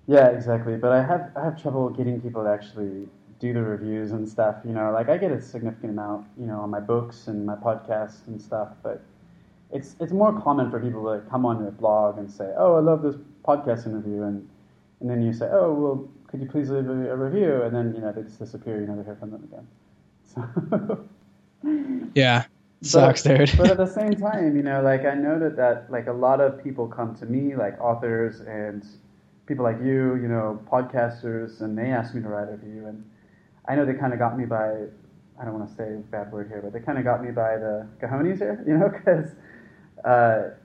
Yeah, 0.05 0.27
exactly. 0.27 0.77
But 0.77 0.91
I 0.91 1.03
have 1.03 1.31
I 1.35 1.45
have 1.45 1.59
trouble 1.59 1.89
getting 1.89 2.21
people 2.21 2.43
to 2.43 2.49
actually 2.49 3.07
do 3.47 3.53
the 3.53 3.61
reviews 3.61 4.11
and 4.11 4.27
stuff. 4.27 4.55
You 4.65 4.73
know, 4.73 4.91
like 4.91 5.09
I 5.09 5.17
get 5.17 5.31
a 5.31 5.41
significant 5.41 5.91
amount, 5.91 6.27
you 6.39 6.45
know, 6.45 6.59
on 6.59 6.69
my 6.69 6.79
books 6.79 7.27
and 7.27 7.45
my 7.45 7.55
podcasts 7.55 8.27
and 8.27 8.41
stuff, 8.41 8.69
but 8.83 9.01
it's 9.71 9.95
it's 9.99 10.11
more 10.11 10.39
common 10.41 10.71
for 10.71 10.79
people 10.79 11.01
to 11.01 11.09
like 11.09 11.29
come 11.29 11.45
on 11.45 11.61
your 11.61 11.71
blog 11.71 12.17
and 12.17 12.31
say, 12.31 12.53
"Oh, 12.57 12.75
I 12.75 12.79
love 12.79 13.01
this 13.01 13.15
podcast 13.43 13.85
interview," 13.85 14.23
and 14.23 14.47
and 14.99 15.09
then 15.09 15.21
you 15.21 15.33
say, 15.33 15.47
"Oh, 15.51 15.73
well, 15.73 16.09
could 16.27 16.41
you 16.41 16.47
please 16.47 16.69
leave 16.69 16.87
a, 16.87 17.11
a 17.11 17.15
review?" 17.15 17.63
And 17.63 17.75
then 17.75 17.93
you 17.95 18.01
know 18.01 18.11
they 18.11 18.23
just 18.23 18.39
disappear. 18.39 18.79
You 18.79 18.87
never 18.87 19.03
hear 19.03 19.15
from 19.15 19.31
them 19.31 19.43
again. 19.43 19.67
So 21.63 22.09
yeah, 22.13 22.45
sucks, 22.81 23.23
but, 23.23 23.37
dude. 23.37 23.57
but 23.57 23.71
at 23.71 23.77
the 23.77 23.85
same 23.99 24.15
time, 24.15 24.55
you 24.55 24.63
know, 24.63 24.81
like 24.81 25.05
I 25.05 25.13
know 25.15 25.39
that 25.39 25.55
that 25.55 25.91
like 25.91 26.07
a 26.07 26.13
lot 26.13 26.41
of 26.41 26.63
people 26.63 26.87
come 26.87 27.15
to 27.15 27.25
me, 27.25 27.55
like 27.55 27.79
authors 27.81 28.41
and 28.41 28.85
people 29.45 29.63
like 29.63 29.79
you, 29.81 30.15
you 30.15 30.27
know, 30.27 30.59
podcasters, 30.71 31.61
and 31.61 31.77
they 31.77 31.91
ask 31.91 32.13
me 32.13 32.21
to 32.21 32.27
write 32.27 32.49
a 32.49 32.51
review, 32.51 32.85
and 32.87 33.03
I 33.67 33.75
know 33.75 33.85
they 33.85 33.93
kind 33.93 34.13
of 34.13 34.19
got 34.19 34.37
me 34.37 34.45
by. 34.45 34.85
I 35.39 35.43
don't 35.43 35.53
want 35.53 35.69
to 35.69 35.75
say 35.75 35.93
a 35.93 35.97
bad 35.97 36.31
word 36.31 36.47
here, 36.47 36.61
but 36.61 36.71
they 36.71 36.79
kind 36.79 36.97
of 36.97 37.03
got 37.03 37.23
me 37.23 37.31
by 37.31 37.57
the 37.57 37.87
cojones 38.01 38.37
here, 38.37 38.63
you 38.67 38.77
know, 38.77 38.89
because 38.89 39.31
uh, 40.05 40.55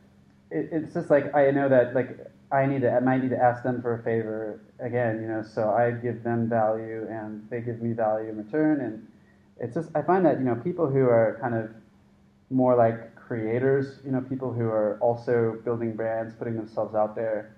it, 0.51 0.69
it's 0.73 0.95
just 0.95 1.11
like 1.11 1.35
I 1.35 1.51
know 1.51 1.69
that 1.69 1.95
like 1.95 2.19
I 2.53 2.67
need 2.67 2.83
to 2.83 2.91
I 2.91 3.01
might 3.01 3.23
need 3.23 3.31
to 3.31 3.43
ask 3.43 3.63
them 3.63 3.83
for 3.83 3.95
a 3.95 4.03
favor 4.03 4.61
again, 4.79 5.21
you 5.21 5.29
know. 5.29 5.43
So 5.43 5.71
I 5.71 5.91
give 5.91 6.23
them 6.23 6.49
value 6.49 7.07
and 7.11 7.49
they 7.51 7.61
give 7.61 7.83
me 7.83 7.93
value 7.93 8.29
in 8.29 8.37
return, 8.37 8.81
and 8.81 9.07
it's 9.59 9.75
just 9.75 9.91
I 9.95 10.03
find 10.03 10.25
that 10.27 10.39
you 10.39 10.45
know 10.45 10.55
people 10.57 10.89
who 10.89 11.03
are 11.03 11.39
kind 11.41 11.55
of 11.55 11.71
more 12.51 12.75
like 12.75 13.15
creators, 13.15 14.01
you 14.05 14.11
know, 14.11 14.21
people 14.21 14.53
who 14.53 14.65
are 14.65 14.99
also 15.01 15.57
building 15.65 15.95
brands, 15.95 16.35
putting 16.35 16.57
themselves 16.57 16.97
out 16.97 17.15
there, 17.15 17.55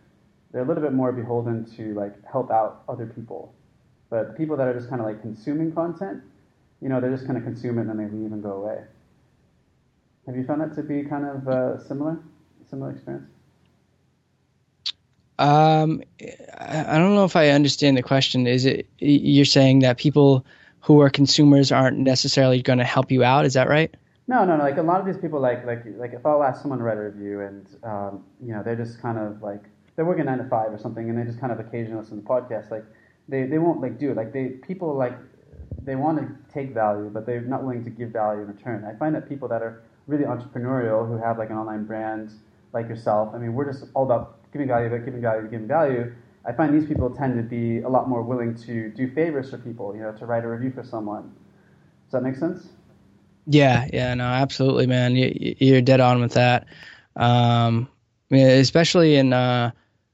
they're 0.53 0.62
a 0.62 0.66
little 0.66 0.82
bit 0.82 0.93
more 0.93 1.12
beholden 1.12 1.64
to 1.76 1.95
like 1.95 2.12
help 2.30 2.51
out 2.51 2.82
other 2.90 3.07
people. 3.07 3.55
But 4.12 4.36
people 4.36 4.58
that 4.58 4.68
are 4.68 4.74
just 4.74 4.90
kind 4.90 5.00
of 5.00 5.06
like 5.06 5.22
consuming 5.22 5.72
content, 5.72 6.22
you 6.82 6.90
know, 6.90 7.00
they're 7.00 7.10
just 7.10 7.24
kind 7.24 7.38
of 7.38 7.44
consume 7.44 7.78
it 7.78 7.86
and 7.86 7.90
then 7.90 7.96
they 7.96 8.14
leave 8.14 8.30
and 8.30 8.42
go 8.42 8.52
away. 8.52 8.84
Have 10.26 10.36
you 10.36 10.44
found 10.44 10.60
that 10.60 10.74
to 10.74 10.82
be 10.82 11.02
kind 11.02 11.24
of 11.24 11.48
uh, 11.48 11.82
similar, 11.82 12.18
similar 12.68 12.90
experience? 12.90 13.30
Um, 15.38 16.02
I 16.58 16.98
don't 16.98 17.14
know 17.14 17.24
if 17.24 17.36
I 17.36 17.48
understand 17.48 17.96
the 17.96 18.02
question. 18.02 18.46
Is 18.46 18.66
it 18.66 18.86
you're 18.98 19.46
saying 19.46 19.78
that 19.78 19.96
people 19.96 20.44
who 20.80 21.00
are 21.00 21.08
consumers 21.08 21.72
aren't 21.72 21.96
necessarily 21.96 22.60
going 22.60 22.80
to 22.80 22.84
help 22.84 23.10
you 23.10 23.24
out? 23.24 23.46
Is 23.46 23.54
that 23.54 23.66
right? 23.66 23.94
No, 24.28 24.44
no, 24.44 24.58
no. 24.58 24.62
Like 24.62 24.76
a 24.76 24.82
lot 24.82 25.00
of 25.00 25.06
these 25.06 25.16
people, 25.16 25.40
like 25.40 25.64
like 25.64 25.84
like 25.96 26.12
if 26.12 26.26
I'll 26.26 26.44
ask 26.44 26.60
someone 26.60 26.80
to 26.80 26.84
write 26.84 26.98
a 26.98 27.02
review, 27.02 27.40
and 27.40 27.66
um, 27.82 28.24
you 28.44 28.52
know 28.52 28.62
they're 28.62 28.76
just 28.76 29.00
kind 29.00 29.16
of 29.16 29.42
like 29.42 29.62
they're 29.96 30.04
working 30.04 30.26
nine 30.26 30.36
to 30.36 30.48
five 30.50 30.70
or 30.70 30.78
something, 30.78 31.08
and 31.08 31.18
they 31.18 31.24
just 31.24 31.40
kind 31.40 31.50
of 31.50 31.58
occasionally 31.58 32.02
listen 32.02 32.20
to 32.20 32.28
podcasts. 32.28 32.70
Like 32.70 32.84
they 33.28 33.44
they 33.44 33.58
won't 33.58 33.80
like 33.80 33.98
do 33.98 34.10
it. 34.10 34.16
Like 34.16 34.32
they 34.32 34.48
people 34.48 34.94
like 34.94 35.16
they 35.82 35.96
want 35.96 36.18
to 36.18 36.52
take 36.52 36.72
value, 36.72 37.10
but 37.12 37.26
they're 37.26 37.40
not 37.40 37.62
willing 37.62 37.84
to 37.84 37.90
give 37.90 38.10
value 38.10 38.42
in 38.42 38.48
return. 38.48 38.84
I 38.84 38.96
find 38.96 39.14
that 39.14 39.28
people 39.28 39.48
that 39.48 39.62
are 39.62 39.82
really 40.06 40.24
entrepreneurial 40.24 41.06
who 41.06 41.16
have 41.16 41.38
like 41.38 41.50
an 41.50 41.56
online 41.56 41.84
brand 41.84 42.32
like 42.72 42.88
yourself. 42.88 43.34
I 43.34 43.38
mean, 43.38 43.54
we're 43.54 43.70
just 43.70 43.84
all 43.94 44.04
about 44.04 44.38
giving 44.52 44.68
value, 44.68 44.88
giving 45.04 45.20
value, 45.20 45.48
giving 45.48 45.66
value. 45.66 46.12
I 46.44 46.52
find 46.52 46.74
these 46.74 46.88
people 46.88 47.10
tend 47.10 47.36
to 47.36 47.42
be 47.42 47.82
a 47.82 47.88
lot 47.88 48.08
more 48.08 48.22
willing 48.22 48.54
to 48.66 48.90
do 48.90 49.10
favors 49.12 49.50
for 49.50 49.58
people, 49.58 49.94
you 49.94 50.02
know, 50.02 50.12
to 50.12 50.26
write 50.26 50.44
a 50.44 50.48
review 50.48 50.72
for 50.72 50.82
someone. 50.82 51.32
Does 52.06 52.12
that 52.12 52.22
make 52.22 52.36
sense? 52.36 52.68
Yeah, 53.46 53.88
yeah, 53.92 54.14
no, 54.14 54.24
absolutely, 54.24 54.86
man. 54.86 55.14
You, 55.16 55.76
are 55.76 55.80
dead 55.80 56.00
on 56.00 56.20
with 56.20 56.34
that. 56.34 56.66
Um, 57.16 57.88
especially 58.30 59.16
in 59.16 59.32
uh, 59.32 59.70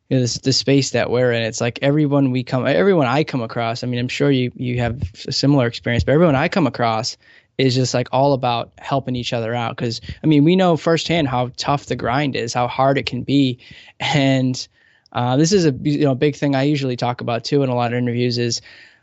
you 0.08 0.16
know, 0.16 0.20
this 0.22 0.38
the 0.38 0.52
space 0.52 0.90
that 0.90 1.10
we're 1.10 1.32
in. 1.32 1.42
It's 1.42 1.60
like 1.60 1.80
everyone 1.82 2.30
we 2.30 2.42
come, 2.42 2.66
everyone 2.66 3.06
I 3.06 3.24
come 3.24 3.42
across. 3.42 3.82
I 3.84 3.86
mean, 3.86 4.00
I'm 4.00 4.08
sure 4.08 4.30
you 4.30 4.52
you 4.56 4.80
have 4.80 5.00
a 5.26 5.32
similar 5.32 5.66
experience, 5.66 6.04
but 6.04 6.12
everyone 6.12 6.36
I 6.36 6.48
come 6.48 6.66
across 6.66 7.16
is 7.58 7.74
just 7.74 7.92
like 7.92 8.08
all 8.12 8.32
about 8.32 8.72
helping 8.78 9.16
each 9.16 9.32
other 9.32 9.54
out. 9.54 9.76
Because 9.76 10.00
I 10.22 10.26
mean, 10.26 10.44
we 10.44 10.56
know 10.56 10.76
firsthand 10.76 11.28
how 11.28 11.50
tough 11.56 11.86
the 11.86 11.96
grind 11.96 12.36
is, 12.36 12.54
how 12.54 12.68
hard 12.68 12.98
it 12.98 13.06
can 13.06 13.22
be, 13.22 13.58
and 14.00 14.68
uh, 15.12 15.36
this 15.36 15.52
is 15.52 15.66
a 15.66 15.72
you 15.82 16.04
know 16.04 16.14
big 16.14 16.36
thing 16.36 16.54
I 16.54 16.62
usually 16.64 16.96
talk 16.96 17.20
about 17.20 17.44
too 17.44 17.62
in 17.62 17.68
a 17.68 17.74
lot 17.74 17.92
of 17.92 17.98
interviews 17.98 18.38
is 18.38 18.62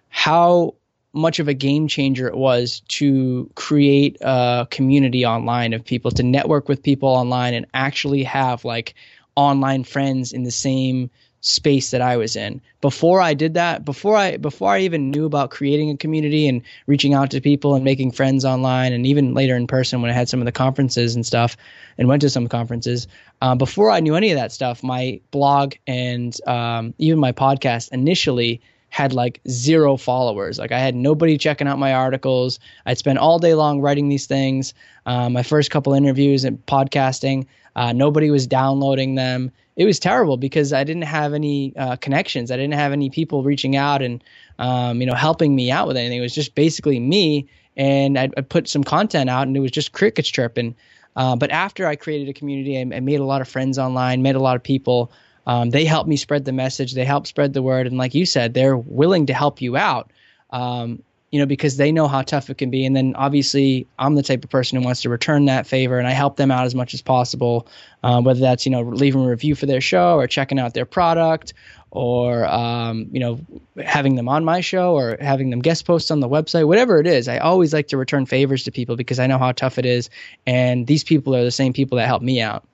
how 0.10 0.76
much 1.14 1.40
of 1.40 1.48
a 1.48 1.54
game 1.54 1.88
changer 1.88 2.28
it 2.28 2.36
was 2.36 2.82
to 2.90 3.50
create 3.56 4.18
a 4.20 4.68
community 4.70 5.26
online 5.26 5.72
of 5.74 5.86
people 5.86 6.12
to 6.12 6.24
network 6.24 6.68
with 6.68 6.84
people 6.84 7.08
online 7.08 7.54
and 7.54 7.66
actually 7.74 8.24
have 8.24 8.66
like 8.66 8.96
online 9.36 9.84
friends 9.84 10.32
in 10.32 10.44
the 10.44 10.52
same 10.52 11.10
space 11.46 11.92
that 11.92 12.02
I 12.02 12.18
was 12.18 12.36
in. 12.36 12.60
Before 12.82 13.22
I 13.22 13.36
did 13.36 13.54
that, 13.54 13.86
before 13.86 14.16
I 14.16 14.38
before 14.38 14.72
I 14.72 14.80
even 14.80 15.12
knew 15.12 15.26
about 15.26 15.52
creating 15.52 15.92
a 15.92 15.98
community 15.98 16.48
and 16.48 16.64
reaching 16.88 17.14
out 17.14 17.30
to 17.32 17.40
people 17.40 17.76
and 17.76 17.86
making 17.86 18.12
friends 18.12 18.44
online, 18.44 18.94
and 18.94 19.06
even 19.06 19.36
later 19.36 19.56
in 19.56 19.68
person 19.68 20.02
when 20.02 20.10
I 20.10 20.14
had 20.14 20.28
some 20.28 20.42
of 20.42 20.46
the 20.46 20.52
conferences 20.52 21.16
and 21.16 21.26
stuff, 21.26 21.56
and 21.98 22.08
went 22.08 22.22
to 22.24 22.30
some 22.30 22.48
conferences. 22.48 23.08
Um, 23.42 23.60
before 23.60 23.92
I 23.92 24.00
knew 24.00 24.16
any 24.16 24.32
of 24.32 24.38
that 24.38 24.52
stuff, 24.52 24.82
my 24.82 25.20
blog 25.30 25.76
and 25.86 26.36
um, 26.48 26.96
even 26.98 27.20
my 27.20 27.32
podcast 27.32 27.92
initially 27.92 28.60
had 28.90 29.14
like 29.14 29.42
zero 29.50 29.98
followers. 29.98 30.58
Like 30.58 30.72
I 30.72 30.80
had 30.80 30.96
nobody 30.96 31.38
checking 31.38 31.68
out 31.68 31.78
my 31.78 31.94
articles. 31.94 32.60
I'd 32.86 32.98
spend 32.98 33.20
all 33.20 33.40
day 33.40 33.54
long 33.54 33.82
writing 33.82 34.08
these 34.08 34.26
things. 34.26 34.74
Um, 35.06 35.34
my 35.34 35.44
first 35.44 35.70
couple 35.70 35.94
interviews 35.94 36.46
and 36.46 36.66
podcasting, 36.66 37.46
uh, 37.76 37.94
nobody 37.94 38.30
was 38.30 38.48
downloading 38.48 39.16
them 39.16 39.52
it 39.76 39.86
was 39.86 40.00
terrible 40.00 40.38
because 40.38 40.72
I 40.72 40.84
didn't 40.84 41.04
have 41.04 41.34
any 41.34 41.76
uh, 41.76 41.98
connections. 41.98 42.50
I 42.50 42.56
didn't 42.56 42.76
have 42.76 42.94
any 42.94 43.10
people 43.10 43.44
reaching 43.44 43.76
out 43.76 44.02
and 44.02 44.24
um, 44.58 45.02
you 45.02 45.08
know 45.08 45.16
helping 45.16 45.54
me 45.56 45.72
out 45.72 45.88
with 45.88 45.98
anything. 45.98 46.20
It 46.20 46.22
was 46.22 46.36
just 46.36 46.56
basically 46.56 47.00
me 47.00 47.48
and 47.78 48.18
I'd, 48.18 48.48
put 48.48 48.70
some 48.70 48.86
content 48.86 49.30
out, 49.30 49.48
and 49.48 49.58
it 49.58 49.60
was 49.60 49.72
just 49.72 49.92
crickets 49.92 50.30
chirping. 50.30 50.76
Uh, 51.16 51.36
but 51.36 51.52
after 51.52 51.86
I 51.86 51.98
created 51.98 52.30
a 52.30 52.34
community, 52.34 52.78
I, 52.78 52.82
I, 52.82 53.00
made 53.02 53.20
a 53.20 53.26
lot 53.26 53.42
of 53.42 53.50
friends 53.50 53.78
online, 53.78 54.22
met 54.22 54.36
a 54.36 54.40
lot 54.40 54.56
of 54.56 54.64
people. 54.64 55.12
Um, 55.46 55.70
they 55.72 55.84
helped 55.84 56.08
me 56.08 56.16
spread 56.16 56.46
the 56.46 56.54
message. 56.54 56.94
They 56.94 57.04
helped 57.04 57.28
spread 57.28 57.54
the 57.54 57.62
word, 57.62 57.86
and 57.86 57.98
like 57.98 58.16
you 58.16 58.26
said, 58.26 58.54
they're 58.54 58.78
willing 58.78 59.26
to 59.26 59.34
help 59.34 59.62
you 59.62 59.76
out. 59.76 60.12
Um, 60.52 61.04
you 61.32 61.40
know, 61.40 61.46
because 61.46 61.78
they 61.78 61.92
know 61.92 62.08
how 62.08 62.22
tough 62.22 62.50
it 62.50 62.58
can 62.58 62.70
be. 62.70 62.86
And 62.86 62.96
then 62.96 63.14
obviously, 63.16 63.88
I'm 64.00 64.16
the 64.16 64.24
type 64.24 64.44
of 64.44 64.50
person 64.50 64.78
who 64.78 64.86
wants 64.86 65.02
to 65.02 65.10
return 65.10 65.46
that 65.46 65.68
favor, 65.68 65.98
and 65.98 66.08
I 66.08 66.12
help 66.12 66.38
them 66.38 66.52
out 66.52 66.66
as 66.66 66.76
much 66.76 66.94
as 66.94 67.02
possible. 67.02 67.68
Um, 68.04 68.24
whether 68.24 68.40
that's 68.40 68.66
you 68.66 68.72
know 68.72 68.82
leaving 68.82 69.26
a 69.26 69.30
review 69.30 69.56
for 69.56 69.66
their 69.66 69.82
show, 69.82 70.16
or 70.16 70.28
checking 70.28 70.60
out 70.60 70.74
their 70.74 70.86
product, 70.86 71.54
or 71.92 72.46
um, 72.46 73.08
you 73.12 73.20
know 73.20 73.40
having 73.84 74.16
them 74.16 74.30
on 74.30 74.46
my 74.46 74.62
show, 74.62 74.94
or 74.94 75.18
having 75.20 75.50
them 75.50 75.60
guest 75.60 75.86
post 75.86 76.12
on 76.12 76.20
the 76.20 76.30
website, 76.30 76.68
whatever 76.68 77.00
it 77.00 77.08
is. 77.08 77.28
I 77.28 77.40
always 77.40 77.74
like 77.74 77.88
to 77.90 77.98
return 77.98 78.26
favors 78.26 78.64
to 78.64 78.72
people 78.72 78.96
because 78.96 79.20
I 79.20 79.28
know 79.28 79.38
how 79.38 79.52
tough 79.52 79.78
it 79.78 79.86
is, 79.86 80.10
and 80.46 80.88
these 80.88 81.04
people 81.04 81.36
are 81.36 81.44
the 81.44 81.52
same 81.52 81.74
people 81.74 81.98
that 81.98 82.06
help 82.08 82.22
me 82.22 82.40
out. 82.40 82.66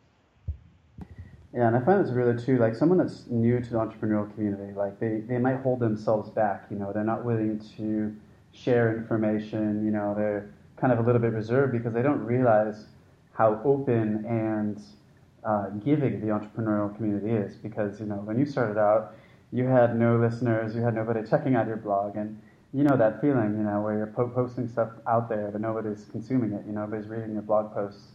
Yeah, 1.54 1.68
and 1.68 1.76
I 1.76 1.82
find 1.82 1.99
it's 1.99 2.12
really 2.12 2.41
too 2.41 2.58
like 2.58 2.76
someone 2.76 2.97
that's 2.97 3.28
new 3.28 3.60
to 3.60 3.70
the 3.70 3.78
entrepreneurial 3.78 4.34
community, 4.34 4.74
like 4.74 4.99
they, 4.99 5.22
they 5.28 5.38
might 5.38 5.58
hold 5.58 5.80
themselves 5.80 6.30
back. 6.30 6.66
You 6.70 6.78
know, 6.78 6.93
they're 6.93 7.04
not 7.04 7.26
willing 7.26 7.60
to 7.78 8.16
share 8.54 8.95
information. 8.95 9.86
You 9.86 9.91
know, 9.91 10.14
they're 10.16 10.54
kind 10.78 10.91
of 10.91 10.99
a 10.99 11.02
little 11.04 11.22
bit 11.22 11.34
reserved 11.34 11.74
because 11.74 11.93
they 11.93 12.02
don't 12.02 12.24
realize 12.24 12.86
how 13.34 13.62
open 13.64 14.26
and 14.26 14.82
uh, 15.43 15.70
giving 15.84 16.22
the 16.22 16.28
entrepreneurial 16.28 16.95
community 16.95 17.32
is. 17.32 17.56
Because 17.56 17.99
you 17.99 18.06
know, 18.06 18.16
when 18.16 18.38
you 18.39 18.45
started 18.45 18.80
out, 18.80 19.16
you 19.52 19.66
had 19.66 19.97
no 19.97 20.18
listeners, 20.18 20.76
you 20.76 20.82
had 20.82 20.95
nobody 20.95 21.28
checking 21.28 21.56
out 21.56 21.68
your 21.68 21.78
blog, 21.78 22.16
and 22.16 22.39
you 22.74 22.84
know 22.84 22.95
that 22.95 23.20
feeling, 23.22 23.58
you 23.58 23.64
know, 23.64 23.82
where 23.82 23.97
you're 23.97 24.08
po- 24.08 24.30
posting 24.30 24.68
stuff 24.68 24.89
out 25.08 25.28
there 25.28 25.49
but 25.52 25.62
nobody's 25.62 26.06
consuming 26.12 26.54
it. 26.54 26.64
You 26.66 26.74
know, 26.74 26.86
nobody's 26.86 27.08
reading 27.08 27.34
your 27.34 27.41
blog 27.41 27.74
posts, 27.74 28.12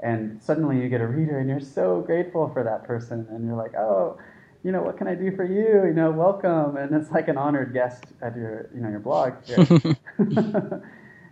and 0.00 0.42
suddenly 0.42 0.80
you 0.80 0.88
get 0.88 1.00
a 1.00 1.06
reader, 1.06 1.38
and 1.38 1.48
you're 1.48 1.60
so 1.60 2.00
grateful 2.00 2.48
for 2.48 2.64
that 2.64 2.84
person, 2.84 3.26
and 3.30 3.46
you're 3.46 3.56
like, 3.56 3.74
oh 3.74 4.18
you 4.64 4.72
know, 4.72 4.82
what 4.82 4.96
can 4.96 5.06
I 5.06 5.14
do 5.14 5.30
for 5.36 5.44
you? 5.44 5.86
You 5.86 5.92
know, 5.92 6.10
welcome. 6.10 6.78
And 6.78 6.92
it's 6.94 7.10
like 7.10 7.28
an 7.28 7.36
honored 7.36 7.74
guest 7.74 8.04
at 8.22 8.34
your, 8.34 8.70
you 8.74 8.80
know, 8.80 8.88
your 8.88 8.98
blog. 8.98 9.34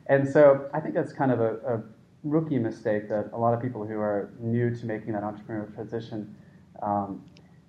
and 0.07 0.29
so 0.29 0.69
I 0.75 0.81
think 0.81 0.95
that's 0.95 1.15
kind 1.15 1.33
of 1.33 1.41
a, 1.41 1.55
a, 1.67 1.83
rookie 2.25 2.57
mistake 2.57 3.09
that 3.09 3.29
a 3.33 3.37
lot 3.37 3.53
of 3.53 3.61
people 3.61 3.85
who 3.85 3.99
are 3.99 4.33
new 4.39 4.73
to 4.73 4.87
making 4.87 5.13
that 5.13 5.25
entrepreneurial 5.25 5.75
transition, 5.75 6.33
um, 6.81 7.21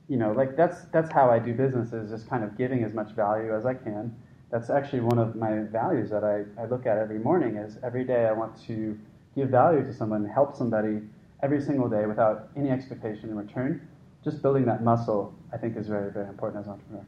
you 0.08 0.16
know, 0.16 0.32
like 0.32 0.56
that's 0.56 0.82
that's 0.92 1.12
how 1.12 1.32
I 1.32 1.40
do 1.40 1.56
business 1.56 1.92
is 1.92 2.12
just 2.12 2.30
kind 2.30 2.44
of 2.44 2.56
giving 2.56 2.84
as 2.84 2.94
much 2.94 3.14
value 3.14 3.56
as 3.56 3.66
I 3.66 3.74
can. 3.74 4.16
That's 4.52 4.70
actually 4.70 5.00
one 5.00 5.18
of 5.18 5.36
my 5.36 5.62
values 5.72 6.12
that 6.12 6.24
I, 6.24 6.44
I 6.62 6.68
look 6.68 6.86
at 6.86 7.00
every 7.00 7.18
morning 7.18 7.56
is 7.56 7.80
every 7.82 8.04
day 8.04 8.28
I 8.28 8.32
want 8.32 8.56
to 8.68 8.96
give 9.36 9.50
value 9.50 9.84
to 9.84 9.92
someone, 9.92 10.24
help 10.24 10.56
somebody 10.56 11.02
every 11.42 11.60
single 11.60 11.90
day 11.90 12.06
without 12.06 12.50
any 12.56 12.70
expectation 12.70 13.30
in 13.30 13.36
return 13.36 13.88
just 14.24 14.42
building 14.42 14.66
that 14.66 14.84
muscle, 14.84 15.34
I 15.54 15.58
think, 15.58 15.78
is 15.78 15.88
very, 15.88 16.12
very 16.12 16.28
important 16.28 16.62
as 16.62 16.68
an 16.68 16.74
entrepreneur. 16.74 17.06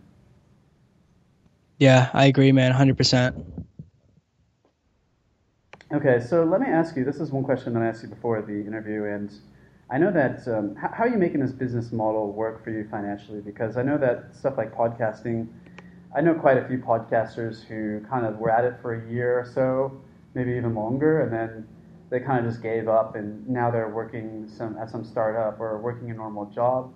Yeah, 1.79 2.09
I 2.13 2.25
agree, 2.25 2.51
man, 2.51 2.71
100%. 2.71 3.65
Okay, 5.91 6.19
so 6.19 6.43
let 6.43 6.61
me 6.61 6.67
ask 6.67 6.95
you 6.95 7.03
this 7.03 7.19
is 7.19 7.31
one 7.31 7.43
question 7.43 7.73
that 7.73 7.81
I 7.81 7.87
asked 7.87 8.03
you 8.03 8.09
before 8.09 8.41
the 8.41 8.53
interview, 8.53 9.05
and 9.05 9.31
I 9.89 9.97
know 9.97 10.11
that 10.11 10.47
um, 10.47 10.75
how, 10.75 10.89
how 10.89 11.03
are 11.05 11.07
you 11.07 11.17
making 11.17 11.41
this 11.41 11.51
business 11.51 11.91
model 11.91 12.31
work 12.31 12.63
for 12.63 12.69
you 12.69 12.87
financially? 12.89 13.41
Because 13.41 13.77
I 13.77 13.81
know 13.81 13.97
that 13.97 14.35
stuff 14.35 14.55
like 14.57 14.75
podcasting, 14.75 15.47
I 16.15 16.21
know 16.21 16.33
quite 16.33 16.57
a 16.57 16.67
few 16.67 16.77
podcasters 16.77 17.63
who 17.63 17.99
kind 18.07 18.25
of 18.25 18.37
were 18.37 18.51
at 18.51 18.63
it 18.63 18.75
for 18.81 18.93
a 18.93 19.11
year 19.11 19.39
or 19.39 19.45
so, 19.45 19.99
maybe 20.33 20.51
even 20.51 20.75
longer, 20.75 21.21
and 21.21 21.33
then 21.33 21.67
they 22.09 22.19
kind 22.19 22.45
of 22.45 22.51
just 22.51 22.61
gave 22.61 22.87
up, 22.87 23.15
and 23.15 23.47
now 23.49 23.71
they're 23.71 23.89
working 23.89 24.47
some 24.47 24.77
at 24.77 24.89
some 24.89 25.03
startup 25.03 25.59
or 25.59 25.79
working 25.79 26.11
a 26.11 26.13
normal 26.13 26.45
job 26.45 26.93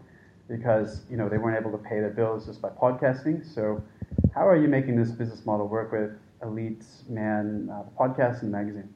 because 0.50 1.02
you 1.10 1.16
know 1.16 1.30
they 1.30 1.38
weren't 1.38 1.58
able 1.58 1.72
to 1.72 1.78
pay 1.78 2.00
their 2.00 2.10
bills 2.10 2.46
just 2.48 2.62
by 2.62 2.70
podcasting. 2.70 3.46
So, 3.46 3.82
how 4.34 4.48
are 4.48 4.58
you 4.58 4.68
making 4.68 4.96
this 4.96 5.12
business 5.12 5.46
model 5.46 5.68
work 5.68 5.92
with 5.92 6.12
Elite 6.42 6.84
Man 7.08 7.70
uh, 7.72 7.84
podcast 7.98 8.42
and 8.42 8.52
magazine? 8.52 8.94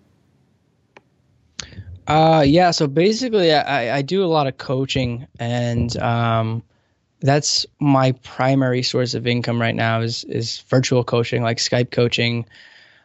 Uh, 2.08 2.44
yeah. 2.46 2.72
So 2.72 2.88
basically, 2.88 3.54
I, 3.54 3.98
I 3.98 4.02
do 4.02 4.24
a 4.24 4.28
lot 4.28 4.48
of 4.48 4.58
coaching, 4.58 5.28
and 5.40 5.96
um, 5.98 6.64
that's 7.22 7.66
my 7.80 8.12
primary 8.24 8.84
source 8.84 9.14
of 9.14 9.26
income 9.28 9.62
right 9.62 9.76
now 9.76 10.02
is 10.02 10.24
is 10.26 10.60
virtual 10.68 11.04
coaching, 11.04 11.44
like 11.44 11.58
Skype 11.58 11.92
coaching. 11.92 12.46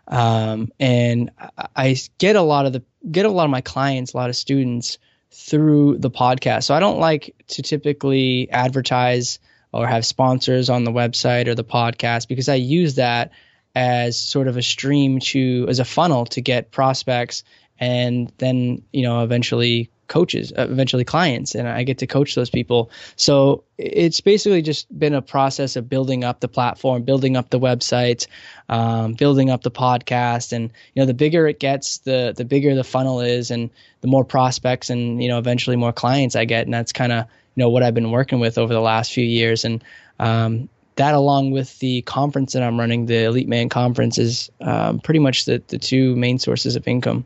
Um, 0.08 0.72
and 0.80 1.30
I 1.76 1.96
get 2.16 2.34
a 2.34 2.42
lot 2.42 2.64
of 2.64 2.72
the 2.72 2.82
get 3.10 3.26
a 3.26 3.30
lot 3.30 3.44
of 3.44 3.50
my 3.50 3.60
clients, 3.60 4.14
a 4.14 4.16
lot 4.16 4.30
of 4.30 4.36
students 4.36 4.98
through 5.30 5.98
the 5.98 6.10
podcast. 6.10 6.64
So 6.64 6.74
I 6.74 6.80
don't 6.80 6.98
like 6.98 7.34
to 7.48 7.62
typically 7.62 8.50
advertise 8.50 9.38
or 9.72 9.86
have 9.86 10.06
sponsors 10.06 10.70
on 10.70 10.84
the 10.84 10.90
website 10.90 11.46
or 11.46 11.54
the 11.54 11.64
podcast 11.64 12.28
because 12.28 12.48
I 12.48 12.54
use 12.54 12.96
that 12.96 13.32
as 13.74 14.18
sort 14.18 14.48
of 14.48 14.56
a 14.56 14.62
stream 14.62 15.20
to 15.20 15.66
as 15.68 15.78
a 15.78 15.84
funnel 15.84 16.24
to 16.26 16.40
get 16.40 16.70
prospects 16.70 17.44
and 17.78 18.32
then 18.38 18.82
you 18.92 19.02
know 19.02 19.22
eventually 19.22 19.90
coaches, 20.08 20.52
uh, 20.56 20.66
eventually 20.68 21.04
clients, 21.04 21.54
and 21.54 21.68
I 21.68 21.84
get 21.84 21.98
to 21.98 22.06
coach 22.06 22.34
those 22.34 22.50
people. 22.50 22.90
So 23.16 23.64
it's 23.76 24.20
basically 24.20 24.62
just 24.62 24.86
been 24.98 25.14
a 25.14 25.22
process 25.22 25.76
of 25.76 25.88
building 25.88 26.24
up 26.24 26.40
the 26.40 26.48
platform, 26.48 27.02
building 27.02 27.36
up 27.36 27.50
the 27.50 27.60
website, 27.60 28.26
um, 28.68 29.14
building 29.14 29.50
up 29.50 29.62
the 29.62 29.70
podcast, 29.70 30.52
and 30.52 30.72
you 30.94 31.02
know 31.02 31.06
the 31.06 31.14
bigger 31.14 31.46
it 31.46 31.60
gets, 31.60 31.98
the 31.98 32.34
the 32.36 32.44
bigger 32.44 32.74
the 32.74 32.84
funnel 32.84 33.20
is, 33.20 33.50
and 33.50 33.70
the 34.00 34.08
more 34.08 34.24
prospects, 34.24 34.90
and 34.90 35.22
you 35.22 35.28
know 35.28 35.38
eventually 35.38 35.76
more 35.76 35.92
clients 35.92 36.34
I 36.34 36.44
get, 36.44 36.64
and 36.64 36.74
that's 36.74 36.92
kind 36.92 37.12
of 37.12 37.26
you 37.54 37.62
know 37.62 37.68
what 37.68 37.82
I've 37.82 37.94
been 37.94 38.10
working 38.10 38.40
with 38.40 38.58
over 38.58 38.72
the 38.72 38.80
last 38.80 39.12
few 39.12 39.24
years, 39.24 39.64
and 39.64 39.84
um, 40.18 40.68
that 40.96 41.14
along 41.14 41.52
with 41.52 41.78
the 41.78 42.02
conference 42.02 42.54
that 42.54 42.62
I'm 42.62 42.78
running, 42.78 43.06
the 43.06 43.24
Elite 43.24 43.48
Man 43.48 43.68
Conference, 43.68 44.18
is 44.18 44.50
um, 44.60 44.98
pretty 44.98 45.20
much 45.20 45.44
the, 45.44 45.62
the 45.68 45.78
two 45.78 46.16
main 46.16 46.38
sources 46.38 46.74
of 46.74 46.88
income. 46.88 47.24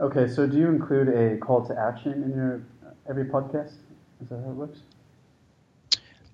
Okay, 0.00 0.28
so 0.28 0.46
do 0.46 0.56
you 0.56 0.68
include 0.68 1.08
a 1.08 1.38
call 1.38 1.66
to 1.66 1.76
action 1.76 2.22
in 2.22 2.30
your 2.30 2.62
every 3.08 3.24
podcast? 3.24 3.72
Is 4.22 4.28
that 4.30 4.40
how 4.44 4.50
it 4.50 4.54
works? 4.54 4.78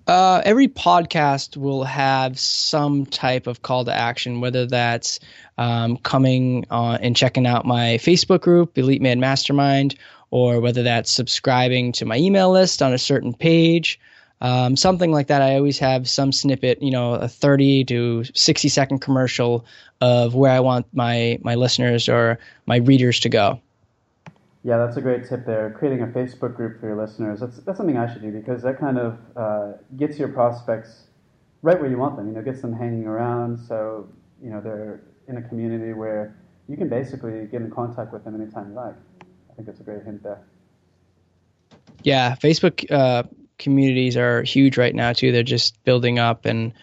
Uh, 0.07 0.39
every 0.45 0.67
podcast 0.67 1.57
will 1.57 1.83
have 1.83 2.37
some 2.37 3.07
type 3.07 3.47
of 3.47 3.63
call 3.63 3.83
to 3.85 3.93
action, 3.93 4.39
whether 4.39 4.67
that's 4.67 5.19
um, 5.57 5.97
coming 5.97 6.63
and 6.69 7.15
checking 7.15 7.47
out 7.47 7.65
my 7.65 7.97
Facebook 7.99 8.41
group, 8.41 8.77
Elite 8.77 9.01
Man 9.01 9.19
Mastermind, 9.19 9.95
or 10.29 10.59
whether 10.59 10.83
that's 10.83 11.09
subscribing 11.11 11.91
to 11.93 12.05
my 12.05 12.17
email 12.17 12.51
list 12.51 12.83
on 12.83 12.93
a 12.93 12.99
certain 12.99 13.33
page, 13.33 13.99
um, 14.45 14.75
something 14.75 15.11
like 15.11 15.25
that. 15.27 15.41
I 15.41 15.55
always 15.55 15.79
have 15.79 16.07
some 16.07 16.31
snippet, 16.31 16.79
you 16.79 16.91
know, 16.91 17.15
a 17.15 17.27
30 17.27 17.83
to 17.85 18.23
60 18.35 18.69
second 18.69 18.99
commercial 18.99 19.65
of 20.01 20.35
where 20.35 20.51
I 20.51 20.59
want 20.59 20.85
my 20.93 21.39
my 21.41 21.55
listeners 21.55 22.07
or 22.07 22.37
my 22.67 22.75
readers 22.77 23.19
to 23.21 23.29
go. 23.29 23.59
Yeah, 24.63 24.77
that's 24.77 24.97
a 24.97 25.01
great 25.01 25.27
tip 25.27 25.47
there. 25.47 25.71
Creating 25.71 26.03
a 26.03 26.07
Facebook 26.07 26.55
group 26.55 26.79
for 26.79 26.85
your 26.85 26.95
listeners. 26.95 27.39
That's 27.39 27.57
that's 27.61 27.77
something 27.77 27.97
I 27.97 28.11
should 28.11 28.21
do 28.21 28.31
because 28.31 28.61
that 28.61 28.79
kind 28.79 28.99
of 28.99 29.17
uh, 29.35 29.71
gets 29.97 30.19
your 30.19 30.27
prospects 30.27 31.05
right 31.63 31.79
where 31.81 31.89
you 31.89 31.97
want 31.97 32.15
them. 32.15 32.27
You 32.27 32.33
know, 32.33 32.43
gets 32.43 32.61
them 32.61 32.73
hanging 32.73 33.07
around. 33.07 33.57
So 33.57 34.07
you 34.43 34.51
know 34.51 34.61
they're 34.61 35.01
in 35.27 35.37
a 35.37 35.41
community 35.41 35.93
where 35.93 36.37
you 36.69 36.77
can 36.77 36.87
basically 36.87 37.47
get 37.47 37.63
in 37.63 37.71
contact 37.71 38.13
with 38.13 38.23
them 38.23 38.39
anytime 38.39 38.69
you 38.69 38.75
like. 38.75 38.95
I 39.49 39.53
think 39.55 39.65
that's 39.65 39.79
a 39.79 39.83
great 39.83 40.03
hint 40.03 40.21
there. 40.21 40.41
Yeah, 42.03 42.35
Facebook 42.35 42.85
uh, 42.91 43.23
communities 43.57 44.17
are 44.17 44.43
huge 44.43 44.77
right 44.77 44.93
now 44.93 45.13
too. 45.13 45.31
They're 45.31 45.43
just 45.43 45.83
building 45.83 46.19
up, 46.19 46.45
and 46.45 46.73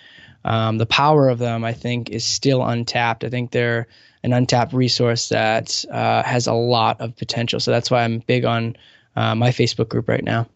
um, 0.45 0.79
the 0.79 0.87
power 0.87 1.29
of 1.29 1.39
them, 1.39 1.65
I 1.65 1.73
think, 1.73 2.11
is 2.11 2.25
still 2.25 2.65
untapped. 2.65 3.25
I 3.25 3.29
think 3.29 3.51
they're 3.51 3.87
an 4.23 4.33
untapped 4.33 4.73
resource 4.73 5.29
that 5.31 5.85
uh, 5.91 6.23
has 6.23 6.47
a 6.47 6.53
lot 6.53 7.01
of 7.01 7.17
potential. 7.17 7.61
So 7.61 7.71
that's 7.71 7.91
why 7.91 8.05
I'm 8.05 8.21
big 8.21 8.45
on 8.45 8.77
uh, 9.17 9.35
my 9.35 9.51
Facebook 9.51 9.89
group 9.89 10.09
right 10.09 10.25
now. 10.25 10.47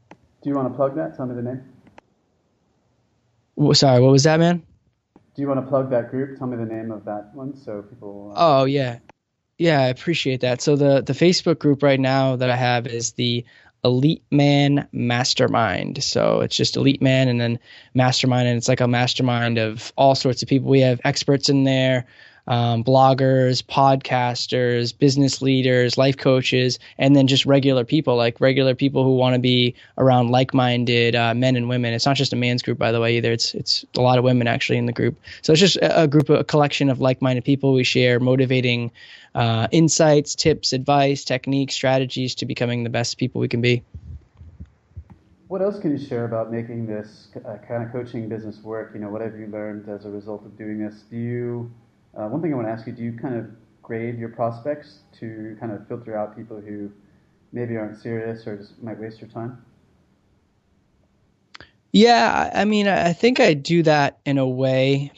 Do 0.43 0.51
you 0.51 0.57
want 0.57 0.73
to 0.73 0.77
plug 0.77 0.95
that? 0.97 1.17
Tell 1.17 1.27
me 1.27 1.35
the 1.35 1.43
name. 1.43 1.63
Well, 3.57 3.75
sorry, 3.75 4.01
what 4.01 4.13
was 4.13 4.25
that, 4.25 4.39
man? 4.39 4.63
Do 5.35 5.43
you 5.43 5.49
want 5.49 5.61
to 5.61 5.67
plug 5.67 5.91
that 5.91 6.11
group? 6.11 6.39
Tell 6.39 6.47
me 6.47 6.57
the 6.57 6.65
name 6.65 6.91
of 6.91 7.05
that 7.05 7.35
one 7.35 7.57
so 7.57 7.83
people. 7.83 8.33
Uh... 8.35 8.61
Oh 8.61 8.65
yeah, 8.65 9.01
yeah, 9.59 9.81
I 9.81 9.87
appreciate 9.89 10.41
that. 10.41 10.63
So 10.63 10.77
the 10.77 11.03
the 11.03 11.13
Facebook 11.13 11.59
group 11.59 11.83
right 11.83 12.01
now 12.01 12.37
that 12.37 12.51
I 12.51 12.57
have 12.57 12.87
is 12.87 13.13
the 13.13 13.45
Elite 13.87 14.25
Man 14.33 14.89
Mastermind. 14.91 16.03
So 16.03 16.41
it's 16.41 16.57
just 16.57 16.77
Elite 16.77 17.01
Man 17.01 17.29
and 17.29 17.41
then 17.41 17.59
Mastermind, 17.95 18.49
and 18.49 18.59
it's 18.59 18.69
like 18.69 18.81
a 18.81 18.89
mastermind 18.89 19.59
of 19.59 19.93
all 19.97 20.17
sorts 20.17 20.43
of 20.43 20.49
people. 20.49 20.69
We 20.69 20.81
have 20.81 21.01
experts 21.05 21.49
in 21.49 21.63
there. 21.63 22.05
Um, 22.47 22.85
bloggers, 22.85 23.63
podcasters, 23.63 24.97
business 24.97 25.43
leaders, 25.43 25.99
life 25.99 26.17
coaches, 26.17 26.79
and 26.99 27.17
then 27.17 27.27
just 27.27 27.47
regular 27.47 27.85
people, 27.85 28.17
like 28.17 28.41
regular 28.41 28.75
people 28.75 29.05
who 29.05 29.17
want 29.17 29.35
to 29.35 29.39
be 29.41 29.75
around 29.99 30.31
like-minded 30.31 31.15
uh, 31.15 31.35
men 31.35 31.57
and 31.57 31.69
women. 31.69 31.93
It's 31.93 32.07
not 32.07 32.17
just 32.17 32.33
a 32.33 32.37
man's 32.37 32.63
group, 32.63 32.79
by 32.79 32.93
the 32.93 33.01
way, 33.01 33.17
either. 33.17 33.33
It's 33.33 33.55
it's 33.55 33.85
a 33.97 34.01
lot 34.01 34.19
of 34.19 34.25
women 34.25 34.47
actually 34.47 34.79
in 34.79 34.87
the 34.87 34.93
group. 34.93 35.19
So 35.43 35.53
it's 35.53 35.61
just 35.61 35.79
a, 35.83 36.07
group, 36.07 36.29
a 36.29 36.45
collection 36.45 36.91
of 36.91 37.01
like-minded 37.01 37.45
people. 37.45 37.73
We 37.73 37.85
share 37.85 38.21
motivating 38.21 38.91
uh, 39.35 39.69
insights, 39.71 40.35
tips, 40.35 40.73
advice, 40.73 41.25
techniques, 41.25 41.75
strategies 41.75 42.35
to 42.37 42.47
becoming 42.47 42.85
the 42.85 42.91
best 42.91 43.19
people 43.19 43.41
we 43.41 43.49
can 43.49 43.61
be. 43.61 43.83
What 45.49 45.63
else 45.63 45.79
can 45.79 45.97
you 45.97 46.05
share 46.05 46.25
about 46.25 46.51
making 46.51 46.87
this 46.87 47.29
uh, 47.37 47.59
kind 47.69 47.85
of 47.85 47.93
coaching 47.93 48.29
business 48.29 48.59
work? 48.63 48.91
You 48.95 49.01
know, 49.01 49.11
what 49.11 49.21
have 49.21 49.39
you 49.39 49.47
learned 49.47 49.89
as 49.89 50.05
a 50.05 50.11
result 50.11 50.45
of 50.45 50.59
doing 50.59 50.79
this? 50.81 51.05
Do 51.09 51.17
you, 51.17 51.71
uh, 52.17 52.29
one 52.29 52.41
thing 52.41 52.53
I 52.53 52.57
want 52.57 52.69
to 52.69 52.73
ask 52.73 52.87
you, 52.87 52.93
do 52.93 53.03
you 53.03 53.19
kind 53.19 53.35
of 53.37 53.47
grade 53.83 54.19
your 54.19 54.31
prospects 54.31 55.01
to 55.21 55.57
kind 55.61 55.73
of 55.73 55.87
filter 55.87 56.17
out 56.17 56.37
people 56.37 56.61
who 56.61 56.91
maybe 57.53 57.77
aren't 57.77 58.01
serious 58.01 58.47
or 58.47 58.57
just 58.57 58.83
might 58.83 58.99
waste 58.99 59.21
your 59.21 59.31
time? 59.31 59.65
Yeah, 61.93 62.51
I 62.55 62.65
mean, 62.65 62.89
I 62.89 63.13
think 63.13 63.41
I 63.41 63.55
do 63.55 63.83
that 63.85 64.19
in 64.27 64.39
a 64.39 64.47
way. 64.47 65.13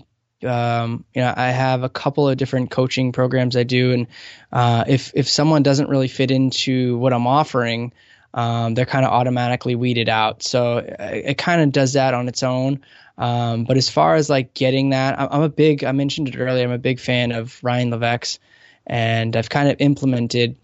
Um, 0.44 1.04
you 1.14 1.22
know, 1.22 1.34
I 1.36 1.48
have 1.50 1.82
a 1.82 1.88
couple 1.88 2.28
of 2.28 2.36
different 2.36 2.70
coaching 2.70 3.10
programs 3.10 3.56
I 3.56 3.64
do, 3.64 3.92
and 3.92 4.06
uh, 4.52 4.84
if 4.86 5.10
if 5.14 5.28
someone 5.28 5.64
doesn't 5.64 5.88
really 5.88 6.06
fit 6.06 6.30
into 6.30 6.96
what 6.98 7.12
I'm 7.12 7.26
offering, 7.26 7.92
um, 8.34 8.74
they're 8.74 8.86
kind 8.86 9.04
of 9.04 9.12
automatically 9.12 9.74
weeded 9.74 10.08
out. 10.08 10.42
So 10.42 10.78
it, 10.78 10.96
it 11.00 11.38
kind 11.38 11.60
of 11.60 11.72
does 11.72 11.94
that 11.94 12.14
on 12.14 12.28
its 12.28 12.42
own. 12.42 12.80
Um, 13.16 13.64
but 13.64 13.76
as 13.76 13.88
far 13.88 14.14
as 14.14 14.30
like 14.30 14.54
getting 14.54 14.90
that, 14.90 15.20
I'm 15.20 15.42
a 15.42 15.48
big, 15.48 15.82
I 15.82 15.92
mentioned 15.92 16.28
it 16.28 16.38
earlier, 16.38 16.64
I'm 16.64 16.70
a 16.70 16.78
big 16.78 17.00
fan 17.00 17.32
of 17.32 17.58
Ryan 17.62 17.90
Levesque, 17.90 18.38
and 18.86 19.36
I've 19.36 19.50
kind 19.50 19.68
of 19.68 19.76
implemented 19.80 20.56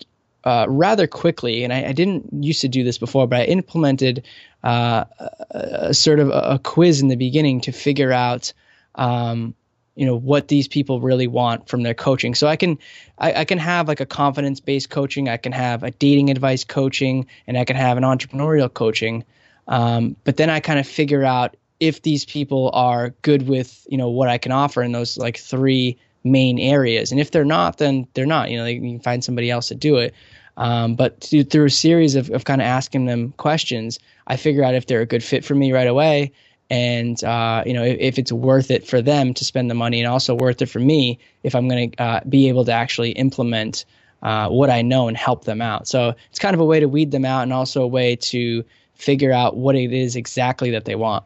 uh, 0.45 0.67
rather 0.69 1.07
quickly, 1.07 1.65
and 1.65 1.73
I, 1.73 1.87
I, 1.87 1.93
didn't 1.93 2.29
used 2.45 2.61
to 2.61 2.69
do 2.69 2.85
this 2.85 2.99
before, 2.99 3.27
but 3.27 3.41
I 3.41 3.45
implemented 3.45 4.25
uh, 4.62 5.05
a, 5.19 5.31
a, 5.51 5.95
sort 5.95 6.21
of 6.21 6.29
a, 6.29 6.41
a, 6.55 6.59
quiz 6.59 7.01
in 7.01 7.09
the 7.09 7.17
beginning 7.17 7.62
to 7.62 7.73
figure 7.73 8.12
out 8.12 8.53
um, 8.95 9.55
you 9.95 10.07
know 10.07 10.17
what 10.17 10.49
these 10.49 10.69
people 10.69 11.01
really 11.01 11.27
want 11.27 11.69
from 11.69 11.83
their 11.83 11.95
coaching. 11.95 12.35
So 12.35 12.47
i 12.47 12.57
can 12.57 12.79
i, 13.19 13.33
I 13.41 13.45
can 13.45 13.59
have 13.59 13.89
like 13.89 14.01
a 14.01 14.07
confidence 14.07 14.61
based 14.61 14.91
coaching. 14.91 15.29
I 15.29 15.37
can 15.37 15.53
have 15.53 15.83
a 15.83 15.91
dating 15.91 16.31
advice 16.31 16.65
coaching 16.65 17.27
and 17.47 17.57
i 17.57 17.65
can 17.65 17.77
have 17.77 17.97
an 17.97 18.05
entrepreneurial 18.05 18.73
coaching. 18.73 19.25
Um, 19.69 20.17
but 20.25 20.37
then 20.37 20.51
i 20.51 20.61
kind 20.61 20.79
of 20.79 20.87
figure 20.87 21.25
out 21.25 21.57
if 21.81 22.03
these 22.03 22.25
people 22.25 22.71
are 22.73 23.11
good 23.23 23.49
with 23.49 23.87
you 23.89 23.99
know 23.99 24.11
what 24.11 24.29
i 24.29 24.39
can 24.39 24.53
offer 24.53 24.83
in 24.83 24.93
those 24.93 25.17
like 25.17 25.39
three 25.39 25.99
main 26.27 26.59
areas. 26.59 27.13
And 27.13 27.21
if 27.21 27.31
they're 27.31 27.45
not 27.45 27.79
then 27.79 28.07
they're 28.15 28.27
not 28.27 28.51
you 28.51 28.59
know 28.59 28.67
you 28.67 28.81
can 28.81 29.01
find 29.01 29.23
somebody 29.23 29.51
else 29.51 29.69
to 29.69 29.75
do 29.75 29.97
it. 29.97 30.15
Um, 30.57 30.95
but 30.95 31.21
to, 31.23 31.43
through 31.43 31.65
a 31.65 31.71
series 31.71 32.15
of, 32.15 32.31
of 32.31 32.45
kind 32.45 32.61
of 32.61 32.67
asking 32.67 33.07
them 33.07 33.33
questions 33.37 33.99
i 34.29 34.37
figure 34.37 34.63
out 34.63 34.77
if 34.77 34.87
they're 34.87 35.01
a 35.01 35.07
good 35.07 35.25
fit 35.25 35.45
for 35.45 35.53
me 35.53 35.73
right 35.73 35.89
away 35.89 36.31
and 36.75 37.22
uh, 37.22 37.62
you 37.64 37.72
know 37.72 37.85
if, 37.85 37.97
if, 38.01 38.18
it's 38.18 38.33
worth 38.33 38.70
it 38.70 38.87
for 38.87 39.01
them 39.01 39.33
to 39.35 39.45
spend 39.45 39.70
the 39.70 39.75
money 39.75 40.01
and 40.01 40.09
also 40.09 40.35
worth 40.35 40.61
it 40.61 40.66
for 40.66 40.81
me 40.81 41.18
if 41.43 41.55
i'm 41.55 41.68
going 41.68 41.91
to 41.91 42.03
uh, 42.03 42.20
be 42.29 42.49
able 42.49 42.64
to 42.64 42.72
actually 42.72 43.12
implement 43.12 43.85
uh, 44.22 44.49
what 44.49 44.70
i 44.70 44.83
know 44.83 45.07
and 45.09 45.16
help 45.16 45.45
them 45.45 45.62
out. 45.62 45.89
So 45.89 46.14
it's 46.31 46.39
kind 46.39 46.55
of 46.55 46.61
a 46.61 46.64
way 46.64 46.81
to 46.81 46.89
weed 46.89 47.11
them 47.11 47.25
out 47.25 47.43
and 47.43 47.53
also 47.53 47.83
a 47.83 47.87
way 47.87 48.16
to 48.16 48.64
figure 48.95 49.33
out 49.33 49.57
what 49.57 49.75
it 49.77 49.93
is 49.93 50.16
exactly 50.16 50.70
that 50.70 50.85
they 50.85 50.95
want. 50.95 51.25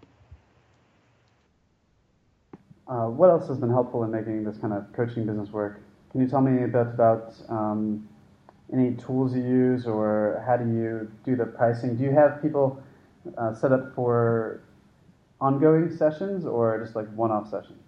Uh, 2.87 3.07
what 3.07 3.29
else 3.29 3.47
has 3.49 3.59
been 3.59 3.71
helpful 3.71 4.03
in 4.05 4.11
making 4.11 4.45
this 4.45 4.57
kind 4.57 4.73
of 4.73 4.91
coaching 4.95 5.27
business 5.27 5.51
work? 5.51 5.81
Can 6.11 6.23
you 6.23 6.29
tell 6.29 6.41
me 6.41 6.65
a 6.65 6.67
bit 6.67 6.81
about 6.81 7.35
um, 7.51 8.09
any 8.73 8.95
tools 8.95 9.35
you 9.35 9.43
use 9.43 9.87
or 9.87 10.43
how 10.47 10.57
do 10.57 10.65
you 10.65 11.11
do 11.25 11.37
the 11.37 11.45
pricing? 11.45 11.97
Do 11.97 12.05
you 12.05 12.13
have 12.13 12.41
people 12.41 12.83
uh, 13.37 13.55
set 13.55 13.73
up 13.73 13.95
for 13.95 14.63
ongoing 15.41 15.97
sessions 15.97 16.45
or 16.45 16.81
just 16.83 16.97
like 16.97 17.09
one-off 17.15 17.51
sessions? 17.51 17.83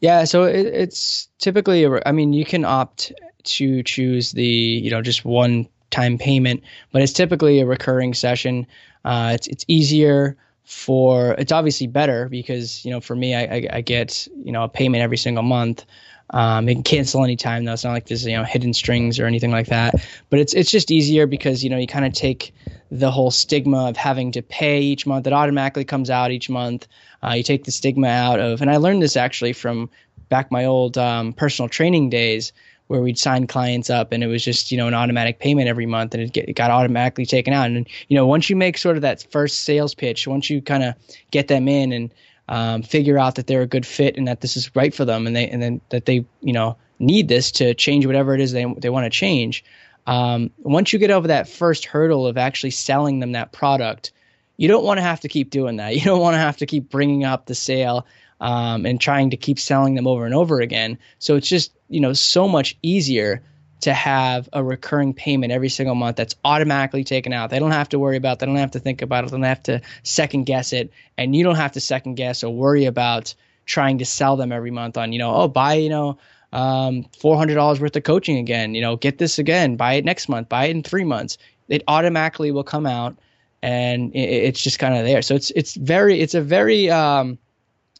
Yeah, 0.00 0.24
so 0.24 0.44
it, 0.44 0.66
it's 0.66 1.28
typically, 1.38 1.86
I 2.04 2.12
mean, 2.12 2.32
you 2.32 2.44
can 2.44 2.64
opt 2.64 3.12
to 3.44 3.82
choose 3.82 4.32
the, 4.32 4.44
you 4.44 4.90
know, 4.90 5.00
just 5.00 5.24
one 5.24 5.68
time 5.92 6.18
payment, 6.18 6.64
but 6.90 7.02
it's 7.02 7.12
typically 7.12 7.60
a 7.60 7.66
recurring 7.66 8.14
session. 8.14 8.66
Uh, 9.04 9.32
it's 9.34 9.46
it's 9.46 9.64
easier 9.68 10.36
for 10.64 11.34
it's 11.38 11.52
obviously 11.52 11.86
better 11.86 12.28
because 12.28 12.84
you 12.84 12.90
know 12.90 13.00
for 13.00 13.14
me 13.14 13.34
I, 13.34 13.42
I, 13.42 13.68
I 13.74 13.80
get 13.80 14.26
you 14.44 14.52
know 14.52 14.64
a 14.64 14.68
payment 14.68 15.02
every 15.02 15.18
single 15.18 15.44
month. 15.44 15.84
Um, 16.32 16.68
it 16.68 16.74
can 16.74 16.82
cancel 16.82 17.24
anytime 17.24 17.64
though. 17.64 17.74
It's 17.74 17.84
not 17.84 17.92
like 17.92 18.06
there's 18.06 18.24
you 18.24 18.36
know 18.36 18.44
hidden 18.44 18.72
strings 18.72 19.18
or 19.18 19.26
anything 19.26 19.50
like 19.50 19.66
that. 19.66 19.94
But 20.30 20.40
it's 20.40 20.54
it's 20.54 20.70
just 20.70 20.90
easier 20.90 21.26
because 21.26 21.62
you 21.62 21.70
know 21.70 21.78
you 21.78 21.86
kind 21.86 22.04
of 22.04 22.12
take 22.12 22.54
the 22.90 23.10
whole 23.10 23.30
stigma 23.30 23.88
of 23.88 23.96
having 23.96 24.32
to 24.32 24.42
pay 24.42 24.80
each 24.80 25.06
month. 25.06 25.26
It 25.26 25.32
automatically 25.32 25.84
comes 25.84 26.10
out 26.10 26.30
each 26.30 26.48
month. 26.48 26.86
Uh, 27.22 27.32
you 27.32 27.42
take 27.42 27.64
the 27.64 27.70
stigma 27.70 28.08
out 28.08 28.40
of, 28.40 28.60
and 28.60 28.70
I 28.70 28.76
learned 28.76 29.02
this 29.02 29.16
actually 29.16 29.52
from 29.52 29.90
back 30.28 30.50
my 30.50 30.64
old 30.64 30.96
um, 30.96 31.32
personal 31.32 31.68
training 31.68 32.10
days 32.10 32.52
where 32.86 33.00
we'd 33.00 33.18
sign 33.18 33.46
clients 33.46 33.88
up 33.88 34.12
and 34.12 34.22
it 34.22 34.26
was 34.26 34.44
just 34.44 34.70
you 34.70 34.76
know 34.76 34.86
an 34.86 34.94
automatic 34.94 35.38
payment 35.38 35.68
every 35.68 35.86
month 35.86 36.14
and 36.14 36.22
it, 36.22 36.32
get, 36.32 36.48
it 36.48 36.52
got 36.54 36.70
automatically 36.70 37.24
taken 37.24 37.54
out 37.54 37.66
and 37.66 37.88
you 38.08 38.14
know 38.14 38.26
once 38.26 38.50
you 38.50 38.56
make 38.56 38.76
sort 38.76 38.96
of 38.96 39.02
that 39.02 39.26
first 39.30 39.60
sales 39.64 39.94
pitch 39.94 40.26
once 40.26 40.50
you 40.50 40.60
kind 40.60 40.82
of 40.82 40.94
get 41.30 41.48
them 41.48 41.68
in 41.68 41.92
and 41.92 42.12
um, 42.48 42.82
figure 42.82 43.18
out 43.18 43.36
that 43.36 43.46
they're 43.46 43.62
a 43.62 43.66
good 43.66 43.86
fit 43.86 44.16
and 44.16 44.28
that 44.28 44.40
this 44.40 44.56
is 44.56 44.74
right 44.74 44.94
for 44.94 45.04
them 45.04 45.26
and 45.26 45.34
they 45.34 45.48
and 45.48 45.62
then 45.62 45.80
that 45.90 46.06
they 46.06 46.24
you 46.40 46.52
know 46.52 46.76
need 46.98 47.28
this 47.28 47.52
to 47.52 47.74
change 47.74 48.06
whatever 48.06 48.34
it 48.34 48.40
is 48.40 48.52
they 48.52 48.64
they 48.78 48.90
want 48.90 49.04
to 49.04 49.10
change. 49.10 49.64
Um, 50.06 50.50
once 50.58 50.92
you 50.92 50.98
get 50.98 51.10
over 51.10 51.28
that 51.28 51.48
first 51.48 51.84
hurdle 51.84 52.26
of 52.26 52.36
actually 52.36 52.70
selling 52.70 53.20
them 53.20 53.32
that 53.32 53.52
product, 53.52 54.12
you 54.56 54.68
don't 54.68 54.84
want 54.84 54.98
to 54.98 55.02
have 55.02 55.20
to 55.20 55.28
keep 55.28 55.50
doing 55.50 55.76
that. 55.76 55.94
You 55.94 56.02
don't 56.02 56.20
want 56.20 56.34
to 56.34 56.38
have 56.38 56.56
to 56.58 56.66
keep 56.66 56.90
bringing 56.90 57.24
up 57.24 57.46
the 57.46 57.54
sale 57.54 58.06
um, 58.40 58.84
and 58.84 59.00
trying 59.00 59.30
to 59.30 59.36
keep 59.36 59.58
selling 59.58 59.94
them 59.94 60.06
over 60.06 60.26
and 60.26 60.34
over 60.34 60.60
again. 60.60 60.98
So 61.18 61.36
it's 61.36 61.48
just 61.48 61.72
you 61.88 62.00
know 62.00 62.12
so 62.12 62.48
much 62.48 62.76
easier 62.82 63.42
to 63.82 63.92
have 63.92 64.48
a 64.52 64.62
recurring 64.62 65.12
payment 65.12 65.52
every 65.52 65.68
single 65.68 65.94
month 65.94 66.16
that's 66.16 66.36
automatically 66.44 67.02
taken 67.04 67.32
out. 67.32 67.50
They 67.50 67.58
don't 67.58 67.72
have 67.72 67.88
to 67.90 67.98
worry 67.98 68.16
about. 68.16 68.38
They 68.38 68.46
don't 68.46 68.56
have 68.56 68.70
to 68.72 68.80
think 68.80 69.02
about 69.02 69.24
it. 69.24 69.30
They 69.30 69.36
don't 69.36 69.42
have 69.42 69.62
to 69.64 69.82
second 70.04 70.44
guess 70.44 70.72
it, 70.72 70.92
and 71.18 71.34
you 71.34 71.44
don't 71.44 71.56
have 71.56 71.72
to 71.72 71.80
second 71.80 72.14
guess 72.14 72.42
or 72.44 72.54
worry 72.54 72.84
about 72.86 73.34
trying 73.66 73.98
to 73.98 74.04
sell 74.04 74.36
them 74.36 74.50
every 74.50 74.70
month 74.70 74.96
on 74.96 75.12
you 75.12 75.18
know 75.18 75.34
oh 75.34 75.48
buy 75.48 75.74
you 75.74 75.88
know 75.88 76.18
um, 76.52 77.06
four 77.18 77.36
hundred 77.36 77.54
dollars 77.54 77.80
worth 77.80 77.96
of 77.96 78.04
coaching 78.04 78.38
again. 78.38 78.74
You 78.74 78.82
know 78.82 78.96
get 78.96 79.18
this 79.18 79.38
again. 79.38 79.76
Buy 79.76 79.94
it 79.94 80.04
next 80.04 80.28
month. 80.28 80.48
Buy 80.48 80.66
it 80.66 80.70
in 80.70 80.82
three 80.82 81.04
months. 81.04 81.36
It 81.68 81.82
automatically 81.88 82.52
will 82.52 82.64
come 82.64 82.86
out, 82.86 83.16
and 83.62 84.14
it, 84.14 84.18
it's 84.18 84.62
just 84.62 84.78
kind 84.78 84.96
of 84.96 85.04
there. 85.04 85.22
So 85.22 85.34
it's 85.34 85.50
it's 85.52 85.74
very 85.74 86.20
it's 86.20 86.34
a 86.34 86.40
very 86.40 86.88
um, 86.88 87.36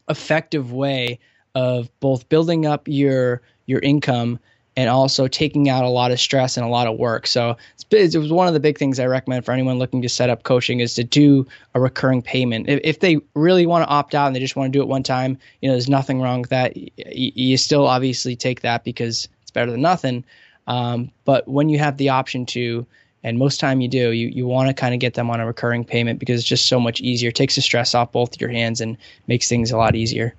effective 0.09 0.73
way 0.73 1.19
of 1.57 1.91
both 1.99 2.29
building 2.29 2.67
up 2.67 2.87
your 2.87 3.43
your 3.67 3.81
income 3.81 4.39
and 4.77 4.89
also 4.89 5.29
taking 5.29 5.69
out 5.69 5.85
a 5.85 5.89
lot 5.89 6.11
of 6.11 6.21
stress 6.21 6.57
and 6.57 6.65
a 6.65 6.69
lot 6.69 6.87
of 6.87 6.99
work. 6.99 7.27
So 7.27 7.57
it 7.91 8.17
was 8.17 8.33
one 8.33 8.49
of 8.49 8.55
the 8.55 8.61
big 8.61 8.79
things 8.79 8.99
I 8.99 9.07
recommend 9.07 9.45
for 9.45 9.53
anyone 9.53 9.79
looking 9.79 10.01
to 10.03 10.09
set 10.09 10.31
up 10.31 10.45
coaching 10.45 10.81
is 10.81 10.95
to 10.95 11.05
do 11.05 11.47
a 11.75 11.81
recurring 11.81 12.23
payment. 12.23 12.69
If, 12.69 12.81
if 12.83 13.01
they 13.01 13.19
really 13.35 13.67
want 13.67 13.85
to 13.85 13.91
opt 13.91 14.15
out 14.15 14.27
and 14.29 14.35
they 14.35 14.41
just 14.41 14.57
want 14.57 14.73
to 14.73 14.79
do 14.79 14.83
it 14.83 14.89
one 14.89 15.03
time, 15.03 15.39
you 15.61 15.69
know, 15.69 15.75
there's 15.75 15.91
nothing 15.91 16.21
wrong 16.21 16.41
with 16.41 16.51
that. 16.51 16.77
You, 16.77 16.91
you 16.97 17.57
still 17.59 17.87
obviously 17.87 18.35
take 18.35 18.63
that 18.63 18.83
because 18.83 19.29
it's 19.43 19.51
better 19.51 19.71
than 19.71 19.83
nothing. 19.83 20.25
Um, 20.67 21.11
but 21.25 21.47
when 21.47 21.69
you 21.69 21.79
have 21.79 21.99
the 21.99 22.09
option 22.09 22.47
to, 22.47 22.87
and 23.25 23.39
most 23.39 23.61
time 23.61 23.81
you 23.81 23.89
do, 23.89 24.11
you, 24.11 24.29
you 24.29 24.47
want 24.47 24.69
to 24.69 24.75
kind 24.75 24.95
of 24.95 25.01
get 25.01 25.15
them 25.15 25.31
on 25.31 25.41
a 25.41 25.47
recurring 25.47 25.85
payment 25.85 26.19
because 26.19 26.41
it's 26.41 26.49
just 26.49 26.67
so 26.67 26.81
much 26.81 27.01
easier. 27.01 27.29
It 27.29 27.37
takes 27.37 27.57
the 27.57 27.61
stress 27.61 27.95
off 27.95 28.13
both 28.13 28.41
your 28.41 28.51
hands 28.51 28.81
and 28.81 28.97
makes 29.27 29.49
things 29.49 29.71
a 29.71 29.77
lot 29.77 29.95
easier. 29.95 30.35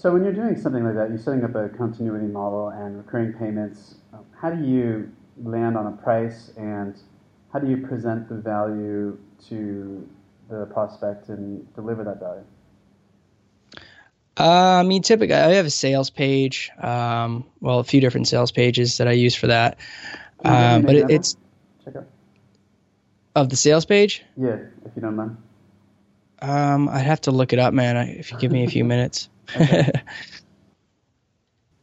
So 0.00 0.14
when 0.14 0.24
you're 0.24 0.32
doing 0.32 0.56
something 0.56 0.82
like 0.82 0.94
that, 0.94 1.10
you're 1.10 1.18
setting 1.18 1.44
up 1.44 1.54
a 1.54 1.68
continuity 1.68 2.24
model 2.24 2.70
and 2.70 2.96
recurring 2.96 3.34
payments. 3.34 3.96
How 4.40 4.48
do 4.48 4.64
you 4.64 5.12
land 5.44 5.76
on 5.76 5.88
a 5.88 5.92
price 6.02 6.52
and 6.56 6.96
how 7.52 7.58
do 7.58 7.68
you 7.68 7.86
present 7.86 8.26
the 8.26 8.36
value 8.36 9.18
to 9.48 10.08
the 10.48 10.64
prospect 10.72 11.28
and 11.28 11.70
deliver 11.74 12.02
that 12.04 12.18
value? 12.18 12.44
Uh, 14.38 14.80
I 14.80 14.84
mean, 14.84 15.02
typically, 15.02 15.34
I 15.34 15.52
have 15.52 15.66
a 15.66 15.70
sales 15.70 16.08
page. 16.08 16.70
Um, 16.80 17.44
well, 17.60 17.80
a 17.80 17.84
few 17.84 18.00
different 18.00 18.26
sales 18.26 18.52
pages 18.52 18.96
that 18.96 19.06
I 19.06 19.12
use 19.12 19.34
for 19.34 19.48
that. 19.48 19.76
Um, 20.42 20.80
but 20.80 20.94
it, 20.94 21.10
it's 21.10 21.36
of 23.36 23.50
the 23.50 23.56
sales 23.56 23.84
page. 23.84 24.24
Yeah, 24.38 24.60
if 24.86 24.92
you 24.96 25.02
don't 25.02 25.16
mind. 25.16 25.36
Um, 26.40 26.88
I'd 26.88 27.00
have 27.00 27.20
to 27.22 27.32
look 27.32 27.52
it 27.52 27.58
up, 27.58 27.74
man. 27.74 27.98
If 28.08 28.32
you 28.32 28.38
give 28.38 28.50
me 28.50 28.64
a 28.64 28.68
few 28.68 28.84
minutes. 28.86 29.28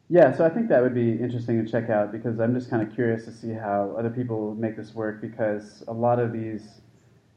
yeah, 0.09 0.31
so 0.35 0.45
I 0.45 0.49
think 0.49 0.69
that 0.69 0.81
would 0.81 0.95
be 0.95 1.11
interesting 1.11 1.63
to 1.63 1.69
check 1.69 1.89
out 1.89 2.11
because 2.11 2.39
I'm 2.39 2.53
just 2.53 2.69
kind 2.69 2.87
of 2.87 2.93
curious 2.93 3.25
to 3.25 3.31
see 3.31 3.51
how 3.53 3.95
other 3.97 4.09
people 4.09 4.55
make 4.55 4.77
this 4.77 4.93
work 4.95 5.21
because 5.21 5.83
a 5.87 5.93
lot 5.93 6.19
of 6.19 6.31
these, 6.33 6.81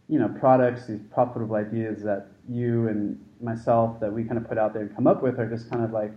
you 0.08 0.18
know 0.18 0.28
products, 0.40 0.86
these 0.86 1.00
profitable 1.12 1.56
ideas 1.56 2.02
that 2.02 2.28
you 2.48 2.88
and 2.88 3.18
myself 3.40 4.00
that 4.00 4.12
we 4.12 4.24
kind 4.24 4.38
of 4.38 4.48
put 4.48 4.58
out 4.58 4.72
there 4.74 4.82
and 4.82 4.94
come 4.94 5.06
up 5.06 5.22
with 5.22 5.38
are 5.40 5.48
just 5.48 5.70
kind 5.70 5.84
of 5.84 5.92
like 5.92 6.12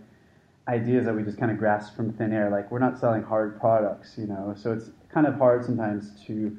ideas 0.67 1.05
that 1.05 1.15
we 1.15 1.23
just 1.23 1.37
kind 1.37 1.51
of 1.51 1.57
grasp 1.57 1.95
from 1.95 2.13
thin 2.13 2.33
air. 2.33 2.49
Like 2.49 2.71
we're 2.71 2.79
not 2.79 2.99
selling 2.99 3.23
hard 3.23 3.59
products, 3.59 4.15
you 4.17 4.27
know. 4.27 4.53
So 4.57 4.73
it's 4.73 4.91
kind 5.13 5.27
of 5.27 5.35
hard 5.35 5.65
sometimes 5.65 6.11
to 6.27 6.57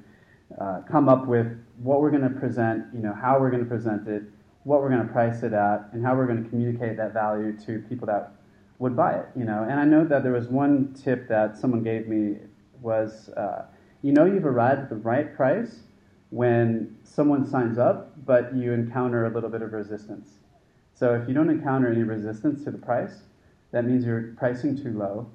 uh, 0.61 0.83
come 0.91 1.09
up 1.09 1.27
with 1.27 1.49
what 1.79 2.01
we're 2.01 2.11
going 2.11 2.23
to 2.23 2.41
present, 2.41 2.87
you 2.95 3.01
know, 3.01 3.15
how 3.15 3.39
we're 3.41 3.51
going 3.51 3.65
to 3.65 3.69
present 3.69 4.09
it, 4.09 4.25
what 4.65 4.81
we're 4.81 4.89
going 4.89 5.07
to 5.07 5.13
price 5.13 5.43
it 5.43 5.53
at, 5.53 5.89
and 5.93 6.05
how 6.05 6.15
we're 6.17 6.27
going 6.27 6.43
to 6.43 6.49
communicate 6.51 6.97
that 6.97 7.13
value 7.13 7.57
to 7.67 7.79
people 7.89 8.07
that 8.07 8.33
would 8.79 8.97
buy 8.97 9.15
it, 9.15 9.27
you 9.37 9.45
know. 9.45 9.67
And 9.69 9.79
I 9.79 9.85
know 9.85 10.05
that 10.05 10.23
there 10.23 10.33
was 10.33 10.49
one 10.49 10.95
tip 10.95 11.29
that 11.29 11.57
someone 11.57 11.83
gave 11.83 12.09
me 12.09 12.39
was, 12.81 13.29
uh, 13.31 13.67
you 14.03 14.13
know, 14.13 14.25
you've 14.25 14.47
arrived 14.47 14.83
at 14.83 14.89
the 14.89 14.97
right 14.97 15.35
price 15.35 15.81
when 16.31 16.97
someone 17.05 17.49
signs 17.49 17.79
up, 17.79 18.13
but 18.27 18.55
you 18.55 18.73
encounter 18.73 19.27
a 19.27 19.31
little 19.31 19.51
bit 19.51 19.63
of 19.63 19.73
resistance. 19.73 20.31
So 20.95 21.15
if 21.15 21.29
you 21.29 21.35
don't 21.35 21.51
encounter 21.51 21.91
any 21.91 22.03
resistance 22.03 22.65
to 22.65 22.71
the 22.71 22.79
price, 22.79 23.23
that 23.73 23.85
means 23.85 24.05
you're 24.05 24.35
pricing 24.37 24.77
too 24.77 24.97
low. 24.97 25.29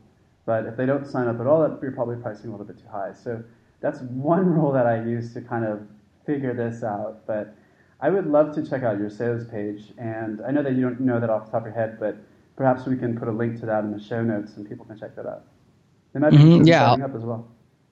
But 0.46 0.66
if 0.66 0.78
they 0.78 0.86
don't 0.86 1.06
sign 1.06 1.28
up 1.28 1.40
at 1.40 1.48
all, 1.48 1.78
you're 1.82 1.92
probably 1.92 2.16
pricing 2.18 2.48
a 2.48 2.52
little 2.52 2.66
bit 2.66 2.80
too 2.80 2.88
high. 2.92 3.14
So 3.14 3.44
that's 3.82 4.02
one 4.02 4.46
rule 4.56 4.72
that 4.72 4.86
I 4.86 5.04
use 5.04 5.34
to 5.34 5.42
kind 5.42 5.66
of 5.66 5.82
figure 6.26 6.54
this 6.54 6.84
out. 6.84 7.26
But 7.28 7.56
I 8.02 8.10
would 8.10 8.28
love 8.28 8.56
to 8.56 8.66
check 8.66 8.84
out 8.84 8.98
your 8.98 9.10
sales 9.10 9.46
page. 9.46 9.94
And 9.98 10.42
I 10.42 10.52
know 10.52 10.64
that 10.64 10.74
you 10.74 10.82
don't 10.82 11.02
know 11.02 11.20
that 11.20 11.30
off 11.30 11.46
the 11.46 11.52
top 11.52 11.62
of 11.62 11.68
your 11.68 11.76
head, 11.76 12.00
but 12.00 12.18
perhaps 12.56 12.86
we 12.86 12.98
can 12.98 13.18
put 13.18 13.28
a 13.28 13.32
link 13.32 13.60
to 13.60 13.66
that 13.66 13.84
in 13.84 13.92
the 13.92 14.02
show 14.02 14.24
notes 14.24 14.56
and 14.56 14.68
people 14.68 14.86
can 14.86 14.98
check 14.98 15.16
that 15.16 15.26
out. 15.26 15.44
Imagine 16.16 16.40
mm-hmm, 16.40 16.68
yeah. 16.68 16.92
up 16.92 17.16
as 17.16 17.22
well. 17.22 17.48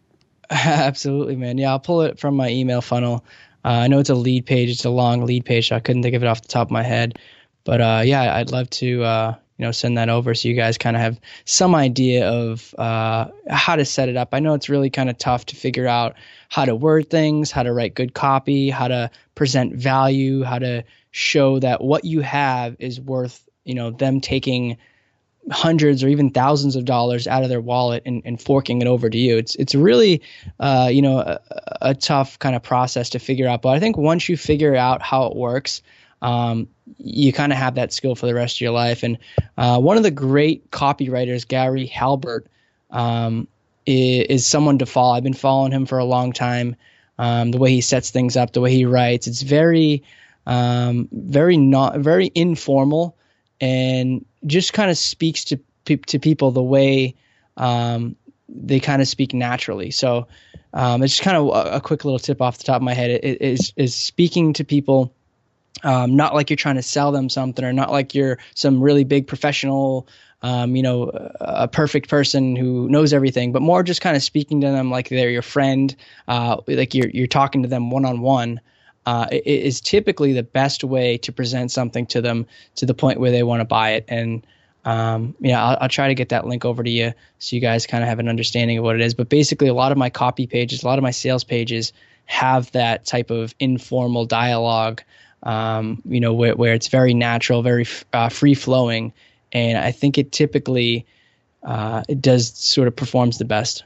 Absolutely, 0.50 1.36
man. 1.36 1.58
Yeah, 1.58 1.72
I'll 1.72 1.80
pull 1.80 2.02
it 2.02 2.20
from 2.20 2.36
my 2.36 2.50
email 2.50 2.82
funnel. 2.82 3.26
Uh, 3.66 3.70
I 3.70 3.88
know 3.88 4.00
it's 4.00 4.10
a 4.10 4.16
lead 4.16 4.46
page. 4.46 4.70
It's 4.70 4.86
a 4.86 4.90
long 4.90 5.26
lead 5.26 5.46
page. 5.46 5.70
So 5.70 5.76
I 5.76 5.82
couldn't 5.82 6.04
think 6.04 6.16
of 6.16 6.24
it 6.24 6.28
off 6.28 6.42
the 6.42 6.48
top 6.48 6.68
of 6.68 6.72
my 6.72 6.84
head. 6.84 7.20
But 7.66 7.82
uh, 7.82 8.02
yeah, 8.06 8.36
I'd 8.36 8.52
love 8.52 8.70
to 8.72 9.04
uh, 9.04 9.36
you 9.58 9.66
know 9.66 9.72
send 9.72 9.98
that 9.98 10.10
over 10.10 10.34
so 10.34 10.48
you 10.48 10.54
guys 10.54 10.78
kind 10.78 10.96
of 10.96 11.02
have 11.02 11.20
some 11.46 11.76
idea 11.76 12.30
of 12.30 12.74
uh, 12.78 13.28
how 13.50 13.76
to 13.76 13.86
set 13.86 14.10
it 14.10 14.16
up. 14.16 14.30
I 14.34 14.40
know 14.40 14.54
it's 14.54 14.70
really 14.70 14.90
kind 14.90 15.10
of 15.10 15.18
tough 15.18 15.46
to 15.48 15.56
figure 15.56 15.88
out 15.88 16.16
how 16.50 16.66
to 16.66 16.76
word 16.76 17.10
things, 17.10 17.52
how 17.52 17.64
to 17.64 17.74
write 17.74 17.96
good 17.96 18.14
copy, 18.14 18.70
how 18.70 18.88
to 18.88 19.10
present 19.36 19.76
value, 19.76 20.44
how 20.44 20.60
to 20.60 20.84
show 21.12 21.60
that 21.60 21.84
what 21.84 22.06
you 22.06 22.22
have 22.22 22.76
is 22.80 23.02
worth 23.02 23.44
you 23.66 23.74
know 23.74 23.92
them 23.92 24.22
taking 24.22 24.78
hundreds 25.52 26.04
or 26.04 26.10
even 26.10 26.30
thousands 26.30 26.76
of 26.76 26.86
dollars 26.86 27.26
out 27.26 27.44
of 27.44 27.50
their 27.50 27.62
wallet 27.62 28.04
and, 28.06 28.22
and 28.26 28.42
forking 28.42 28.82
it 28.82 28.88
over 28.88 29.10
to 29.10 29.18
you. 29.18 29.38
It's 29.38 29.56
it's 29.56 29.76
really 29.76 30.22
uh, 30.60 30.90
you 30.92 31.02
know 31.02 31.20
a, 31.20 31.40
a 31.82 31.96
tough 31.96 32.40
kind 32.40 32.56
of 32.56 32.64
process 32.64 33.10
to 33.12 33.20
figure 33.20 33.48
out. 33.48 33.62
But 33.62 33.70
I 33.70 33.80
think 33.80 33.98
once 33.98 34.28
you 34.30 34.38
figure 34.38 34.76
out 34.76 35.02
how 35.02 35.28
it 35.28 35.36
works, 35.36 35.82
um, 36.22 36.68
you 36.98 37.34
kind 37.34 37.52
of 37.52 37.58
have 37.58 37.76
that 37.76 37.94
skill 37.94 38.16
for 38.16 38.26
the 38.26 38.34
rest 38.34 38.58
of 38.58 38.62
your 38.62 38.72
life. 38.72 39.04
And 39.04 39.18
uh, 39.58 39.80
one 39.80 39.98
of 39.98 40.04
the 40.04 40.12
great 40.12 40.72
copywriters, 40.72 41.48
Gary 41.48 41.86
Halbert, 41.86 42.48
um, 42.92 43.48
is, 43.86 44.26
is, 44.28 44.46
someone 44.46 44.78
to 44.80 44.86
follow. 44.86 45.14
I've 45.16 45.24
been 45.24 45.34
following 45.34 45.72
him 45.72 45.86
for 45.86 45.98
a 45.98 46.06
long 46.06 46.32
time. 46.32 46.76
Um, 47.20 47.52
the 47.52 47.58
way 47.58 47.72
he 47.72 47.82
sets 47.82 48.12
things 48.12 48.38
up, 48.38 48.54
the 48.54 48.62
way 48.62 48.72
he 48.72 48.86
writes, 48.86 49.28
it's 49.28 49.42
very, 49.42 50.04
um, 50.46 51.10
very 51.12 51.58
not 51.58 51.98
very 52.00 52.32
informal, 52.36 53.18
and 53.60 54.24
just 54.46 54.74
kind 54.74 54.92
of 54.92 54.98
speaks 54.98 55.46
to 55.46 55.60
to 55.86 56.20
people 56.20 56.52
the 56.52 56.62
way 56.62 57.16
um, 57.56 58.16
they 58.50 58.80
kind 58.80 59.02
of 59.02 59.08
speak 59.08 59.34
naturally. 59.34 59.90
So 59.90 60.28
um, 60.74 61.02
it's 61.02 61.14
just 61.14 61.24
kind 61.24 61.38
of 61.38 61.48
a, 61.48 61.78
a, 61.78 61.82
quick 61.82 62.06
little 62.06 62.20
tip 62.20 62.42
off 62.42 62.58
the 62.58 62.66
top 62.66 62.78
of 62.78 62.82
my 62.82 62.94
head. 62.94 63.10
It, 63.10 63.42
is 63.42 63.74
is 63.76 63.96
speaking 63.96 64.54
to 64.54 64.64
people 64.64 65.14
um, 65.84 66.16
not 66.16 66.34
like 66.34 66.50
you're 66.50 66.58
trying 66.58 66.76
to 66.76 66.82
sell 66.82 67.12
them 67.12 67.30
something 67.30 67.64
or 67.64 67.74
not 67.74 67.92
like 67.92 68.16
you're 68.16 68.38
some 68.56 68.82
really 68.82 69.04
big 69.04 69.28
professional 69.28 70.08
um, 70.42 70.76
you 70.76 70.84
know 70.84 71.10
a 71.42 71.68
perfect 71.68 72.10
person 72.10 72.56
who 72.56 72.88
knows 72.90 73.14
everything 73.14 73.52
but 73.52 73.62
more 73.62 73.84
just 73.84 74.02
kind 74.02 74.16
of 74.16 74.24
speaking 74.24 74.62
to 74.62 74.68
them 74.68 74.92
like 74.92 75.10
they're 75.10 75.30
your 75.30 75.42
friend 75.42 75.96
uh, 76.28 76.58
like 76.68 76.94
you're, 76.94 77.10
you're 77.10 77.28
talking 77.28 77.64
to 77.64 77.70
them 77.70 77.90
one-on-one 77.90 78.60
uh, 79.06 79.28
is 79.32 79.80
typically 79.80 80.34
the 80.34 80.44
best 80.44 80.84
way 80.84 81.18
to 81.18 81.32
present 81.32 81.72
something 81.72 82.06
to 82.06 82.22
them 82.22 82.46
to 82.76 82.86
the 82.86 82.94
point 82.94 83.20
where 83.20 83.32
they 83.32 83.44
want 83.44 83.62
to 83.62 83.66
buy 83.66 83.92
it 83.92 84.06
and 84.08 84.46
um, 84.86 85.36
yeah, 85.42 85.62
I'll, 85.62 85.78
I'll, 85.82 85.90
try 85.90 86.08
to 86.08 86.16
get 86.16 86.30
that 86.30 86.48
link 86.48 86.64
over 86.64 86.82
to 86.82 86.90
you 86.90 87.12
so 87.40 87.58
you 87.58 87.62
guys 87.62 87.86
kind 87.86 88.04
of 88.04 88.08
have 88.08 88.20
an 88.20 88.30
understanding 88.30 88.78
of 88.78 88.86
what 88.86 88.96
it 88.96 89.02
is. 89.02 89.14
But 89.14 89.28
basically, 89.28 89.68
a 89.68 89.74
lot 89.74 89.92
of 89.92 89.98
my 89.98 90.10
copy 90.10 90.48
pages, 90.48 90.82
a 90.82 90.86
lot 90.86 90.98
of 90.98 91.04
my 91.04 91.12
sales 91.12 91.44
pages 91.44 91.92
have 92.24 92.72
that 92.72 93.06
type 93.06 93.30
of 93.30 93.54
informal 93.60 94.26
dialogue 94.26 95.04
um, 95.44 96.02
you 96.06 96.20
know, 96.20 96.34
where, 96.34 96.56
where 96.56 96.74
it's 96.74 96.88
very 96.88 97.14
natural, 97.14 97.62
very 97.62 97.86
uh, 98.14 98.30
free 98.30 98.54
flowing, 98.54 99.14
and 99.52 99.78
I 99.78 99.92
think 99.92 100.18
it 100.18 100.32
typically 100.32 101.06
uh, 101.64 102.04
it 102.08 102.22
does 102.22 102.50
sort 102.58 102.88
of 102.88 102.96
performs 102.96 103.38
the 103.38 103.46
best. 103.46 103.84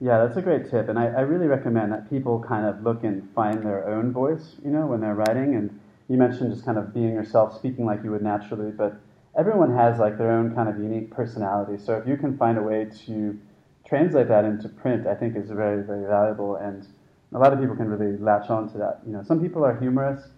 Yeah, 0.00 0.24
that's 0.24 0.36
a 0.36 0.42
great 0.42 0.70
tip, 0.70 0.88
and 0.88 0.98
I, 0.98 1.06
I, 1.06 1.20
really 1.22 1.48
recommend 1.48 1.90
that 1.92 2.08
people 2.08 2.38
kind 2.38 2.64
of 2.64 2.82
look 2.84 3.02
and 3.02 3.28
find 3.34 3.64
their 3.64 3.88
own 3.88 4.12
voice, 4.12 4.54
you 4.64 4.70
know, 4.70 4.86
when 4.86 5.00
they're 5.00 5.16
writing. 5.16 5.56
And 5.56 5.80
you 6.08 6.16
mentioned 6.16 6.52
just 6.52 6.64
kind 6.64 6.78
of 6.78 6.94
being 6.94 7.14
yourself, 7.14 7.56
speaking 7.56 7.84
like 7.84 8.04
you 8.04 8.12
would 8.12 8.22
naturally, 8.22 8.70
but 8.70 9.00
everyone 9.36 9.74
has 9.74 9.98
like 9.98 10.16
their 10.16 10.30
own 10.30 10.54
kind 10.54 10.68
of 10.68 10.78
unique 10.78 11.10
personality. 11.10 11.82
So 11.82 11.96
if 11.96 12.06
you 12.06 12.16
can 12.16 12.36
find 12.36 12.58
a 12.58 12.62
way 12.62 12.86
to 13.06 13.38
translate 13.88 14.28
that 14.28 14.44
into 14.44 14.68
print, 14.68 15.06
I 15.06 15.14
think 15.14 15.36
is 15.36 15.50
very, 15.50 15.82
very 15.82 16.06
valuable. 16.06 16.56
And 16.56 16.86
a 17.34 17.38
lot 17.38 17.52
of 17.52 17.60
people 17.60 17.76
can 17.76 17.88
really 17.88 18.16
latch 18.18 18.50
on 18.50 18.70
to 18.72 18.78
that. 18.78 19.00
You 19.06 19.12
know, 19.12 19.22
some 19.22 19.40
people 19.40 19.64
are 19.64 19.78
humorous, 19.78 20.28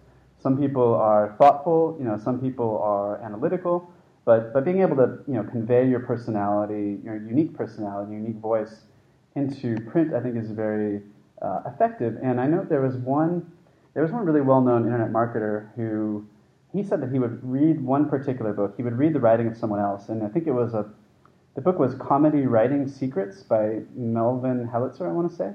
some 0.41 0.57
people 0.57 0.95
are 0.95 1.35
thoughtful, 1.37 1.95
you 1.99 2.05
know, 2.05 2.17
some 2.17 2.39
people 2.39 2.79
are 2.79 3.21
analytical, 3.23 3.89
but 4.25 4.53
but 4.53 4.65
being 4.65 4.81
able 4.81 4.95
to 4.97 5.19
you 5.27 5.35
know 5.35 5.43
convey 5.43 5.87
your 5.87 6.01
personality, 6.01 6.99
your 7.03 7.15
unique 7.15 7.55
personality, 7.55 8.13
unique 8.13 8.37
voice 8.37 8.81
into 9.35 9.79
print, 9.89 10.13
I 10.13 10.19
think 10.19 10.35
is 10.35 10.51
very 10.51 11.01
uh, 11.41 11.61
effective. 11.65 12.17
And 12.21 12.39
I 12.39 12.47
know 12.47 12.65
there 12.67 12.81
was 12.81 12.95
one 12.95 13.51
there 13.93 14.03
was 14.03 14.11
one 14.11 14.25
really 14.25 14.41
well-known 14.41 14.85
internet 14.85 15.11
marketer 15.11 15.69
who 15.75 16.25
he 16.71 16.83
said 16.83 17.01
that 17.01 17.11
he 17.11 17.19
would 17.19 17.39
read 17.43 17.81
one 17.83 18.09
particular 18.09 18.53
book. 18.53 18.75
He 18.77 18.83
would 18.83 18.97
read 18.97 19.13
the 19.13 19.19
writing 19.19 19.47
of 19.47 19.57
someone 19.57 19.79
else, 19.79 20.09
and 20.09 20.23
I 20.23 20.27
think 20.27 20.47
it 20.47 20.53
was 20.53 20.73
a 20.73 20.89
the 21.55 21.61
book 21.61 21.79
was 21.79 21.95
Comedy 21.95 22.45
Writing 22.45 22.87
Secrets 22.87 23.43
by 23.43 23.81
Melvin 23.93 24.69
Helitzer, 24.73 25.09
I 25.09 25.11
want 25.11 25.29
to 25.29 25.35
say. 25.35 25.51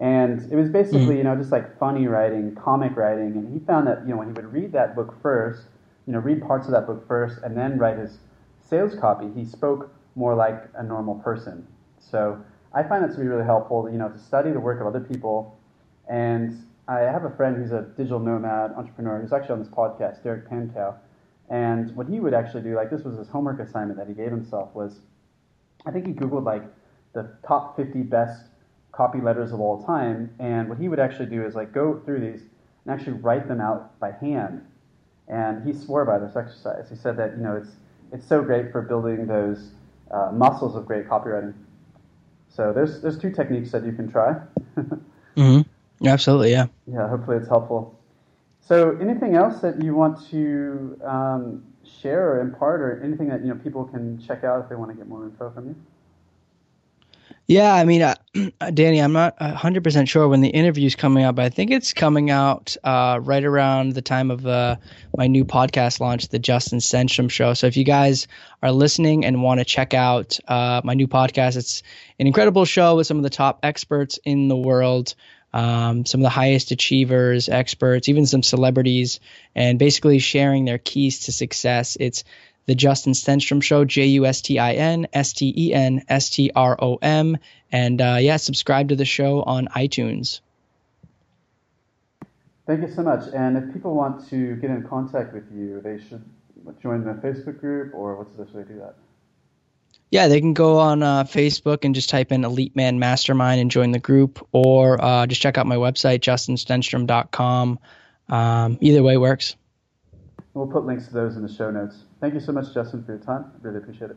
And 0.00 0.50
it 0.52 0.56
was 0.56 0.68
basically, 0.68 1.00
mm-hmm. 1.00 1.16
you 1.16 1.24
know, 1.24 1.36
just 1.36 1.50
like 1.50 1.76
funny 1.78 2.06
writing, 2.06 2.54
comic 2.54 2.96
writing. 2.96 3.32
And 3.32 3.52
he 3.52 3.64
found 3.66 3.86
that, 3.88 4.02
you 4.02 4.10
know, 4.10 4.18
when 4.18 4.28
he 4.28 4.32
would 4.32 4.52
read 4.52 4.72
that 4.72 4.94
book 4.94 5.14
first, 5.20 5.64
you 6.06 6.12
know, 6.12 6.20
read 6.20 6.40
parts 6.40 6.66
of 6.66 6.72
that 6.72 6.86
book 6.86 7.06
first 7.08 7.38
and 7.42 7.56
then 7.56 7.78
write 7.78 7.98
his 7.98 8.18
sales 8.60 8.94
copy, 8.94 9.28
he 9.34 9.44
spoke 9.44 9.92
more 10.14 10.34
like 10.34 10.68
a 10.76 10.82
normal 10.82 11.16
person. 11.16 11.66
So 11.98 12.42
I 12.72 12.82
find 12.82 13.02
that 13.02 13.12
to 13.14 13.20
be 13.20 13.26
really 13.26 13.44
helpful, 13.44 13.90
you 13.90 13.98
know, 13.98 14.08
to 14.08 14.18
study 14.18 14.52
the 14.52 14.60
work 14.60 14.80
of 14.80 14.86
other 14.86 15.00
people. 15.00 15.58
And 16.08 16.64
I 16.86 17.00
have 17.00 17.24
a 17.24 17.30
friend 17.30 17.56
who's 17.56 17.72
a 17.72 17.82
digital 17.96 18.20
nomad 18.20 18.72
entrepreneur 18.72 19.20
who's 19.20 19.32
actually 19.32 19.54
on 19.54 19.58
this 19.58 19.68
podcast, 19.68 20.22
Derek 20.22 20.48
Pankow. 20.48 20.94
And 21.50 21.94
what 21.96 22.08
he 22.08 22.20
would 22.20 22.34
actually 22.34 22.62
do, 22.62 22.76
like 22.76 22.90
this 22.90 23.02
was 23.02 23.16
his 23.16 23.28
homework 23.28 23.58
assignment 23.58 23.98
that 23.98 24.06
he 24.06 24.14
gave 24.14 24.30
himself, 24.30 24.74
was 24.74 25.00
I 25.86 25.90
think 25.90 26.06
he 26.06 26.12
Googled 26.12 26.44
like 26.44 26.62
the 27.14 27.30
top 27.46 27.76
50 27.76 28.02
best 28.02 28.44
copy 28.98 29.20
letters 29.20 29.52
of 29.52 29.60
all 29.60 29.80
time. 29.84 30.34
And 30.40 30.68
what 30.68 30.76
he 30.78 30.88
would 30.88 30.98
actually 30.98 31.26
do 31.26 31.46
is 31.46 31.54
like 31.54 31.72
go 31.72 32.02
through 32.04 32.20
these 32.20 32.42
and 32.84 32.92
actually 32.92 33.12
write 33.12 33.46
them 33.46 33.60
out 33.60 33.98
by 34.00 34.10
hand. 34.10 34.66
And 35.28 35.64
he 35.64 35.72
swore 35.72 36.04
by 36.04 36.18
this 36.18 36.34
exercise. 36.34 36.90
He 36.90 36.96
said 36.96 37.16
that 37.16 37.36
you 37.36 37.42
know 37.44 37.56
it's 37.56 37.70
it's 38.12 38.26
so 38.26 38.42
great 38.42 38.72
for 38.72 38.82
building 38.82 39.26
those 39.26 39.70
uh, 40.10 40.30
muscles 40.32 40.74
of 40.74 40.84
great 40.86 41.08
copywriting. 41.08 41.54
So 42.48 42.72
there's 42.72 43.00
there's 43.00 43.18
two 43.18 43.30
techniques 43.30 43.70
that 43.70 43.84
you 43.84 43.92
can 43.92 44.10
try. 44.10 44.34
mm-hmm. 45.36 45.60
Absolutely, 46.06 46.50
yeah. 46.50 46.66
Yeah, 46.86 47.08
hopefully 47.08 47.36
it's 47.36 47.48
helpful. 47.48 47.98
So 48.60 48.96
anything 48.98 49.36
else 49.36 49.60
that 49.60 49.82
you 49.82 49.94
want 49.94 50.28
to 50.30 50.98
um, 51.04 51.64
share 51.84 52.32
or 52.32 52.40
impart, 52.40 52.80
or 52.80 53.02
anything 53.02 53.28
that 53.28 53.42
you 53.42 53.48
know 53.48 53.60
people 53.62 53.84
can 53.84 54.18
check 54.18 54.44
out 54.44 54.62
if 54.62 54.68
they 54.68 54.74
want 54.74 54.90
to 54.90 54.96
get 54.96 55.06
more 55.06 55.24
info 55.24 55.50
from 55.50 55.68
you? 55.68 55.76
Yeah, 57.48 57.72
I 57.72 57.84
mean, 57.84 58.02
uh, 58.02 58.14
Danny, 58.74 59.00
I'm 59.00 59.14
not 59.14 59.38
100% 59.38 60.06
sure 60.06 60.28
when 60.28 60.42
the 60.42 60.50
interview's 60.50 60.94
coming 60.94 61.24
out, 61.24 61.34
but 61.34 61.46
I 61.46 61.48
think 61.48 61.70
it's 61.70 61.94
coming 61.94 62.30
out 62.30 62.76
uh, 62.84 63.20
right 63.22 63.42
around 63.42 63.94
the 63.94 64.02
time 64.02 64.30
of 64.30 64.46
uh, 64.46 64.76
my 65.16 65.28
new 65.28 65.46
podcast 65.46 65.98
launch, 65.98 66.28
The 66.28 66.38
Justin 66.38 66.78
Stenstrom 66.78 67.30
Show. 67.30 67.54
So 67.54 67.66
if 67.66 67.78
you 67.78 67.84
guys 67.84 68.28
are 68.62 68.70
listening 68.70 69.24
and 69.24 69.42
want 69.42 69.60
to 69.60 69.64
check 69.64 69.94
out 69.94 70.38
uh, 70.46 70.82
my 70.84 70.92
new 70.92 71.08
podcast, 71.08 71.56
it's 71.56 71.82
an 72.20 72.26
incredible 72.26 72.66
show 72.66 72.96
with 72.96 73.06
some 73.06 73.16
of 73.16 73.22
the 73.22 73.30
top 73.30 73.60
experts 73.62 74.18
in 74.26 74.48
the 74.48 74.56
world. 74.56 75.14
Um, 75.50 76.04
some 76.04 76.20
of 76.20 76.24
the 76.24 76.28
highest 76.28 76.72
achievers, 76.72 77.48
experts, 77.48 78.10
even 78.10 78.26
some 78.26 78.42
celebrities, 78.42 79.18
and 79.54 79.78
basically 79.78 80.18
sharing 80.18 80.66
their 80.66 80.76
keys 80.76 81.20
to 81.20 81.32
success. 81.32 81.96
It's 81.98 82.24
the 82.68 82.74
Justin 82.74 83.14
Stenstrom 83.14 83.62
Show, 83.62 83.86
J 83.86 84.04
U 84.04 84.26
S 84.26 84.42
T 84.42 84.58
I 84.58 84.74
N 84.74 85.08
S 85.14 85.32
T 85.32 85.52
E 85.56 85.72
N 85.72 86.04
S 86.06 86.28
T 86.28 86.52
R 86.54 86.76
O 86.78 86.96
M. 87.00 87.38
And 87.72 88.00
uh, 88.00 88.18
yeah, 88.20 88.36
subscribe 88.36 88.90
to 88.90 88.96
the 88.96 89.06
show 89.06 89.42
on 89.42 89.68
iTunes. 89.68 90.40
Thank 92.66 92.82
you 92.82 92.94
so 92.94 93.02
much. 93.02 93.32
And 93.34 93.56
if 93.56 93.72
people 93.72 93.94
want 93.94 94.28
to 94.28 94.56
get 94.56 94.68
in 94.68 94.86
contact 94.86 95.32
with 95.32 95.50
you, 95.50 95.80
they 95.80 95.98
should 95.98 96.22
join 96.82 97.04
the 97.04 97.14
Facebook 97.14 97.58
group, 97.58 97.94
or 97.94 98.16
what's 98.16 98.36
the 98.36 98.44
best 98.44 98.54
way 98.54 98.64
to 98.64 98.68
do 98.68 98.78
that? 98.80 98.96
Yeah, 100.10 100.28
they 100.28 100.40
can 100.40 100.52
go 100.52 100.78
on 100.78 101.02
uh, 101.02 101.24
Facebook 101.24 101.86
and 101.86 101.94
just 101.94 102.10
type 102.10 102.32
in 102.32 102.44
Elite 102.44 102.76
Man 102.76 102.98
Mastermind 102.98 103.62
and 103.62 103.70
join 103.70 103.92
the 103.92 103.98
group, 103.98 104.46
or 104.52 105.02
uh, 105.02 105.26
just 105.26 105.40
check 105.40 105.56
out 105.56 105.66
my 105.66 105.76
website, 105.76 106.18
justinstenstrom.com. 106.18 107.78
Um, 108.28 108.78
either 108.82 109.02
way 109.02 109.16
works. 109.16 109.56
We'll 110.52 110.66
put 110.66 110.84
links 110.84 111.06
to 111.06 111.14
those 111.14 111.36
in 111.36 111.42
the 111.42 111.52
show 111.52 111.70
notes. 111.70 112.04
Thank 112.20 112.34
you 112.34 112.40
so 112.40 112.52
much, 112.52 112.74
Justin, 112.74 113.04
for 113.04 113.12
your 113.12 113.20
time. 113.20 113.52
Really 113.62 113.78
appreciate 113.78 114.10
it. 114.10 114.16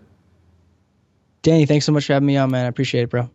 Danny, 1.44 1.66
thanks 1.66 1.86
so 1.86 1.92
much 1.92 2.06
for 2.06 2.14
having 2.14 2.28
me 2.28 2.38
on, 2.38 2.52
man. 2.52 2.66
I 2.66 2.68
appreciate 2.68 3.04
it, 3.04 3.10
bro. 3.10 3.30